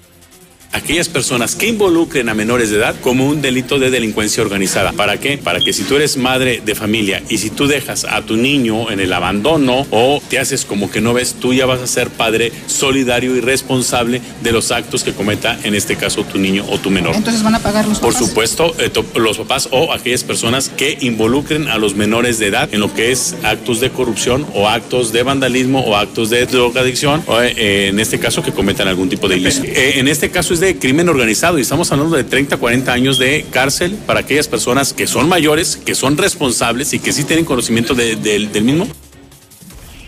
Aquellas 0.73 1.07
personas 1.07 1.55
que 1.55 1.67
involucren 1.67 2.29
a 2.29 2.33
menores 2.33 2.69
de 2.69 2.77
edad 2.77 2.95
como 3.01 3.27
un 3.27 3.41
delito 3.41 3.79
de 3.79 3.89
delincuencia 3.89 4.43
organizada. 4.43 4.91
¿Para 4.91 5.19
qué? 5.19 5.37
Para 5.37 5.59
que 5.59 5.71
si 5.71 5.83
tú 5.83 5.95
eres 5.95 6.17
madre 6.17 6.61
de 6.65 6.75
familia 6.75 7.21
y 7.29 7.37
si 7.37 7.49
tú 7.49 7.67
dejas 7.67 8.05
a 8.05 8.21
tu 8.21 8.35
niño 8.35 8.91
en 8.91 8.99
el 8.99 9.13
abandono 9.13 9.85
o 9.91 10.21
te 10.29 10.39
haces 10.39 10.65
como 10.65 10.89
que 10.91 10.99
no 11.01 11.13
ves, 11.13 11.35
tú 11.39 11.53
ya 11.53 11.65
vas 11.65 11.79
a 11.79 11.87
ser 11.87 12.09
padre 12.09 12.51
solidario 12.67 13.35
y 13.35 13.39
responsable 13.41 14.21
de 14.41 14.51
los 14.51 14.71
actos 14.71 15.03
que 15.03 15.13
cometa 15.13 15.57
en 15.63 15.75
este 15.75 15.95
caso 15.95 16.23
tu 16.23 16.37
niño 16.39 16.65
o 16.69 16.79
tu 16.79 16.89
menor. 16.89 17.15
Entonces 17.15 17.43
van 17.43 17.55
a 17.55 17.59
pagar 17.59 17.87
los 17.87 17.99
Por 17.99 18.13
papás. 18.13 18.27
supuesto, 18.27 18.75
eh, 18.79 18.91
los 19.15 19.37
papás 19.37 19.69
o 19.71 19.93
aquellas 19.93 20.23
personas 20.23 20.69
que 20.69 20.97
involucren 21.01 21.67
a 21.67 21.77
los 21.77 21.95
menores 21.95 22.39
de 22.39 22.47
edad 22.47 22.69
en 22.73 22.79
lo 22.79 22.93
que 22.93 23.11
es 23.11 23.35
actos 23.43 23.79
de 23.79 23.91
corrupción 23.91 24.45
o 24.53 24.67
actos 24.67 25.13
de 25.13 25.23
vandalismo 25.23 25.81
o 25.81 25.95
actos 25.95 26.29
de 26.29 26.45
drogadicción, 26.45 27.23
o, 27.27 27.41
eh, 27.41 27.87
en 27.89 27.99
este 27.99 28.19
caso 28.19 28.41
que 28.41 28.51
cometan 28.51 28.87
algún 28.87 29.09
tipo 29.09 29.27
de 29.27 29.37
ilícito. 29.37 29.67
Eh, 29.67 29.99
en 29.99 30.07
este 30.07 30.31
caso 30.31 30.53
es 30.53 30.59
de 30.63 30.79
crimen 30.79 31.09
organizado 31.09 31.57
y 31.57 31.61
estamos 31.61 31.91
hablando 31.91 32.15
de 32.15 32.23
30, 32.23 32.57
40 32.57 32.91
años 32.93 33.17
de 33.17 33.45
cárcel 33.51 33.97
para 34.05 34.21
aquellas 34.21 34.47
personas 34.47 34.93
que 34.93 35.07
son 35.07 35.27
mayores, 35.29 35.77
que 35.77 35.95
son 35.95 36.17
responsables 36.17 36.93
y 36.93 36.99
que 36.99 37.11
sí 37.11 37.23
tienen 37.23 37.45
conocimiento 37.45 37.93
de- 37.93 38.15
del- 38.15 38.51
del 38.51 38.63
mismo. 38.63 38.87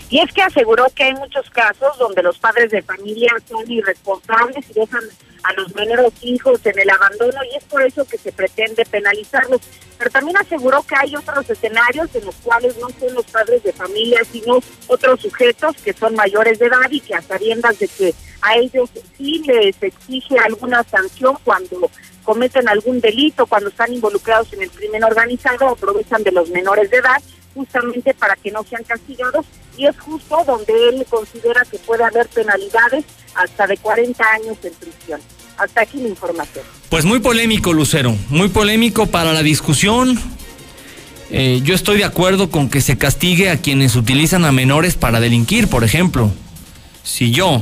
Y 0.09 0.19
es 0.19 0.31
que 0.31 0.41
aseguró 0.41 0.85
que 0.95 1.03
hay 1.03 1.13
muchos 1.15 1.49
casos 1.49 1.97
donde 1.99 2.21
los 2.23 2.37
padres 2.37 2.69
de 2.71 2.81
familia 2.81 3.31
son 3.49 3.69
irresponsables 3.69 4.65
y 4.69 4.79
dejan 4.79 5.01
a 5.43 5.53
los 5.53 5.73
menores 5.75 6.11
hijos 6.21 6.59
en 6.65 6.79
el 6.79 6.89
abandono 6.89 7.39
y 7.51 7.57
es 7.57 7.63
por 7.65 7.81
eso 7.81 8.05
que 8.05 8.17
se 8.17 8.31
pretende 8.31 8.85
penalizarlos. 8.85 9.61
Pero 9.97 10.11
también 10.11 10.37
aseguró 10.37 10.83
que 10.83 10.95
hay 10.95 11.15
otros 11.15 11.49
escenarios 11.49 12.13
en 12.13 12.25
los 12.25 12.35
cuales 12.35 12.77
no 12.77 12.89
son 12.99 13.13
los 13.13 13.25
padres 13.25 13.63
de 13.63 13.73
familia, 13.73 14.21
sino 14.29 14.59
otros 14.87 15.21
sujetos 15.21 15.75
que 15.77 15.93
son 15.93 16.15
mayores 16.15 16.59
de 16.59 16.67
edad 16.67 16.89
y 16.89 16.99
que 16.99 17.15
a 17.15 17.21
sabiendas 17.21 17.79
de 17.79 17.87
que 17.87 18.13
a 18.41 18.57
ellos 18.57 18.89
sí 19.17 19.41
les 19.45 19.81
exige 19.81 20.37
alguna 20.37 20.83
sanción 20.83 21.37
cuando 21.43 21.89
cometen 22.23 22.67
algún 22.67 22.99
delito, 22.99 23.45
cuando 23.45 23.69
están 23.69 23.93
involucrados 23.93 24.51
en 24.53 24.63
el 24.63 24.71
crimen 24.71 25.03
organizado, 25.03 25.69
aprovechan 25.69 26.23
de 26.23 26.31
los 26.31 26.49
menores 26.49 26.89
de 26.89 26.97
edad 26.97 27.21
justamente 27.53 28.13
para 28.13 28.35
que 28.35 28.51
no 28.51 28.63
sean 28.63 28.83
castigados 28.83 29.45
y 29.77 29.87
es 29.87 29.97
justo 29.99 30.43
donde 30.45 30.89
él 30.89 31.05
considera 31.09 31.63
que 31.63 31.79
puede 31.79 32.03
haber 32.03 32.27
penalidades 32.27 33.05
hasta 33.33 33.65
de 33.65 33.77
40 33.77 34.23
años 34.23 34.57
en 34.63 34.73
prisión. 34.73 35.21
Hasta 35.57 35.81
aquí 35.81 35.97
la 35.99 36.09
información. 36.09 36.65
Pues 36.89 37.05
muy 37.05 37.19
polémico, 37.19 37.73
Lucero. 37.73 38.15
Muy 38.29 38.49
polémico 38.49 39.07
para 39.07 39.33
la 39.33 39.43
discusión. 39.43 40.19
Eh, 41.31 41.61
yo 41.63 41.73
estoy 41.73 41.97
de 41.97 42.03
acuerdo 42.03 42.49
con 42.49 42.69
que 42.69 42.81
se 42.81 42.97
castigue 42.97 43.49
a 43.49 43.57
quienes 43.57 43.95
utilizan 43.95 44.45
a 44.45 44.51
menores 44.51 44.95
para 44.95 45.19
delinquir, 45.19 45.67
por 45.67 45.83
ejemplo. 45.83 46.31
Si 47.03 47.31
yo 47.31 47.61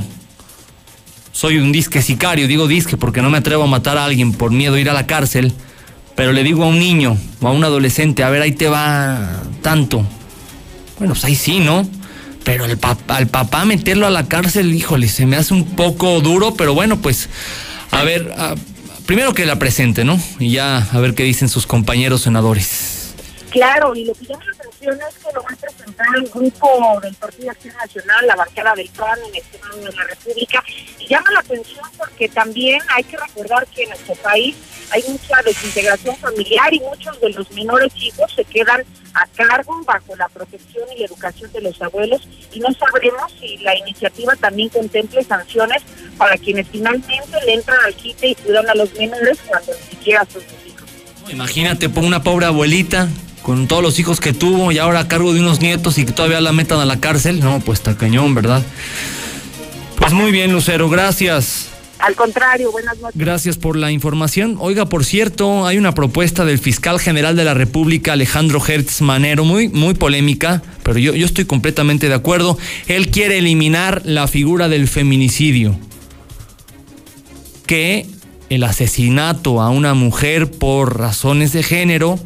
soy 1.32 1.58
un 1.58 1.72
disque 1.72 2.02
sicario, 2.02 2.46
digo 2.46 2.68
disque 2.68 2.96
porque 2.96 3.22
no 3.22 3.30
me 3.30 3.38
atrevo 3.38 3.64
a 3.64 3.66
matar 3.66 3.98
a 3.98 4.04
alguien 4.04 4.32
por 4.32 4.50
miedo 4.50 4.74
a 4.74 4.80
ir 4.80 4.90
a 4.90 4.92
la 4.92 5.06
cárcel, 5.06 5.52
pero 6.14 6.32
le 6.32 6.42
digo 6.42 6.64
a 6.64 6.66
un 6.66 6.78
niño 6.78 7.16
o 7.40 7.48
a 7.48 7.52
un 7.52 7.64
adolescente, 7.64 8.22
a 8.22 8.30
ver, 8.30 8.42
ahí 8.42 8.52
te 8.52 8.68
va 8.68 9.42
tanto. 9.62 10.06
Bueno, 10.98 11.14
pues 11.14 11.24
ahí 11.24 11.34
sí, 11.34 11.60
¿no? 11.60 11.88
Pero 12.44 12.64
al 12.64 13.26
papá 13.28 13.64
meterlo 13.64 14.06
a 14.06 14.10
la 14.10 14.28
cárcel, 14.28 14.74
híjole, 14.74 15.08
se 15.08 15.26
me 15.26 15.36
hace 15.36 15.54
un 15.54 15.74
poco 15.74 16.20
duro, 16.20 16.54
pero 16.54 16.74
bueno, 16.74 16.98
pues 17.00 17.28
a 17.94 18.04
ver, 18.04 18.32
primero 19.06 19.34
que 19.34 19.46
la 19.46 19.58
presente, 19.58 20.04
¿no? 20.04 20.20
Y 20.38 20.50
ya 20.50 20.78
a 20.78 21.00
ver 21.00 21.14
qué 21.14 21.22
dicen 21.22 21.48
sus 21.48 21.66
compañeros 21.66 22.22
senadores. 22.22 23.14
Claro, 23.50 23.94
y 23.94 24.04
lo 24.04 24.14
que 24.14 24.26
llama 24.26 24.44
la 24.46 24.63
que 24.84 25.32
lo 25.34 25.42
va 25.42 25.48
a 25.50 25.56
presentar 25.56 26.06
el 26.16 26.28
grupo 26.28 27.00
del 27.02 27.14
Partido 27.14 27.50
Acción 27.50 27.74
Nacional, 27.74 28.26
la 28.26 28.36
bancada 28.36 28.74
del 28.74 28.88
PAN 28.90 29.18
en 29.28 29.34
el 29.34 29.42
Senado 29.42 29.76
de 29.78 29.92
la 29.92 30.04
República. 30.04 30.62
Y 30.98 31.08
llama 31.08 31.30
la 31.32 31.40
atención 31.40 31.84
porque 31.96 32.28
también 32.28 32.80
hay 32.94 33.04
que 33.04 33.16
recordar 33.16 33.66
que 33.68 33.84
en 33.84 33.90
nuestro 33.90 34.14
país 34.16 34.56
hay 34.90 35.02
mucha 35.08 35.42
desintegración 35.42 36.16
familiar 36.16 36.72
y 36.72 36.80
muchos 36.80 37.18
de 37.20 37.30
los 37.30 37.50
menores 37.52 37.92
hijos 37.96 38.30
se 38.34 38.44
quedan 38.44 38.84
a 39.14 39.26
cargo 39.28 39.80
bajo 39.84 40.14
la 40.16 40.28
protección 40.28 40.84
y 40.94 41.00
la 41.00 41.06
educación 41.06 41.50
de 41.52 41.62
los 41.62 41.80
abuelos 41.80 42.20
y 42.52 42.60
no 42.60 42.68
sabremos 42.72 43.32
si 43.40 43.56
la 43.58 43.76
iniciativa 43.78 44.34
también 44.36 44.68
contemple 44.68 45.24
sanciones 45.24 45.82
para 46.18 46.36
quienes 46.36 46.68
finalmente 46.68 47.38
le 47.46 47.54
entran 47.54 47.78
al 47.84 47.94
quite 47.94 48.28
y 48.28 48.34
cuidan 48.34 48.68
a 48.68 48.74
los 48.74 48.92
menores 48.94 49.38
cuando 49.46 49.72
ni 49.72 49.96
siquiera 49.96 50.26
son 50.30 50.42
sus 50.42 50.66
hijos. 50.66 50.88
Imagínate, 51.30 51.88
por 51.88 52.04
una 52.04 52.22
pobre 52.22 52.46
abuelita 52.46 53.08
con 53.44 53.68
todos 53.68 53.82
los 53.82 53.98
hijos 53.98 54.20
que 54.20 54.32
tuvo 54.32 54.72
y 54.72 54.78
ahora 54.78 55.00
a 55.00 55.06
cargo 55.08 55.34
de 55.34 55.40
unos 55.40 55.60
nietos 55.60 55.98
y 55.98 56.06
que 56.06 56.12
todavía 56.12 56.40
la 56.40 56.52
metan 56.52 56.80
a 56.80 56.86
la 56.86 56.98
cárcel. 56.98 57.40
No, 57.40 57.60
pues 57.60 57.78
está 57.78 57.94
cañón, 57.94 58.34
¿verdad? 58.34 58.62
Pues 59.96 60.14
muy 60.14 60.32
bien, 60.32 60.50
Lucero, 60.50 60.88
gracias. 60.88 61.68
Al 61.98 62.14
contrario, 62.14 62.72
buenas 62.72 62.98
noches. 62.98 63.20
Gracias 63.20 63.58
por 63.58 63.76
la 63.76 63.92
información. 63.92 64.56
Oiga, 64.60 64.86
por 64.86 65.04
cierto, 65.04 65.66
hay 65.66 65.76
una 65.76 65.92
propuesta 65.92 66.46
del 66.46 66.58
fiscal 66.58 66.98
general 66.98 67.36
de 67.36 67.44
la 67.44 67.52
República, 67.52 68.14
Alejandro 68.14 68.62
Hertz 68.66 69.02
Manero, 69.02 69.44
muy, 69.44 69.68
muy 69.68 69.92
polémica, 69.92 70.62
pero 70.82 70.98
yo, 70.98 71.14
yo 71.14 71.26
estoy 71.26 71.44
completamente 71.44 72.08
de 72.08 72.14
acuerdo. 72.14 72.56
Él 72.86 73.10
quiere 73.10 73.38
eliminar 73.38 74.00
la 74.06 74.26
figura 74.26 74.70
del 74.70 74.88
feminicidio. 74.88 75.78
Que 77.66 78.06
el 78.48 78.64
asesinato 78.64 79.60
a 79.60 79.68
una 79.68 79.92
mujer 79.92 80.50
por 80.50 80.98
razones 80.98 81.52
de 81.52 81.62
género 81.62 82.18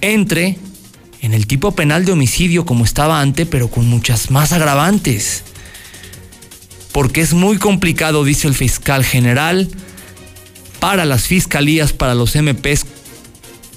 entre 0.00 0.58
en 1.20 1.34
el 1.34 1.46
tipo 1.46 1.72
penal 1.72 2.04
de 2.04 2.12
homicidio 2.12 2.64
como 2.64 2.84
estaba 2.84 3.20
antes, 3.20 3.46
pero 3.50 3.68
con 3.68 3.86
muchas 3.88 4.30
más 4.30 4.52
agravantes 4.52 5.44
porque 6.98 7.20
es 7.20 7.32
muy 7.32 7.58
complicado, 7.58 8.24
dice 8.24 8.48
el 8.48 8.54
fiscal 8.54 9.04
general, 9.04 9.68
para 10.80 11.04
las 11.04 11.28
fiscalías, 11.28 11.92
para 11.92 12.16
los 12.16 12.34
MPs, 12.34 12.86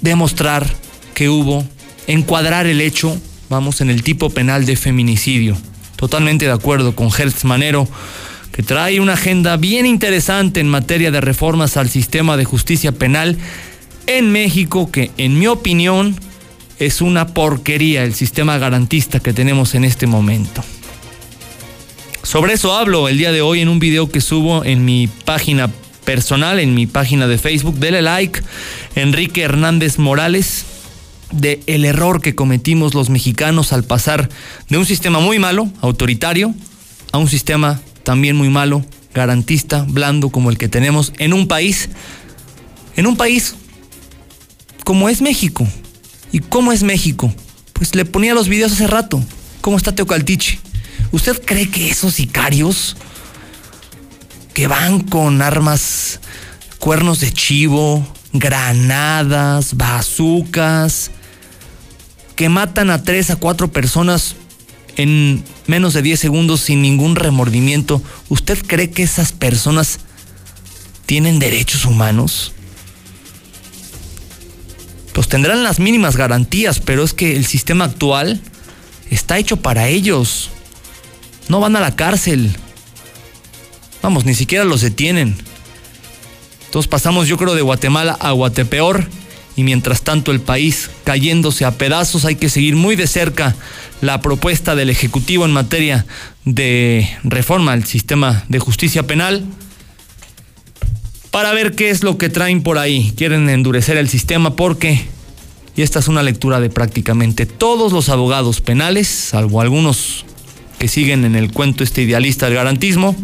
demostrar 0.00 0.66
que 1.14 1.28
hubo, 1.28 1.64
encuadrar 2.08 2.66
el 2.66 2.80
hecho, 2.80 3.16
vamos, 3.48 3.80
en 3.80 3.90
el 3.90 4.02
tipo 4.02 4.30
penal 4.30 4.66
de 4.66 4.74
feminicidio. 4.74 5.56
Totalmente 5.94 6.46
de 6.46 6.50
acuerdo 6.50 6.96
con 6.96 7.10
Hertz 7.16 7.44
Manero, 7.44 7.86
que 8.50 8.64
trae 8.64 8.98
una 8.98 9.12
agenda 9.12 9.56
bien 9.56 9.86
interesante 9.86 10.58
en 10.58 10.68
materia 10.68 11.12
de 11.12 11.20
reformas 11.20 11.76
al 11.76 11.88
sistema 11.88 12.36
de 12.36 12.44
justicia 12.44 12.90
penal 12.90 13.38
en 14.18 14.30
México, 14.30 14.90
que 14.90 15.10
en 15.16 15.38
mi 15.38 15.46
opinión 15.46 16.16
es 16.78 17.00
una 17.00 17.28
porquería 17.28 18.04
el 18.04 18.14
sistema 18.14 18.58
garantista 18.58 19.20
que 19.20 19.32
tenemos 19.32 19.74
en 19.74 19.84
este 19.84 20.06
momento. 20.06 20.62
Sobre 22.22 22.54
eso 22.54 22.74
hablo 22.74 23.08
el 23.08 23.18
día 23.18 23.32
de 23.32 23.42
hoy 23.42 23.60
en 23.60 23.68
un 23.68 23.78
video 23.78 24.10
que 24.10 24.20
subo 24.20 24.64
en 24.64 24.84
mi 24.84 25.08
página 25.24 25.70
personal, 26.04 26.60
en 26.60 26.74
mi 26.74 26.86
página 26.86 27.26
de 27.26 27.38
Facebook. 27.38 27.78
Dele 27.78 28.02
like, 28.02 28.40
Enrique 28.94 29.42
Hernández 29.42 29.98
Morales, 29.98 30.64
de 31.32 31.60
el 31.66 31.84
error 31.84 32.20
que 32.20 32.34
cometimos 32.34 32.94
los 32.94 33.10
mexicanos 33.10 33.72
al 33.72 33.84
pasar 33.84 34.28
de 34.68 34.78
un 34.78 34.86
sistema 34.86 35.20
muy 35.20 35.38
malo, 35.38 35.68
autoritario, 35.80 36.54
a 37.12 37.18
un 37.18 37.28
sistema 37.28 37.80
también 38.02 38.36
muy 38.36 38.48
malo, 38.48 38.84
garantista, 39.14 39.84
blando 39.88 40.30
como 40.30 40.50
el 40.50 40.58
que 40.58 40.68
tenemos 40.68 41.12
en 41.18 41.32
un 41.32 41.48
país, 41.48 41.90
en 42.96 43.06
un 43.06 43.16
país 43.16 43.56
como 44.84 45.08
es 45.08 45.20
México. 45.20 45.66
¿Y 46.30 46.40
cómo 46.40 46.72
es 46.72 46.82
México? 46.82 47.32
Pues 47.72 47.94
le 47.94 48.04
ponía 48.04 48.34
los 48.34 48.48
videos 48.48 48.72
hace 48.72 48.86
rato. 48.86 49.22
¿Cómo 49.60 49.76
está 49.76 49.94
Teocaltiche? 49.94 50.58
¿Usted 51.10 51.40
cree 51.44 51.70
que 51.70 51.90
esos 51.90 52.14
sicarios 52.14 52.96
que 54.54 54.66
van 54.66 55.00
con 55.00 55.42
armas, 55.42 56.20
cuernos 56.78 57.20
de 57.20 57.32
chivo, 57.32 58.06
granadas, 58.32 59.76
bazucas, 59.76 61.10
que 62.36 62.48
matan 62.48 62.90
a 62.90 63.02
tres 63.02 63.30
a 63.30 63.36
cuatro 63.36 63.70
personas 63.70 64.36
en 64.96 65.44
menos 65.66 65.94
de 65.94 66.02
10 66.02 66.20
segundos 66.20 66.60
sin 66.60 66.82
ningún 66.82 67.16
remordimiento, 67.16 68.02
¿usted 68.28 68.58
cree 68.66 68.90
que 68.90 69.02
esas 69.02 69.32
personas 69.32 70.00
tienen 71.06 71.38
derechos 71.38 71.84
humanos? 71.84 72.52
Pues 75.12 75.28
tendrán 75.28 75.62
las 75.62 75.78
mínimas 75.78 76.16
garantías, 76.16 76.80
pero 76.80 77.04
es 77.04 77.12
que 77.12 77.36
el 77.36 77.46
sistema 77.46 77.84
actual 77.84 78.40
está 79.10 79.38
hecho 79.38 79.58
para 79.58 79.88
ellos 79.88 80.50
no 81.48 81.60
van 81.60 81.76
a 81.76 81.80
la 81.80 81.94
cárcel. 81.94 82.50
Vamos, 84.02 84.24
ni 84.24 84.34
siquiera 84.34 84.64
los 84.64 84.80
detienen. 84.80 85.36
Entonces 86.66 86.88
pasamos 86.88 87.28
yo 87.28 87.36
creo 87.36 87.54
de 87.54 87.62
Guatemala 87.62 88.16
a 88.18 88.32
Guatepeor 88.32 89.06
y 89.54 89.62
mientras 89.62 90.00
tanto 90.00 90.32
el 90.32 90.40
país 90.40 90.88
cayéndose 91.04 91.66
a 91.66 91.76
pedazos 91.76 92.24
hay 92.24 92.36
que 92.36 92.48
seguir 92.48 92.74
muy 92.74 92.96
de 92.96 93.06
cerca 93.06 93.54
la 94.00 94.22
propuesta 94.22 94.74
del 94.74 94.88
Ejecutivo 94.88 95.44
en 95.44 95.52
materia 95.52 96.06
de 96.46 97.06
reforma 97.22 97.72
al 97.72 97.84
sistema 97.84 98.44
de 98.48 98.58
justicia 98.58 99.06
penal 99.06 99.44
para 101.32 101.52
ver 101.52 101.74
qué 101.74 101.90
es 101.90 102.04
lo 102.04 102.18
que 102.18 102.28
traen 102.28 102.62
por 102.62 102.78
ahí. 102.78 103.12
Quieren 103.16 103.48
endurecer 103.48 103.96
el 103.96 104.08
sistema 104.08 104.54
porque, 104.54 105.02
y 105.74 105.82
esta 105.82 105.98
es 105.98 106.06
una 106.06 106.22
lectura 106.22 106.60
de 106.60 106.70
prácticamente 106.70 107.46
todos 107.46 107.90
los 107.92 108.10
abogados 108.10 108.60
penales, 108.60 109.08
salvo 109.08 109.60
algunos 109.60 110.24
que 110.78 110.86
siguen 110.86 111.24
en 111.24 111.34
el 111.34 111.50
cuento 111.50 111.82
este 111.82 112.02
idealista 112.02 112.46
del 112.46 112.56
garantismo, 112.56 113.16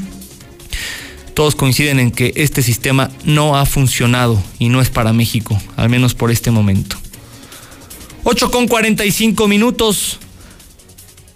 todos 1.35 1.55
coinciden 1.55 2.01
en 2.01 2.11
que 2.11 2.33
este 2.35 2.63
sistema 2.63 3.11
no 3.25 3.57
ha 3.57 3.67
funcionado 3.67 4.43
y 4.59 4.71
no 4.71 4.81
es 4.81 4.89
para 4.89 5.13
México, 5.13 5.61
al 5.77 5.91
menos 5.91 6.15
por 6.15 6.31
este 6.31 6.51
momento. 6.51 6.97
8 8.25 8.51
con 8.51 8.69
45 8.69 9.47
minutos. 9.49 10.19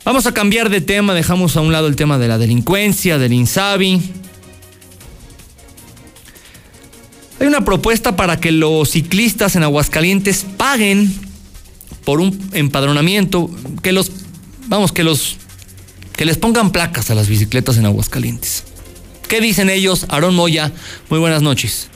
Vamos 0.05 0.27
a 0.27 0.33
cambiar 0.33 0.71
de 0.71 0.81
tema, 0.81 1.15
dejamos 1.15 1.57
a 1.57 1.61
un 1.61 1.71
lado 1.71 1.87
el 1.87 1.97
tema 1.97 2.19
de 2.19 2.29
la 2.29 2.39
delincuencia, 2.39 3.19
del 3.19 3.35
INSABI. 3.35 4.22
Hay 7.43 7.49
una 7.49 7.65
propuesta 7.65 8.15
para 8.15 8.39
que 8.39 8.53
los 8.53 8.91
ciclistas 8.91 9.57
en 9.57 9.65
Aguascalientes 9.65 10.47
paguen 10.57 11.13
por 12.05 12.21
un 12.21 12.39
empadronamiento, 12.53 13.51
que 13.83 13.91
los, 13.91 14.13
vamos, 14.69 14.93
que 14.93 15.03
los 15.03 15.39
que 16.17 16.25
les 16.25 16.39
pongan 16.39 16.71
placas 16.71 17.11
a 17.11 17.17
las 17.17 17.29
bicicletas 17.29 17.79
en 17.79 17.87
Aguascalientes. 17.87 18.63
¿Qué 19.27 19.41
dicen 19.41 19.71
ellos? 19.71 20.07
Aarón 20.09 20.37
Moya, 20.37 20.71
muy 21.11 21.19
buenas 21.19 21.43
noches. 21.43 21.89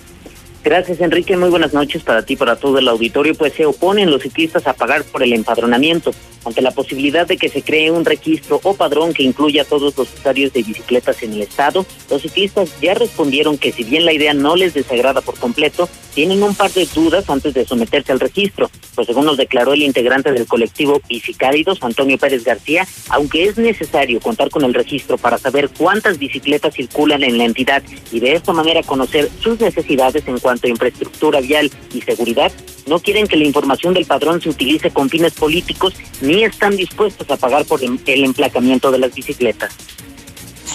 Gracias, 0.64 1.01
Enrique. 1.01 1.36
Muy 1.36 1.51
buenas 1.51 1.72
noches 1.72 2.03
para 2.03 2.22
ti, 2.22 2.34
para 2.34 2.57
todo 2.57 2.80
el 2.80 2.88
auditorio. 2.88 3.36
Pues 3.36 3.53
se 3.53 3.66
oponen 3.66 4.11
los 4.11 4.22
ciclistas 4.22 4.66
a 4.66 4.72
pagar 4.72 5.05
por 5.05 5.22
el 5.22 5.32
empadronamiento 5.32 6.12
ante 6.47 6.62
la 6.62 6.70
posibilidad 6.70 7.26
de 7.26 7.36
que 7.36 7.49
se 7.49 7.62
cree 7.62 7.90
un 7.90 8.05
registro 8.05 8.61
o 8.62 8.74
padrón 8.74 9.12
que 9.12 9.24
incluya 9.24 9.62
a 9.62 9.64
todos 9.64 9.97
los 9.97 10.14
usuarios 10.14 10.53
de 10.53 10.62
bicicletas 10.62 11.22
en 11.22 11.32
el 11.32 11.42
estado. 11.42 11.84
Los 12.09 12.22
ciclistas 12.22 12.70
ya 12.80 12.94
respondieron 12.94 13.59
que 13.59 13.72
si 13.72 13.84
bien 13.84 14.05
la 14.05 14.12
idea 14.12 14.32
no 14.32 14.57
les 14.57 14.72
desagrada 14.72 15.20
por 15.20 15.38
completo, 15.38 15.88
tienen 16.14 16.42
un 16.42 16.55
par 16.55 16.72
de 16.72 16.86
dudas 16.86 17.28
antes 17.28 17.53
de 17.53 17.66
someterse 17.66 18.12
al 18.12 18.20
registro. 18.20 18.70
Pues 18.94 19.07
según 19.07 19.26
nos 19.26 19.36
declaró 19.36 19.74
el 19.74 19.82
integrante 19.82 20.32
del 20.32 20.47
colectivo 20.47 21.01
Bicicálidos, 21.09 21.82
Antonio 21.82 22.16
Pérez 22.16 22.44
García, 22.44 22.86
aunque 23.11 23.44
es 23.44 23.59
necesario 23.59 24.20
contar 24.20 24.49
con 24.49 24.64
el 24.64 24.72
registro 24.72 25.18
para 25.18 25.38
saber 25.38 25.68
cuántas 25.76 26.18
bicicletas 26.18 26.74
circulan 26.74 27.22
en 27.22 27.38
la 27.38 27.44
entidad 27.44 27.82
y 28.12 28.20
de 28.20 28.34
esta 28.34 28.53
manera 28.53 28.82
conocer 28.82 29.28
sus 29.40 29.61
necesidades 29.61 30.26
en 30.26 30.38
cuanto 30.38 30.66
a 30.66 30.70
infraestructura 30.70 31.40
vial 31.40 31.70
y 31.92 32.01
seguridad, 32.01 32.53
no 32.87 33.01
quieren 33.01 33.26
que 33.26 33.37
la 33.37 33.45
información 33.45 33.95
del 33.95 34.07
padrón 34.07 34.41
se 34.41 34.49
utilice 34.49 34.91
con 34.91 35.11
fines 35.11 35.32
políticos 35.34 35.95
ni 36.20 36.45
están 36.45 36.76
dispuestos 36.76 37.28
a 37.30 37.37
pagar 37.37 37.64
por 37.66 37.82
el 37.82 38.24
emplacamiento 38.24 38.91
de 38.91 38.99
las 38.99 39.14
bicicletas. 39.14 39.74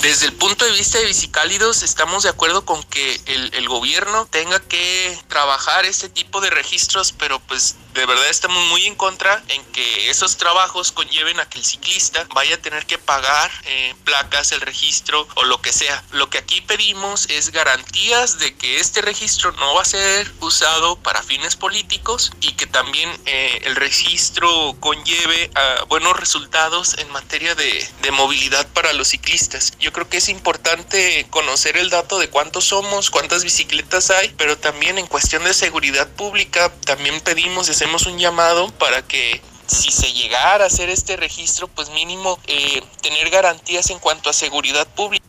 Desde 0.02 0.26
el 0.26 0.34
punto 0.34 0.66
de 0.66 0.72
vista 0.72 0.98
de 0.98 1.06
Bicicálidos, 1.06 1.84
estamos 1.84 2.24
de 2.24 2.30
acuerdo 2.30 2.66
con 2.66 2.82
que 2.84 3.22
el, 3.28 3.54
el, 3.54 3.68
gobierno 3.68 4.26
tenga 4.26 4.60
que 4.60 5.16
trabajar 5.28 5.86
este 5.86 6.10
tipo 6.10 6.42
de 6.42 6.50
registros, 6.50 7.12
pero 7.12 7.40
pues 7.42 7.76
de 7.94 8.06
verdad 8.06 8.30
estamos 8.30 8.64
muy 8.70 8.86
en 8.86 8.96
contra 8.96 9.44
en 9.50 9.64
que 9.66 10.10
esos 10.10 10.38
trabajos 10.38 10.92
conlleven 10.92 11.40
a 11.40 11.50
que 11.50 11.58
el 11.58 11.66
ciclista 11.66 12.26
vaya 12.34 12.56
a 12.56 12.58
tener 12.58 12.86
que 12.86 12.98
pagar 12.98 13.52
eh, 13.66 13.96
placas, 14.06 14.52
el 14.52 14.62
registro 14.62 15.28
o 15.36 15.44
lo 15.44 15.62
que 15.62 15.74
sea. 15.74 16.04
Lo 16.12 16.30
que 16.30 16.38
aquí 16.38 16.62
pedimos 16.62 17.30
es 17.30 17.52
garantías 17.52 18.40
de 18.40 18.56
que 18.56 18.80
este 18.80 19.02
registro 19.02 19.52
no 19.54 19.74
va 19.76 19.82
a 19.82 19.86
ser 19.86 20.32
usado 20.40 20.98
para 20.98 21.22
fines 21.24 21.56
políticos 21.56 22.32
y 22.42 22.54
que 22.54 22.68
también 22.68 23.10
eh, 23.26 23.62
el 23.66 23.76
registro 23.76 24.76
conlleve 24.80 25.52
a 25.56 25.84
buenos 25.86 26.18
resultados 26.18 26.98
en 26.98 27.10
materia 27.12 27.56
de, 27.56 27.88
de 28.02 28.12
movilidad 28.12 28.68
para 28.70 28.94
los 28.94 29.10
ciclistas. 29.10 29.74
Yo 29.80 29.92
creo 29.92 30.08
que 30.08 30.18
es 30.18 30.30
importante 30.30 31.28
conocer 31.30 31.78
el 31.78 31.90
dato 31.90 32.20
de 32.20 32.30
cuántos 32.30 32.66
somos, 32.66 33.10
cuántas 33.10 33.44
bicicletas 33.44 34.12
hay, 34.12 34.34
pero 34.38 34.58
también 34.58 34.98
en 34.98 35.08
cuestión 35.08 35.44
de 35.44 35.54
seguridad 35.54 36.10
pública 36.10 36.72
también 36.86 37.20
pedimos 37.22 37.70
hacemos 37.82 38.06
un 38.06 38.20
llamado 38.20 38.70
para 38.74 39.02
que 39.02 39.42
si 39.66 39.92
se 39.92 40.14
llegara 40.14 40.66
a 40.66 40.68
hacer 40.68 40.92
este 40.92 41.18
registro, 41.18 41.68
pues 41.68 41.90
mínimo 41.90 42.38
eh, 42.46 42.80
tener 43.02 43.32
garantías 43.32 43.90
en 43.90 43.98
cuanto 43.98 44.30
a 44.30 44.34
seguridad 44.34 44.88
pública. 44.90 45.26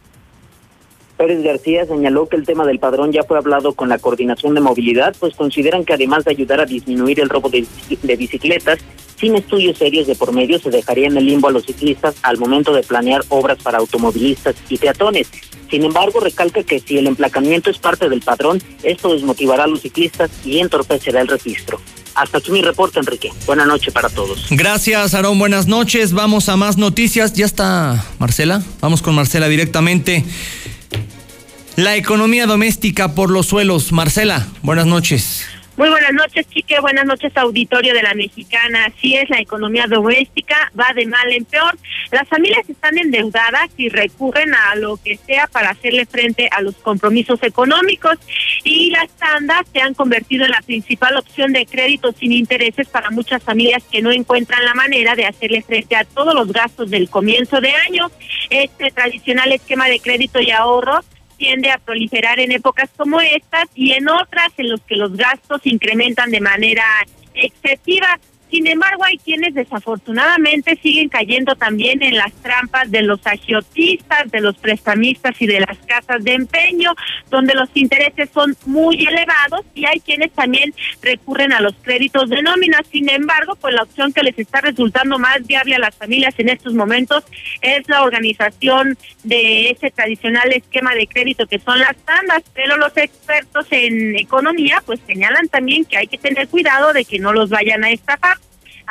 Pérez 1.22 1.44
García 1.44 1.86
señaló 1.86 2.26
que 2.28 2.34
el 2.34 2.44
tema 2.44 2.66
del 2.66 2.80
padrón 2.80 3.12
ya 3.12 3.22
fue 3.22 3.38
hablado 3.38 3.74
con 3.74 3.88
la 3.88 3.98
coordinación 3.98 4.56
de 4.56 4.60
movilidad, 4.60 5.14
pues 5.20 5.36
consideran 5.36 5.84
que 5.84 5.92
además 5.92 6.24
de 6.24 6.32
ayudar 6.32 6.60
a 6.60 6.66
disminuir 6.66 7.20
el 7.20 7.28
robo 7.28 7.48
de, 7.48 7.64
de 8.02 8.16
bicicletas, 8.16 8.80
sin 9.20 9.36
estudios 9.36 9.78
serios 9.78 10.08
de 10.08 10.16
por 10.16 10.32
medio 10.32 10.58
se 10.58 10.70
dejaría 10.70 11.06
en 11.06 11.16
el 11.16 11.26
limbo 11.26 11.46
a 11.46 11.52
los 11.52 11.64
ciclistas 11.64 12.16
al 12.24 12.38
momento 12.38 12.72
de 12.72 12.82
planear 12.82 13.22
obras 13.28 13.58
para 13.62 13.78
automovilistas 13.78 14.56
y 14.68 14.78
peatones. 14.78 15.28
Sin 15.70 15.84
embargo, 15.84 16.18
recalca 16.18 16.64
que 16.64 16.80
si 16.80 16.98
el 16.98 17.06
emplacamiento 17.06 17.70
es 17.70 17.78
parte 17.78 18.08
del 18.08 18.20
padrón, 18.20 18.60
esto 18.82 19.12
desmotivará 19.12 19.62
a 19.62 19.68
los 19.68 19.82
ciclistas 19.82 20.28
y 20.44 20.58
entorpecerá 20.58 21.20
el 21.20 21.28
registro. 21.28 21.80
Hasta 22.16 22.38
aquí 22.38 22.50
mi 22.50 22.62
reporte, 22.62 22.98
Enrique. 22.98 23.30
Buenas 23.46 23.68
noches 23.68 23.94
para 23.94 24.08
todos. 24.08 24.48
Gracias, 24.50 25.14
Aarón. 25.14 25.38
Buenas 25.38 25.68
noches. 25.68 26.14
Vamos 26.14 26.48
a 26.48 26.56
más 26.56 26.78
noticias. 26.78 27.32
Ya 27.34 27.46
está 27.46 28.04
Marcela. 28.18 28.60
Vamos 28.80 29.02
con 29.02 29.14
Marcela 29.14 29.46
directamente. 29.48 30.24
La 31.76 31.96
economía 31.96 32.44
doméstica 32.44 33.14
por 33.14 33.30
los 33.30 33.46
suelos. 33.46 33.92
Marcela, 33.92 34.46
buenas 34.62 34.84
noches. 34.84 35.48
Muy 35.78 35.88
buenas 35.88 36.12
noches, 36.12 36.46
Chique. 36.50 36.78
Buenas 36.80 37.06
noches, 37.06 37.34
auditorio 37.34 37.94
de 37.94 38.02
la 38.02 38.12
Mexicana. 38.12 38.84
Así 38.84 39.16
es, 39.16 39.30
la 39.30 39.40
economía 39.40 39.86
doméstica 39.88 40.70
va 40.78 40.92
de 40.94 41.06
mal 41.06 41.32
en 41.32 41.46
peor. 41.46 41.78
Las 42.10 42.28
familias 42.28 42.68
están 42.68 42.98
endeudadas 42.98 43.70
y 43.78 43.88
recurren 43.88 44.54
a 44.54 44.74
lo 44.74 44.98
que 44.98 45.16
sea 45.16 45.46
para 45.46 45.70
hacerle 45.70 46.04
frente 46.04 46.46
a 46.52 46.60
los 46.60 46.76
compromisos 46.76 47.42
económicos. 47.42 48.18
Y 48.64 48.90
las 48.90 49.08
tandas 49.16 49.62
se 49.72 49.80
han 49.80 49.94
convertido 49.94 50.44
en 50.44 50.50
la 50.50 50.60
principal 50.60 51.16
opción 51.16 51.54
de 51.54 51.64
crédito 51.64 52.12
sin 52.12 52.32
intereses 52.32 52.86
para 52.88 53.10
muchas 53.10 53.42
familias 53.42 53.82
que 53.90 54.02
no 54.02 54.12
encuentran 54.12 54.62
la 54.66 54.74
manera 54.74 55.14
de 55.14 55.24
hacerle 55.24 55.62
frente 55.62 55.96
a 55.96 56.04
todos 56.04 56.34
los 56.34 56.52
gastos 56.52 56.90
del 56.90 57.08
comienzo 57.08 57.62
de 57.62 57.72
año. 57.88 58.10
Este 58.50 58.90
tradicional 58.90 59.50
esquema 59.52 59.88
de 59.88 60.00
crédito 60.00 60.38
y 60.38 60.50
ahorro 60.50 61.00
tiende 61.42 61.72
a 61.72 61.78
proliferar 61.78 62.38
en 62.38 62.52
épocas 62.52 62.88
como 62.96 63.20
estas 63.20 63.68
y 63.74 63.94
en 63.94 64.08
otras 64.08 64.52
en 64.58 64.70
los 64.70 64.80
que 64.82 64.94
los 64.94 65.16
gastos 65.16 65.60
incrementan 65.64 66.30
de 66.30 66.40
manera 66.40 66.84
excesiva. 67.34 68.20
Sin 68.52 68.66
embargo, 68.66 69.02
hay 69.02 69.16
quienes 69.16 69.54
desafortunadamente 69.54 70.78
siguen 70.82 71.08
cayendo 71.08 71.56
también 71.56 72.02
en 72.02 72.16
las 72.16 72.34
trampas 72.42 72.90
de 72.90 73.00
los 73.00 73.26
agiotistas, 73.26 74.30
de 74.30 74.42
los 74.42 74.58
prestamistas 74.58 75.40
y 75.40 75.46
de 75.46 75.60
las 75.60 75.78
casas 75.86 76.22
de 76.22 76.34
empeño, 76.34 76.94
donde 77.30 77.54
los 77.54 77.70
intereses 77.72 78.28
son 78.28 78.54
muy 78.66 79.06
elevados 79.06 79.64
y 79.74 79.86
hay 79.86 80.00
quienes 80.00 80.32
también 80.32 80.74
recurren 81.00 81.54
a 81.54 81.62
los 81.62 81.72
créditos 81.80 82.28
de 82.28 82.42
nómina. 82.42 82.80
Sin 82.90 83.08
embargo, 83.08 83.56
pues 83.56 83.72
la 83.72 83.84
opción 83.84 84.12
que 84.12 84.22
les 84.22 84.38
está 84.38 84.60
resultando 84.60 85.18
más 85.18 85.46
viable 85.46 85.76
a 85.76 85.78
las 85.78 85.96
familias 85.96 86.34
en 86.36 86.50
estos 86.50 86.74
momentos 86.74 87.24
es 87.62 87.88
la 87.88 88.02
organización 88.02 88.98
de 89.24 89.70
ese 89.70 89.90
tradicional 89.90 90.52
esquema 90.52 90.94
de 90.94 91.06
crédito 91.06 91.46
que 91.46 91.58
son 91.58 91.78
las 91.78 91.96
tandas, 92.04 92.42
pero 92.52 92.76
los 92.76 92.94
expertos 92.98 93.66
en 93.70 94.14
economía 94.14 94.82
pues 94.84 95.00
señalan 95.06 95.48
también 95.48 95.86
que 95.86 95.96
hay 95.96 96.06
que 96.06 96.18
tener 96.18 96.48
cuidado 96.48 96.92
de 96.92 97.06
que 97.06 97.18
no 97.18 97.32
los 97.32 97.48
vayan 97.48 97.82
a 97.84 97.90
estafar. 97.90 98.41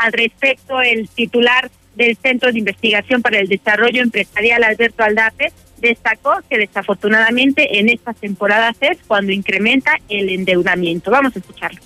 Al 0.01 0.13
respecto, 0.13 0.81
el 0.81 1.07
titular 1.09 1.69
del 1.95 2.17
Centro 2.17 2.51
de 2.51 2.57
Investigación 2.57 3.21
para 3.21 3.39
el 3.39 3.47
Desarrollo 3.47 4.01
Empresarial, 4.01 4.63
Alberto 4.63 5.03
Aldape, 5.03 5.51
destacó 5.79 6.33
que 6.49 6.57
desafortunadamente 6.57 7.79
en 7.79 7.87
estas 7.87 8.15
temporadas 8.17 8.75
es 8.81 8.97
cuando 9.05 9.31
incrementa 9.31 9.91
el 10.09 10.29
endeudamiento. 10.29 11.11
Vamos 11.11 11.35
a 11.35 11.39
escucharlo 11.39 11.79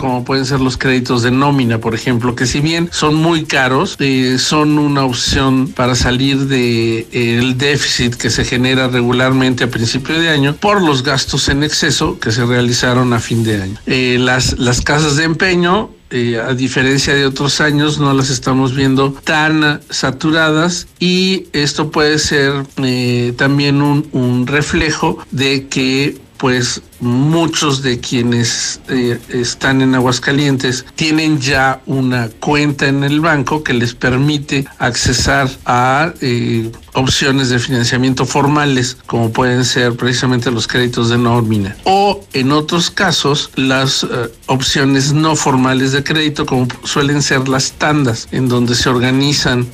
como 0.00 0.24
pueden 0.24 0.46
ser 0.46 0.60
los 0.60 0.78
créditos 0.78 1.22
de 1.22 1.30
nómina, 1.30 1.78
por 1.78 1.94
ejemplo, 1.94 2.34
que 2.34 2.46
si 2.46 2.60
bien 2.60 2.88
son 2.90 3.16
muy 3.16 3.44
caros, 3.44 3.96
eh, 3.98 4.38
son 4.38 4.78
una 4.78 5.04
opción 5.04 5.68
para 5.68 5.94
salir 5.94 6.46
de 6.46 7.00
eh, 7.00 7.38
el 7.38 7.58
déficit 7.58 8.14
que 8.14 8.30
se 8.30 8.46
genera 8.46 8.88
regularmente 8.88 9.64
a 9.64 9.70
principio 9.70 10.18
de 10.18 10.30
año 10.30 10.56
por 10.56 10.80
los 10.80 11.02
gastos 11.02 11.50
en 11.50 11.62
exceso 11.62 12.18
que 12.18 12.32
se 12.32 12.46
realizaron 12.46 13.12
a 13.12 13.20
fin 13.20 13.44
de 13.44 13.60
año. 13.60 13.78
Eh, 13.86 14.16
las, 14.18 14.58
las 14.58 14.80
casas 14.80 15.16
de 15.16 15.24
empeño 15.24 15.90
eh, 16.10 16.38
a 16.38 16.54
diferencia 16.54 17.14
de 17.14 17.26
otros 17.26 17.60
años, 17.60 17.98
no 17.98 18.12
las 18.12 18.30
estamos 18.30 18.74
viendo 18.74 19.12
tan 19.12 19.80
saturadas 19.90 20.88
y 20.98 21.46
esto 21.52 21.90
puede 21.90 22.18
ser 22.18 22.66
eh, 22.82 23.32
también 23.36 23.80
un, 23.82 24.08
un 24.12 24.46
reflejo 24.46 25.18
de 25.30 25.68
que 25.68 26.18
pues 26.36 26.82
muchos 27.00 27.82
de 27.82 27.98
quienes 28.00 28.80
eh, 28.88 29.18
están 29.28 29.82
en 29.82 29.94
Aguascalientes 29.94 30.84
tienen 30.94 31.40
ya 31.40 31.80
una 31.86 32.28
cuenta 32.28 32.86
en 32.86 33.04
el 33.04 33.20
banco 33.20 33.62
que 33.62 33.74
les 33.74 33.94
permite 33.94 34.66
accesar 34.78 35.50
a 35.64 36.12
eh, 36.20 36.70
opciones 36.94 37.50
de 37.50 37.58
financiamiento 37.58 38.26
formales, 38.26 38.96
como 39.06 39.30
pueden 39.30 39.64
ser 39.64 39.96
precisamente 39.96 40.50
los 40.50 40.66
créditos 40.66 41.08
de 41.08 41.18
nómina, 41.18 41.76
o 41.84 42.24
en 42.32 42.52
otros 42.52 42.90
casos 42.90 43.50
las 43.54 44.04
eh, 44.04 44.06
opciones 44.46 45.12
no 45.12 45.36
formales 45.36 45.92
de 45.92 46.02
crédito, 46.02 46.46
como 46.46 46.66
suelen 46.84 47.22
ser 47.22 47.48
las 47.48 47.72
tandas, 47.72 48.28
en 48.32 48.48
donde 48.48 48.74
se 48.74 48.88
organizan 48.88 49.66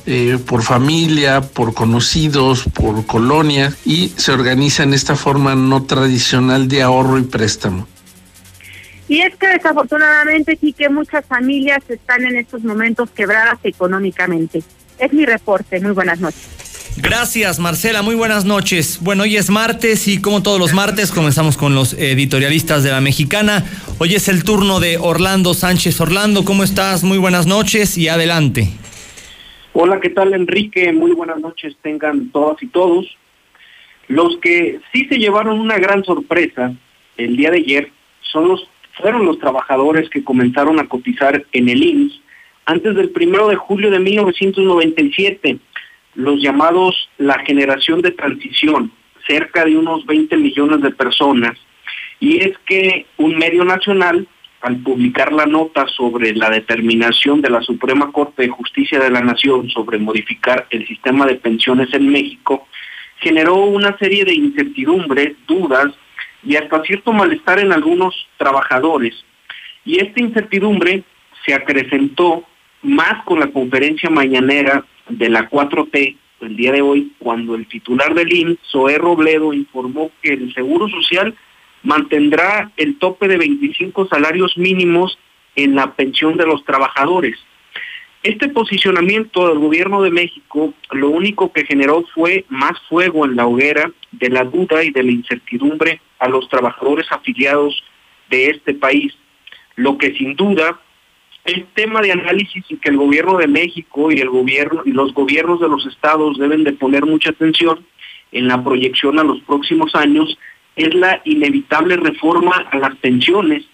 por 0.45 0.63
familia, 0.63 1.41
por 1.41 1.73
conocidos, 1.73 2.63
por 2.73 3.05
colonia, 3.05 3.75
y 3.85 4.11
se 4.15 4.31
organizan 4.31 4.93
esta 4.93 5.15
forma 5.15 5.55
no 5.55 5.83
tradicional 5.83 6.67
de 6.67 6.83
ahorro 6.83 7.16
y 7.19 7.23
préstamo. 7.23 7.87
Y 9.07 9.21
es 9.21 9.35
que 9.37 9.47
desafortunadamente 9.47 10.57
sí 10.59 10.73
que 10.73 10.89
muchas 10.89 11.25
familias 11.25 11.79
están 11.87 12.25
en 12.25 12.37
estos 12.37 12.63
momentos 12.63 13.09
quebradas 13.11 13.59
económicamente. 13.63 14.63
Es 14.99 15.13
mi 15.13 15.25
reporte. 15.25 15.79
Muy 15.79 15.91
buenas 15.91 16.19
noches. 16.19 16.49
Gracias, 16.97 17.59
Marcela. 17.59 18.01
Muy 18.01 18.15
buenas 18.15 18.43
noches. 18.43 18.99
Bueno, 19.01 19.23
hoy 19.23 19.37
es 19.37 19.49
martes 19.49 20.07
y 20.07 20.19
como 20.19 20.41
todos 20.41 20.59
los 20.59 20.73
martes 20.73 21.11
comenzamos 21.11 21.55
con 21.55 21.75
los 21.75 21.93
editorialistas 21.93 22.83
de 22.83 22.91
la 22.91 23.01
Mexicana. 23.01 23.63
Hoy 23.99 24.15
es 24.15 24.27
el 24.27 24.43
turno 24.43 24.79
de 24.79 24.97
Orlando 24.97 25.53
Sánchez. 25.53 26.01
Orlando, 26.01 26.43
¿cómo 26.43 26.63
estás? 26.63 27.03
Muy 27.03 27.19
buenas 27.19 27.45
noches 27.45 27.97
y 27.99 28.09
adelante. 28.09 28.69
Hola, 29.73 29.99
¿qué 30.01 30.09
tal 30.09 30.33
Enrique? 30.33 30.91
Muy 30.91 31.11
buenas 31.11 31.39
noches 31.39 31.75
tengan 31.83 32.29
todas 32.31 32.61
y 32.63 32.67
todos. 32.67 33.05
Los 34.07 34.37
que 34.41 34.79
sí 34.91 35.05
se 35.05 35.17
llevaron 35.17 35.59
una 35.59 35.77
gran 35.77 36.03
sorpresa 36.03 36.73
el 37.17 37.35
día 37.35 37.51
de 37.51 37.57
ayer 37.57 37.91
son 38.21 38.59
fueron 38.93 39.25
los 39.25 39.39
trabajadores 39.39 40.09
que 40.09 40.23
comenzaron 40.23 40.79
a 40.79 40.87
cotizar 40.87 41.45
en 41.51 41.69
el 41.69 41.83
IMSS 41.83 42.21
antes 42.65 42.95
del 42.95 43.11
primero 43.11 43.47
de 43.47 43.55
julio 43.55 43.91
de 43.91 43.99
1997 43.99 45.59
los 46.15 46.41
llamados 46.41 47.09
la 47.17 47.39
generación 47.39 48.01
de 48.01 48.11
transición. 48.11 48.91
cerca 49.27 49.65
de 49.65 49.75
unos 49.75 50.05
20 50.05 50.37
millones 50.37 50.81
de 50.81 50.91
personas. 50.91 51.57
Y 52.17 52.37
es 52.37 52.57
que 52.65 53.05
un 53.17 53.37
medio 53.37 53.65
nacional, 53.65 54.25
al 54.61 54.77
publicar 54.77 55.33
la 55.33 55.45
nota 55.45 55.85
sobre 55.89 56.33
la 56.33 56.49
determinación 56.49 57.41
de 57.41 57.49
la 57.49 57.61
Suprema 57.61 58.09
Corte 58.13 58.43
de 58.43 58.47
Justicia 58.47 58.99
de 58.99 59.09
la 59.09 59.19
Nación 59.19 59.69
sobre 59.69 59.97
modificar 59.97 60.65
el 60.69 60.87
sistema 60.87 61.25
de 61.25 61.35
pensiones 61.35 61.93
en 61.93 62.09
México, 62.09 62.69
generó 63.19 63.55
una 63.65 63.97
serie 63.97 64.23
de 64.23 64.33
incertidumbres, 64.33 65.35
dudas 65.45 65.93
y 66.43 66.55
hasta 66.55 66.83
cierto 66.83 67.11
malestar 67.13 67.59
en 67.59 67.73
algunos 67.73 68.27
trabajadores. 68.37 69.15
Y 69.85 69.99
esta 69.99 70.21
incertidumbre 70.21 71.03
se 71.45 71.53
acrecentó 71.53 72.43
más 72.81 73.23
con 73.25 73.39
la 73.39 73.47
conferencia 73.47 74.09
mañanera 74.09 74.85
de 75.09 75.29
la 75.29 75.49
4T 75.49 76.17
el 76.41 76.55
día 76.55 76.71
de 76.71 76.81
hoy, 76.81 77.13
cuando 77.17 77.55
el 77.55 77.67
titular 77.67 78.13
del 78.13 78.31
INS, 78.31 78.59
Zoé 78.71 78.97
Robledo, 78.97 79.53
informó 79.53 80.11
que 80.21 80.33
el 80.33 80.53
Seguro 80.53 80.87
Social 80.87 81.35
mantendrá 81.83 82.71
el 82.77 82.97
tope 82.97 83.27
de 83.27 83.37
25 83.37 84.07
salarios 84.07 84.57
mínimos 84.57 85.17
en 85.55 85.75
la 85.75 85.95
pensión 85.95 86.37
de 86.37 86.45
los 86.45 86.63
trabajadores. 86.63 87.37
Este 88.23 88.49
posicionamiento 88.49 89.47
del 89.47 89.59
gobierno 89.59 90.01
de 90.01 90.11
México 90.11 90.73
lo 90.91 91.09
único 91.09 91.51
que 91.51 91.65
generó 91.65 92.03
fue 92.13 92.45
más 92.49 92.73
fuego 92.89 93.25
en 93.25 93.35
la 93.35 93.47
hoguera 93.47 93.91
de 94.11 94.29
la 94.29 94.43
duda 94.43 94.83
y 94.83 94.91
de 94.91 95.03
la 95.03 95.11
incertidumbre 95.11 96.01
a 96.19 96.27
los 96.27 96.47
trabajadores 96.49 97.07
afiliados 97.11 97.83
de 98.29 98.49
este 98.49 98.73
país, 98.73 99.13
lo 99.75 99.97
que 99.97 100.13
sin 100.15 100.35
duda 100.35 100.79
es 101.45 101.65
tema 101.73 102.01
de 102.01 102.11
análisis 102.11 102.65
y 102.67 102.75
que 102.77 102.89
el 102.89 102.97
gobierno 102.97 103.37
de 103.37 103.47
México 103.47 104.11
y 104.11 104.19
el 104.19 104.29
gobierno 104.29 104.81
y 104.85 104.91
los 104.91 105.13
gobiernos 105.13 105.61
de 105.61 105.69
los 105.69 105.85
estados 105.85 106.37
deben 106.37 106.63
de 106.63 106.73
poner 106.73 107.05
mucha 107.05 107.29
atención 107.29 107.85
en 108.31 108.47
la 108.47 108.61
proyección 108.61 109.17
a 109.17 109.23
los 109.23 109.39
próximos 109.41 109.95
años 109.95 110.37
es 110.75 110.93
la 110.93 111.21
inevitable 111.25 111.97
reforma 111.97 112.67
a 112.71 112.77
las 112.77 112.95
pensiones, 112.97 113.65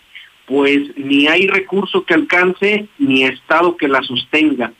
pues 0.45 0.95
ni 0.97 1.27
hay 1.27 1.47
recurso 1.47 2.05
que 2.05 2.13
alcance 2.13 2.87
ni 2.97 3.23
estado 3.23 3.75
que 3.75 3.87
la 3.87 4.01
sostenga. 4.03 4.71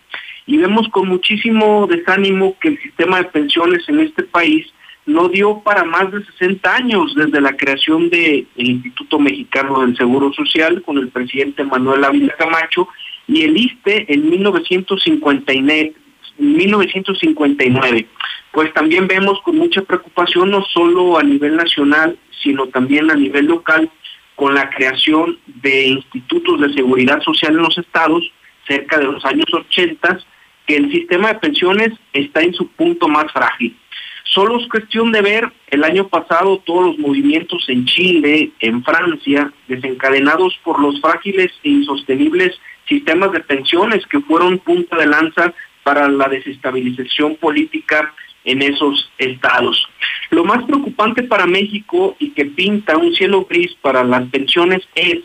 Y 0.46 0.58
vemos 0.58 0.88
con 0.90 1.08
muchísimo 1.08 1.88
desánimo 1.88 2.56
que 2.60 2.70
el 2.70 2.82
sistema 2.82 3.18
de 3.18 3.26
pensiones 3.26 3.88
en 3.88 4.02
este 4.02 4.24
país 4.24 4.68
no 5.06 5.28
dio 5.30 5.60
para 5.60 5.84
más 5.84 6.12
de 6.12 6.24
60 6.26 6.76
años 6.76 7.14
desde 7.16 7.42
la 7.42 7.56
creación 7.56 8.10
del 8.10 8.48
Instituto 8.56 9.20
Mexicano 9.20 9.82
del 9.82 9.98
Seguro 9.98 10.32
Social 10.34 10.82
con 10.82 10.98
el 10.98 11.10
presidente 11.10 11.64
Manuel 11.64 12.04
Ávila 12.04 12.36
Camacho 12.38 12.88
y 13.28 13.44
el 13.44 13.58
ISTE 13.58 14.06
en 14.14 14.30
1959, 14.30 15.94
1959. 16.38 18.08
Pues 18.52 18.74
también 18.74 19.08
vemos 19.08 19.42
con 19.42 19.58
mucha 19.58 19.82
preocupación 19.82 20.52
no 20.52 20.64
solo 20.66 21.18
a 21.18 21.24
nivel 21.24 21.56
nacional, 21.56 22.18
sino 22.42 22.68
también 22.68 23.10
a 23.12 23.16
nivel 23.16 23.48
local 23.48 23.90
con 24.36 24.54
la 24.56 24.70
creación 24.70 25.38
de 25.46 25.88
institutos 25.88 26.62
de 26.62 26.74
seguridad 26.74 27.22
social 27.22 27.54
en 27.54 27.64
los 27.64 27.78
estados 27.78 28.32
cerca 28.68 28.98
de 28.98 29.06
los 29.06 29.24
años 29.26 29.46
80, 29.52 30.20
que 30.66 30.78
el 30.78 30.92
sistema 30.92 31.30
de 31.30 31.40
pensiones 31.40 31.90
está 32.14 32.42
en 32.42 32.54
su 32.54 32.68
punto 32.70 33.08
más 33.08 33.32
frágil. 33.32 33.78
Solo 34.24 34.60
es 34.60 34.68
cuestión 34.68 35.12
de 35.12 35.22
ver 35.22 35.52
el 35.68 35.84
año 35.84 36.08
pasado 36.08 36.62
todos 36.66 36.88
los 36.88 37.00
movimientos 37.00 37.66
en 37.68 37.86
Chile, 37.86 38.52
en 38.60 38.84
Francia, 38.84 39.52
desencadenados 39.68 40.58
por 40.64 40.80
los 40.80 41.00
frágiles 41.02 41.52
e 41.64 41.70
insostenibles 41.70 42.60
sistemas 42.88 43.32
de 43.32 43.40
pensiones 43.42 44.06
que 44.08 44.20
fueron 44.22 44.60
punta 44.60 44.98
de 44.98 45.08
lanza 45.08 45.54
para 45.84 46.08
la 46.08 46.28
desestabilización 46.28 47.36
política 47.36 48.14
en 48.46 48.62
esos 48.62 49.12
estados. 49.18 49.88
Lo 50.32 50.44
más 50.44 50.64
preocupante 50.66 51.24
para 51.24 51.46
México 51.46 52.16
y 52.20 52.32
que 52.32 52.46
pinta 52.46 52.98
un 52.98 53.14
cielo 53.16 53.46
gris 53.50 53.74
para 53.82 54.04
las 54.04 54.28
pensiones 54.30 54.82
es 54.96 55.20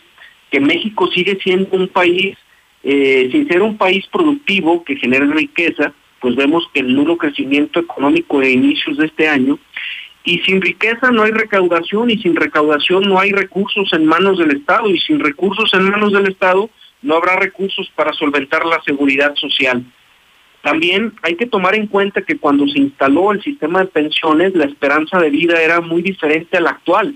que 0.51 0.61
México 0.61 1.11
sigue 1.11 1.39
siendo 1.43 1.77
un 1.77 1.89
país, 1.89 2.37
eh, 2.83 3.29
sin 3.33 3.49
ser 3.49 3.63
un 3.63 3.77
país 3.77 4.07
productivo 4.07 4.85
que 4.85 4.97
genere 4.97 5.27
riqueza, 5.27 5.93
pues 6.21 6.37
vemos 6.37 6.69
el 6.75 6.95
nulo 6.95 7.17
crecimiento 7.17 7.81
económico 7.81 8.41
de 8.41 8.51
inicios 8.51 8.97
de 8.97 9.07
este 9.07 9.29
año, 9.29 9.59
y 10.25 10.41
sin 10.41 10.61
riqueza 10.61 11.11
no 11.11 11.23
hay 11.23 11.31
recaudación, 11.31 12.11
y 12.11 12.19
sin 12.19 12.37
recaudación 12.37 13.05
no 13.05 13.19
hay 13.19 13.33
recursos 13.33 13.93
en 13.93 14.05
manos 14.05 14.39
del 14.39 14.51
Estado, 14.51 14.89
y 14.89 14.99
sin 14.99 15.21
recursos 15.21 15.73
en 15.75 15.91
manos 15.91 16.13
del 16.13 16.29
Estado 16.29 16.69
no 17.03 17.15
habrá 17.15 17.37
recursos 17.37 17.91
para 17.95 18.13
solventar 18.13 18.67
la 18.67 18.83
seguridad 18.83 19.35
social. 19.37 19.85
También 20.63 21.15
hay 21.23 21.37
que 21.37 21.47
tomar 21.47 21.75
en 21.77 21.87
cuenta 21.87 22.23
que 22.23 22.37
cuando 22.37 22.67
se 22.67 22.79
instaló 22.79 23.33
el 23.33 23.43
sistema 23.43 23.81
de 23.81 23.87
pensiones, 23.87 24.55
la 24.55 24.65
esperanza 24.65 25.19
de 25.19 25.31
vida 25.31 25.63
era 25.63 25.81
muy 25.81 26.03
diferente 26.03 26.57
a 26.57 26.61
la 26.61 26.71
actual. 26.71 27.15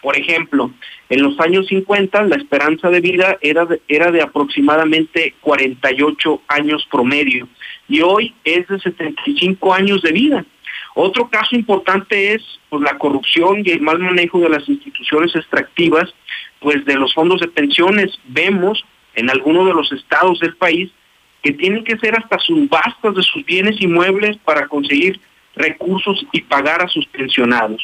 Por 0.00 0.16
ejemplo, 0.16 0.70
en 1.08 1.22
los 1.22 1.38
años 1.40 1.66
50 1.66 2.22
la 2.24 2.36
esperanza 2.36 2.88
de 2.90 3.00
vida 3.00 3.38
era 3.40 3.66
de, 3.66 3.82
era 3.88 4.12
de 4.12 4.22
aproximadamente 4.22 5.34
48 5.40 6.42
años 6.48 6.86
promedio 6.90 7.48
y 7.88 8.00
hoy 8.00 8.34
es 8.44 8.66
de 8.68 8.78
75 8.80 9.74
años 9.74 10.02
de 10.02 10.12
vida. 10.12 10.44
Otro 10.94 11.28
caso 11.28 11.54
importante 11.54 12.34
es 12.34 12.42
pues, 12.70 12.82
la 12.82 12.96
corrupción 12.98 13.62
y 13.64 13.70
el 13.70 13.80
mal 13.80 13.98
manejo 13.98 14.40
de 14.40 14.48
las 14.48 14.68
instituciones 14.68 15.34
extractivas, 15.36 16.14
pues 16.60 16.84
de 16.84 16.94
los 16.94 17.12
fondos 17.12 17.40
de 17.40 17.48
pensiones 17.48 18.18
vemos 18.28 18.84
en 19.14 19.30
algunos 19.30 19.66
de 19.66 19.74
los 19.74 19.92
estados 19.92 20.40
del 20.40 20.56
país 20.56 20.90
que 21.42 21.52
tienen 21.52 21.84
que 21.84 21.98
ser 21.98 22.18
hasta 22.18 22.38
subastas 22.38 23.14
de 23.14 23.22
sus 23.22 23.44
bienes 23.44 23.80
inmuebles 23.80 24.36
para 24.38 24.66
conseguir 24.68 25.20
recursos 25.54 26.26
y 26.32 26.42
pagar 26.42 26.82
a 26.82 26.88
sus 26.88 27.06
pensionados. 27.06 27.82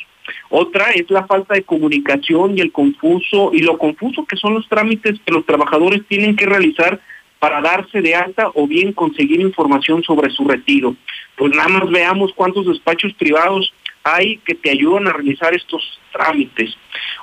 Otra 0.48 0.90
es 0.92 1.10
la 1.10 1.26
falta 1.26 1.54
de 1.54 1.64
comunicación 1.64 2.56
y 2.56 2.60
el 2.60 2.72
confuso 2.72 3.50
y 3.52 3.60
lo 3.60 3.78
confuso 3.78 4.24
que 4.24 4.36
son 4.36 4.54
los 4.54 4.68
trámites 4.68 5.18
que 5.24 5.32
los 5.32 5.44
trabajadores 5.46 6.02
tienen 6.08 6.36
que 6.36 6.46
realizar 6.46 7.00
para 7.42 7.60
darse 7.60 8.00
de 8.00 8.14
alta 8.14 8.52
o 8.54 8.68
bien 8.68 8.92
conseguir 8.92 9.40
información 9.40 10.04
sobre 10.04 10.30
su 10.30 10.44
retiro. 10.44 10.94
Pues 11.36 11.52
nada 11.52 11.70
más 11.70 11.90
veamos 11.90 12.32
cuántos 12.36 12.68
despachos 12.68 13.12
privados 13.14 13.74
hay 14.04 14.36
que 14.46 14.54
te 14.54 14.70
ayudan 14.70 15.08
a 15.08 15.12
realizar 15.12 15.52
estos 15.52 15.82
trámites. 16.12 16.72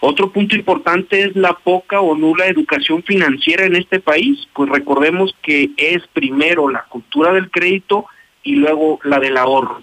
Otro 0.01 0.29
punto 0.29 0.57
importante 0.57 1.23
es 1.23 1.37
la 1.37 1.53
poca 1.53 2.01
o 2.01 2.15
nula 2.15 2.47
educación 2.47 3.01
financiera 3.03 3.63
en 3.63 3.77
este 3.77 4.01
país, 4.01 4.45
pues 4.51 4.69
recordemos 4.69 5.33
que 5.41 5.69
es 5.77 6.05
primero 6.11 6.67
la 6.67 6.83
cultura 6.89 7.31
del 7.31 7.49
crédito 7.49 8.05
y 8.43 8.55
luego 8.55 8.99
la 9.05 9.19
del 9.19 9.37
ahorro. 9.37 9.81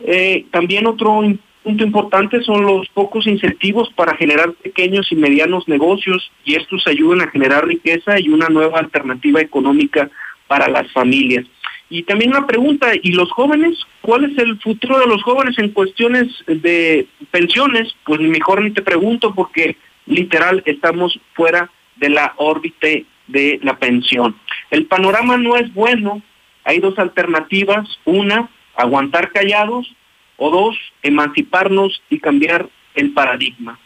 Eh, 0.00 0.44
también 0.50 0.86
otro 0.86 1.22
punto 1.62 1.84
importante 1.84 2.42
son 2.42 2.66
los 2.66 2.88
pocos 2.88 3.26
incentivos 3.26 3.90
para 3.94 4.16
generar 4.16 4.52
pequeños 4.52 5.10
y 5.10 5.16
medianos 5.16 5.68
negocios 5.68 6.30
y 6.44 6.54
estos 6.54 6.86
ayudan 6.86 7.22
a 7.22 7.30
generar 7.30 7.66
riqueza 7.66 8.18
y 8.18 8.28
una 8.28 8.48
nueva 8.48 8.78
alternativa 8.78 9.40
económica 9.40 10.10
para 10.46 10.68
las 10.68 10.90
familias. 10.92 11.46
Y 11.88 12.04
también 12.04 12.30
una 12.30 12.46
pregunta, 12.46 12.92
¿y 13.00 13.12
los 13.12 13.30
jóvenes? 13.30 13.78
¿Cuál 14.00 14.24
es 14.24 14.38
el 14.38 14.58
futuro 14.60 14.98
de 14.98 15.06
los 15.06 15.22
jóvenes 15.22 15.58
en 15.58 15.70
cuestiones 15.70 16.28
de 16.46 17.06
pensiones? 17.30 17.94
Pues 18.04 18.20
mejor 18.20 18.62
ni 18.62 18.70
te 18.70 18.82
pregunto 18.82 19.34
porque 19.34 19.76
literal 20.06 20.62
estamos 20.66 21.20
fuera 21.34 21.70
de 21.96 22.08
la 22.08 22.32
órbita 22.36 22.88
de 23.28 23.60
la 23.62 23.76
pensión. 23.78 24.36
El 24.70 24.86
panorama 24.86 25.36
no 25.36 25.56
es 25.56 25.72
bueno, 25.74 26.22
hay 26.64 26.78
dos 26.78 26.98
alternativas, 26.98 27.86
una, 28.04 28.48
aguantar 28.74 29.30
callados 29.30 29.94
o 30.42 30.50
dos, 30.50 30.76
emanciparnos 31.04 32.02
y 32.10 32.18
cambiar 32.18 32.68
el 32.96 33.12
paradigma. 33.12 33.78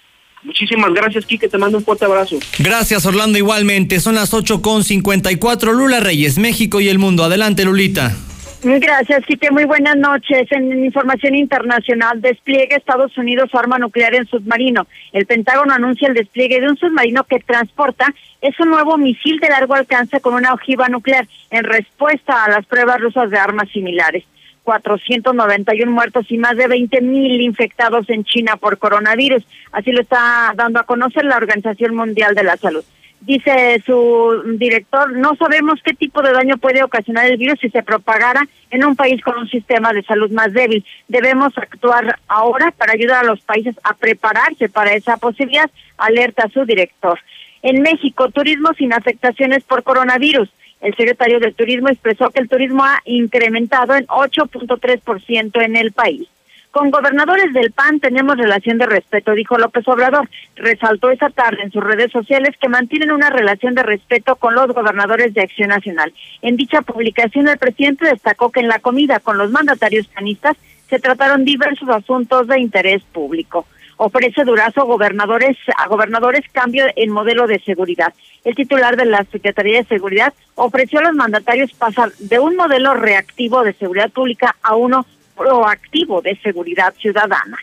Muchísimas 0.42 0.94
gracias, 0.94 1.26
Quique. 1.26 1.48
Te 1.48 1.58
mando 1.58 1.76
un 1.76 1.84
fuerte 1.84 2.06
abrazo. 2.06 2.38
Gracias, 2.58 3.04
Orlando. 3.04 3.36
Igualmente. 3.36 4.00
Son 4.00 4.14
las 4.14 4.32
8 4.32 4.62
con 4.62 4.82
54. 4.82 5.72
Lula 5.72 6.00
Reyes, 6.00 6.38
México 6.38 6.80
y 6.80 6.88
el 6.88 6.98
mundo. 6.98 7.24
Adelante, 7.24 7.64
Lulita. 7.64 8.14
Gracias, 8.62 9.26
Quique. 9.26 9.50
Muy 9.50 9.64
buenas 9.64 9.96
noches. 9.96 10.50
En 10.50 10.82
información 10.82 11.34
internacional, 11.34 12.22
despliega 12.22 12.76
Estados 12.76 13.16
Unidos 13.18 13.50
su 13.50 13.58
arma 13.58 13.78
nuclear 13.78 14.14
en 14.14 14.26
submarino. 14.26 14.86
El 15.12 15.26
Pentágono 15.26 15.74
anuncia 15.74 16.08
el 16.08 16.14
despliegue 16.14 16.60
de 16.60 16.68
un 16.68 16.78
submarino 16.78 17.24
que 17.24 17.38
transporta 17.40 18.14
es 18.40 18.58
un 18.60 18.70
nuevo 18.70 18.96
misil 18.96 19.38
de 19.40 19.50
largo 19.50 19.74
alcance 19.74 20.20
con 20.20 20.34
una 20.34 20.54
ojiva 20.54 20.88
nuclear 20.88 21.28
en 21.50 21.64
respuesta 21.64 22.44
a 22.44 22.50
las 22.50 22.66
pruebas 22.66 23.00
rusas 23.00 23.30
de 23.30 23.38
armas 23.38 23.68
similares. 23.70 24.24
491 24.66 25.92
muertos 25.92 26.26
y 26.28 26.38
más 26.38 26.56
de 26.56 26.66
20 26.66 27.00
mil 27.00 27.40
infectados 27.40 28.10
en 28.10 28.24
China 28.24 28.56
por 28.56 28.78
coronavirus. 28.78 29.44
Así 29.70 29.92
lo 29.92 30.00
está 30.00 30.52
dando 30.56 30.80
a 30.80 30.82
conocer 30.82 31.24
la 31.24 31.36
Organización 31.36 31.94
Mundial 31.94 32.34
de 32.34 32.42
la 32.42 32.56
Salud. 32.56 32.84
Dice 33.20 33.80
su 33.86 34.42
director, 34.58 35.16
no 35.16 35.36
sabemos 35.36 35.80
qué 35.84 35.94
tipo 35.94 36.20
de 36.20 36.32
daño 36.32 36.58
puede 36.58 36.82
ocasionar 36.82 37.26
el 37.26 37.36
virus 37.36 37.60
si 37.60 37.70
se 37.70 37.84
propagara 37.84 38.46
en 38.70 38.84
un 38.84 38.96
país 38.96 39.22
con 39.22 39.38
un 39.38 39.48
sistema 39.48 39.92
de 39.92 40.02
salud 40.02 40.30
más 40.32 40.52
débil. 40.52 40.84
Debemos 41.06 41.56
actuar 41.56 42.18
ahora 42.26 42.72
para 42.72 42.92
ayudar 42.92 43.24
a 43.24 43.28
los 43.28 43.40
países 43.40 43.76
a 43.84 43.94
prepararse 43.94 44.68
para 44.68 44.94
esa 44.94 45.16
posibilidad, 45.16 45.70
alerta 45.96 46.48
su 46.52 46.64
director. 46.64 47.18
En 47.62 47.82
México, 47.82 48.30
turismo 48.30 48.74
sin 48.74 48.92
afectaciones 48.92 49.62
por 49.62 49.84
coronavirus. 49.84 50.48
El 50.80 50.94
secretario 50.94 51.40
del 51.40 51.54
Turismo 51.54 51.88
expresó 51.88 52.30
que 52.30 52.40
el 52.40 52.48
turismo 52.48 52.84
ha 52.84 53.00
incrementado 53.04 53.94
en 53.94 54.06
8.3% 54.06 55.64
en 55.64 55.76
el 55.76 55.92
país. 55.92 56.28
Con 56.76 56.90
gobernadores 56.90 57.54
del 57.54 57.72
PAN 57.72 58.00
tenemos 58.00 58.36
relación 58.36 58.76
de 58.76 58.84
respeto, 58.84 59.32
dijo 59.32 59.56
López 59.56 59.88
Obrador. 59.88 60.28
Resaltó 60.56 61.10
esa 61.10 61.30
tarde 61.30 61.62
en 61.62 61.72
sus 61.72 61.82
redes 61.82 62.12
sociales 62.12 62.54
que 62.60 62.68
mantienen 62.68 63.12
una 63.12 63.30
relación 63.30 63.74
de 63.74 63.82
respeto 63.82 64.36
con 64.36 64.54
los 64.54 64.66
gobernadores 64.74 65.32
de 65.32 65.40
Acción 65.40 65.70
Nacional. 65.70 66.12
En 66.42 66.56
dicha 66.56 66.82
publicación, 66.82 67.48
el 67.48 67.56
presidente 67.56 68.04
destacó 68.04 68.52
que 68.52 68.60
en 68.60 68.68
la 68.68 68.80
comida 68.80 69.20
con 69.20 69.38
los 69.38 69.50
mandatarios 69.50 70.06
panistas 70.08 70.58
se 70.90 70.98
trataron 70.98 71.46
diversos 71.46 71.88
asuntos 71.88 72.46
de 72.46 72.60
interés 72.60 73.02
público. 73.04 73.66
Ofrece 73.98 74.44
Durazo 74.44 74.84
gobernadores, 74.84 75.56
a 75.76 75.88
gobernadores 75.88 76.44
cambio 76.52 76.84
en 76.96 77.10
modelo 77.10 77.46
de 77.46 77.58
seguridad. 77.60 78.12
El 78.44 78.54
titular 78.54 78.96
de 78.96 79.06
la 79.06 79.24
Secretaría 79.24 79.78
de 79.78 79.88
Seguridad 79.88 80.34
ofreció 80.54 80.98
a 80.98 81.04
los 81.04 81.14
mandatarios 81.14 81.72
pasar 81.72 82.12
de 82.18 82.38
un 82.38 82.56
modelo 82.56 82.94
reactivo 82.94 83.64
de 83.64 83.72
seguridad 83.72 84.10
pública 84.10 84.54
a 84.62 84.76
uno 84.76 85.06
proactivo 85.34 86.20
de 86.20 86.36
seguridad 86.36 86.92
ciudadana. 86.98 87.58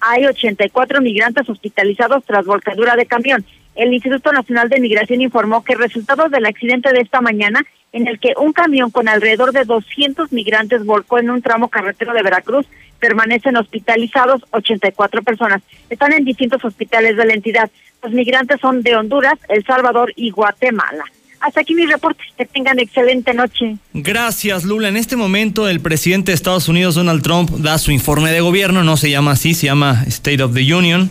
Hay 0.00 0.26
84 0.26 1.00
migrantes 1.00 1.48
hospitalizados 1.48 2.24
tras 2.24 2.46
volcadura 2.46 2.96
de 2.96 3.06
camión. 3.06 3.44
El 3.74 3.92
Instituto 3.92 4.32
Nacional 4.32 4.70
de 4.70 4.80
Migración 4.80 5.20
informó 5.20 5.62
que 5.62 5.74
resultado 5.74 6.28
del 6.28 6.46
accidente 6.46 6.92
de 6.92 7.00
esta 7.00 7.20
mañana, 7.20 7.62
en 7.92 8.06
el 8.06 8.18
que 8.18 8.32
un 8.38 8.52
camión 8.52 8.90
con 8.90 9.08
alrededor 9.08 9.52
de 9.52 9.64
200 9.64 10.32
migrantes 10.32 10.84
volcó 10.84 11.18
en 11.18 11.30
un 11.30 11.42
tramo 11.42 11.68
carretero 11.68 12.14
de 12.14 12.22
Veracruz, 12.22 12.66
permanecen 12.98 13.56
hospitalizados 13.56 14.42
84 14.50 15.22
personas. 15.22 15.62
Están 15.90 16.12
en 16.12 16.24
distintos 16.24 16.64
hospitales 16.64 17.16
de 17.16 17.24
la 17.24 17.34
entidad. 17.34 17.70
Los 18.02 18.12
migrantes 18.12 18.60
son 18.60 18.82
de 18.82 18.96
Honduras, 18.96 19.38
El 19.48 19.64
Salvador 19.64 20.12
y 20.16 20.30
Guatemala. 20.30 21.04
Hasta 21.40 21.60
aquí 21.60 21.74
mi 21.74 21.86
reporte. 21.86 22.22
Que 22.36 22.46
tengan 22.46 22.78
excelente 22.78 23.34
noche. 23.34 23.76
Gracias, 23.92 24.64
Lula. 24.64 24.88
En 24.88 24.96
este 24.96 25.16
momento 25.16 25.68
el 25.68 25.80
presidente 25.80 26.32
de 26.32 26.34
Estados 26.34 26.68
Unidos, 26.68 26.94
Donald 26.94 27.22
Trump, 27.22 27.50
da 27.50 27.78
su 27.78 27.92
informe 27.92 28.32
de 28.32 28.40
gobierno. 28.40 28.82
No 28.82 28.96
se 28.96 29.10
llama 29.10 29.32
así, 29.32 29.54
se 29.54 29.66
llama 29.66 30.04
State 30.06 30.42
of 30.42 30.54
the 30.54 30.74
Union. 30.74 31.10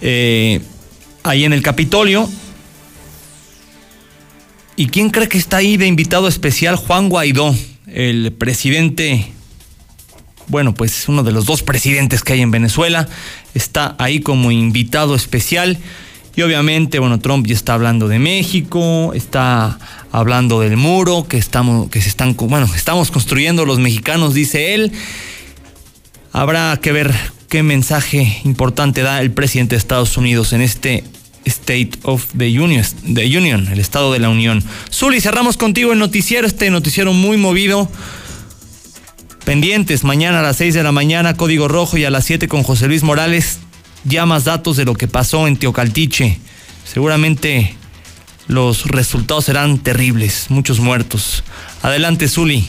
Eh, 0.00 0.60
ahí 1.22 1.44
en 1.44 1.52
el 1.52 1.62
Capitolio. 1.62 2.28
¿Y 4.76 4.86
quién 4.86 5.10
cree 5.10 5.28
que 5.28 5.38
está 5.38 5.58
ahí 5.58 5.76
de 5.76 5.86
invitado 5.86 6.28
especial? 6.28 6.76
Juan 6.76 7.08
Guaidó, 7.08 7.54
el 7.86 8.32
presidente, 8.32 9.32
bueno, 10.48 10.74
pues 10.74 11.08
uno 11.08 11.22
de 11.22 11.32
los 11.32 11.46
dos 11.46 11.62
presidentes 11.62 12.22
que 12.22 12.34
hay 12.34 12.40
en 12.40 12.50
Venezuela, 12.50 13.08
está 13.54 13.94
ahí 13.98 14.20
como 14.20 14.50
invitado 14.50 15.14
especial. 15.14 15.78
Y 16.34 16.42
obviamente, 16.42 16.98
bueno, 16.98 17.20
Trump 17.20 17.46
ya 17.46 17.54
está 17.54 17.74
hablando 17.74 18.08
de 18.08 18.18
México, 18.18 19.12
está 19.14 19.78
hablando 20.10 20.60
del 20.60 20.76
muro 20.76 21.26
que 21.28 21.36
estamos, 21.36 21.90
que 21.90 22.00
se 22.00 22.08
están, 22.08 22.34
bueno, 22.36 22.68
estamos 22.74 23.10
construyendo 23.10 23.66
los 23.66 23.78
mexicanos, 23.78 24.32
dice 24.32 24.74
él. 24.74 24.92
Habrá 26.32 26.78
que 26.80 26.92
ver 26.92 27.14
qué 27.48 27.62
mensaje 27.62 28.40
importante 28.44 29.02
da 29.02 29.20
el 29.20 29.30
presidente 29.30 29.74
de 29.74 29.78
Estados 29.78 30.16
Unidos 30.16 30.54
en 30.54 30.62
este 30.62 31.04
State 31.44 31.90
of 32.04 32.24
the 32.36 32.58
Union, 32.58 32.84
the 33.14 33.36
Union, 33.36 33.68
el 33.70 33.78
Estado 33.78 34.12
de 34.12 34.18
la 34.18 34.30
Unión. 34.30 34.62
Zuli, 34.90 35.20
cerramos 35.20 35.56
contigo 35.56 35.92
el 35.92 35.98
noticiero, 35.98 36.46
este 36.46 36.70
noticiero 36.70 37.12
muy 37.12 37.36
movido. 37.36 37.90
Pendientes, 39.44 40.04
mañana 40.04 40.40
a 40.40 40.42
las 40.42 40.56
6 40.56 40.74
de 40.74 40.82
la 40.82 40.92
mañana, 40.92 41.34
Código 41.34 41.68
Rojo 41.68 41.96
y 41.96 42.04
a 42.04 42.10
las 42.10 42.24
7 42.24 42.48
con 42.48 42.62
José 42.62 42.86
Luis 42.86 43.02
Morales 43.02 43.58
ya 44.04 44.26
más 44.26 44.44
datos 44.44 44.76
de 44.76 44.84
lo 44.84 44.94
que 44.94 45.08
pasó 45.08 45.46
en 45.46 45.56
Teocaltiche. 45.56 46.38
Seguramente 46.84 47.74
los 48.48 48.86
resultados 48.86 49.44
serán 49.46 49.78
terribles, 49.78 50.46
muchos 50.50 50.80
muertos. 50.80 51.44
Adelante, 51.82 52.28
Zuli. 52.28 52.68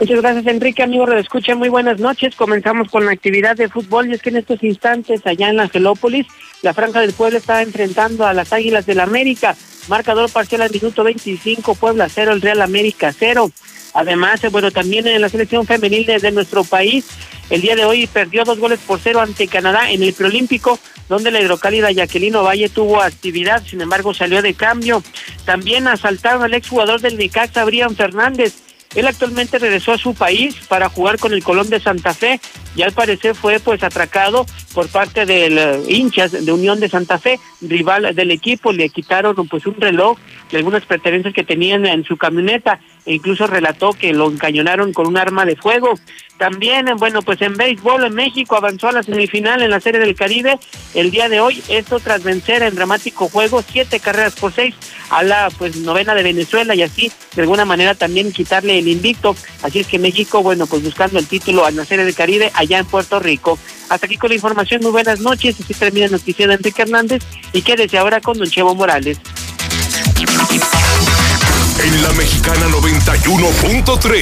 Muchas 0.00 0.20
gracias, 0.20 0.46
Enrique. 0.46 0.82
Amigo 0.82 1.10
escucha, 1.12 1.56
muy 1.56 1.68
buenas 1.68 1.98
noches. 1.98 2.36
Comenzamos 2.36 2.88
con 2.88 3.04
la 3.04 3.12
actividad 3.12 3.56
de 3.56 3.68
fútbol 3.68 4.08
y 4.08 4.12
es 4.12 4.22
que 4.22 4.30
en 4.30 4.36
estos 4.36 4.62
instantes, 4.62 5.26
allá 5.26 5.48
en 5.48 5.58
Angelópolis, 5.58 6.26
la 6.62 6.72
Franja 6.72 7.00
del 7.00 7.12
Pueblo 7.12 7.38
está 7.38 7.62
enfrentando 7.62 8.24
a 8.24 8.32
las 8.32 8.52
Águilas 8.52 8.86
del 8.86 9.00
América. 9.00 9.56
Marcador 9.88 10.30
parcial 10.30 10.62
al 10.62 10.70
minuto 10.70 11.02
25, 11.02 11.74
Puebla 11.74 12.08
0, 12.08 12.32
el 12.32 12.42
Real 12.42 12.62
América 12.62 13.12
0. 13.18 13.50
Además, 13.94 14.42
eh, 14.44 14.48
bueno, 14.48 14.70
también 14.70 15.06
en 15.06 15.20
la 15.20 15.28
selección 15.28 15.66
femenil 15.66 16.06
de, 16.06 16.30
nuestro 16.32 16.64
país, 16.64 17.06
el 17.50 17.62
día 17.62 17.76
de 17.76 17.84
hoy 17.84 18.06
perdió 18.06 18.44
dos 18.44 18.58
goles 18.58 18.78
por 18.86 19.00
cero 19.00 19.20
ante 19.20 19.48
Canadá 19.48 19.90
en 19.90 20.02
el 20.02 20.12
preolímpico, 20.12 20.78
donde 21.08 21.30
la 21.30 21.40
hidrocálida 21.40 21.90
Jacqueline 21.90 22.36
Valle 22.36 22.68
tuvo 22.68 23.00
actividad, 23.00 23.64
sin 23.64 23.80
embargo 23.80 24.12
salió 24.12 24.42
de 24.42 24.54
cambio. 24.54 25.02
También 25.44 25.88
asaltaron 25.88 26.42
al 26.42 26.54
exjugador 26.54 27.00
del 27.00 27.16
Necaxa, 27.16 27.64
Brian 27.64 27.96
Fernández. 27.96 28.54
Él 28.94 29.06
actualmente 29.06 29.58
regresó 29.58 29.92
a 29.92 29.98
su 29.98 30.14
país 30.14 30.56
para 30.66 30.88
jugar 30.88 31.18
con 31.18 31.32
el 31.34 31.44
Colón 31.44 31.68
de 31.68 31.78
Santa 31.78 32.14
Fe 32.14 32.40
y 32.74 32.82
al 32.82 32.92
parecer 32.92 33.34
fue 33.34 33.60
pues 33.60 33.82
atracado 33.82 34.46
por 34.72 34.88
parte 34.88 35.26
del 35.26 35.58
eh, 35.58 35.82
hinchas 35.88 36.32
de 36.32 36.52
Unión 36.52 36.80
de 36.80 36.88
Santa 36.88 37.18
Fe, 37.18 37.38
rival 37.60 38.14
del 38.14 38.30
equipo, 38.30 38.72
le 38.72 38.88
quitaron 38.88 39.34
pues 39.48 39.66
un 39.66 39.74
reloj 39.78 40.16
y 40.50 40.56
algunas 40.56 40.86
pertenencias 40.86 41.34
que 41.34 41.44
tenían 41.44 41.84
en 41.84 42.04
su 42.04 42.16
camioneta 42.16 42.80
e 43.08 43.14
incluso 43.14 43.46
relató 43.46 43.94
que 43.94 44.12
lo 44.12 44.30
encañonaron 44.30 44.92
con 44.92 45.06
un 45.06 45.16
arma 45.16 45.46
de 45.46 45.56
fuego. 45.56 45.98
También, 46.36 46.86
bueno, 46.98 47.22
pues 47.22 47.40
en 47.40 47.56
béisbol 47.56 48.04
en 48.04 48.14
México 48.14 48.54
avanzó 48.54 48.88
a 48.88 48.92
la 48.92 49.02
semifinal 49.02 49.62
en 49.62 49.70
la 49.70 49.80
Serie 49.80 49.98
del 49.98 50.14
Caribe 50.14 50.58
el 50.94 51.10
día 51.10 51.30
de 51.30 51.40
hoy, 51.40 51.62
esto 51.68 52.00
tras 52.00 52.22
vencer 52.22 52.62
en 52.62 52.74
dramático 52.74 53.28
juego 53.28 53.64
siete 53.66 53.98
carreras 53.98 54.34
por 54.34 54.52
seis 54.52 54.74
a 55.08 55.22
la 55.22 55.48
pues 55.56 55.76
novena 55.76 56.14
de 56.14 56.22
Venezuela 56.22 56.74
y 56.74 56.82
así 56.82 57.10
de 57.34 57.42
alguna 57.42 57.64
manera 57.64 57.94
también 57.94 58.30
quitarle 58.30 58.78
el 58.78 58.88
invicto. 58.88 59.34
Así 59.62 59.80
es 59.80 59.86
que 59.86 59.98
México, 59.98 60.42
bueno, 60.42 60.66
pues 60.66 60.84
buscando 60.84 61.18
el 61.18 61.26
título 61.26 61.64
a 61.64 61.70
la 61.70 61.86
Serie 61.86 62.04
del 62.04 62.14
Caribe 62.14 62.52
allá 62.54 62.78
en 62.78 62.86
Puerto 62.86 63.18
Rico. 63.18 63.58
Hasta 63.88 64.04
aquí 64.04 64.18
con 64.18 64.28
la 64.28 64.34
información, 64.34 64.82
muy 64.82 64.92
buenas 64.92 65.20
noches, 65.20 65.56
así 65.58 65.72
termina 65.72 66.06
la 66.06 66.12
noticia 66.12 66.46
de 66.46 66.54
Enrique 66.54 66.82
Hernández 66.82 67.22
y 67.54 67.62
quédese 67.62 67.96
ahora 67.96 68.20
con 68.20 68.36
Don 68.36 68.50
Chevo 68.50 68.74
Morales. 68.74 69.18
En 71.80 72.02
la 72.02 72.12
Mexicana 72.14 72.66
91.3 72.68 74.16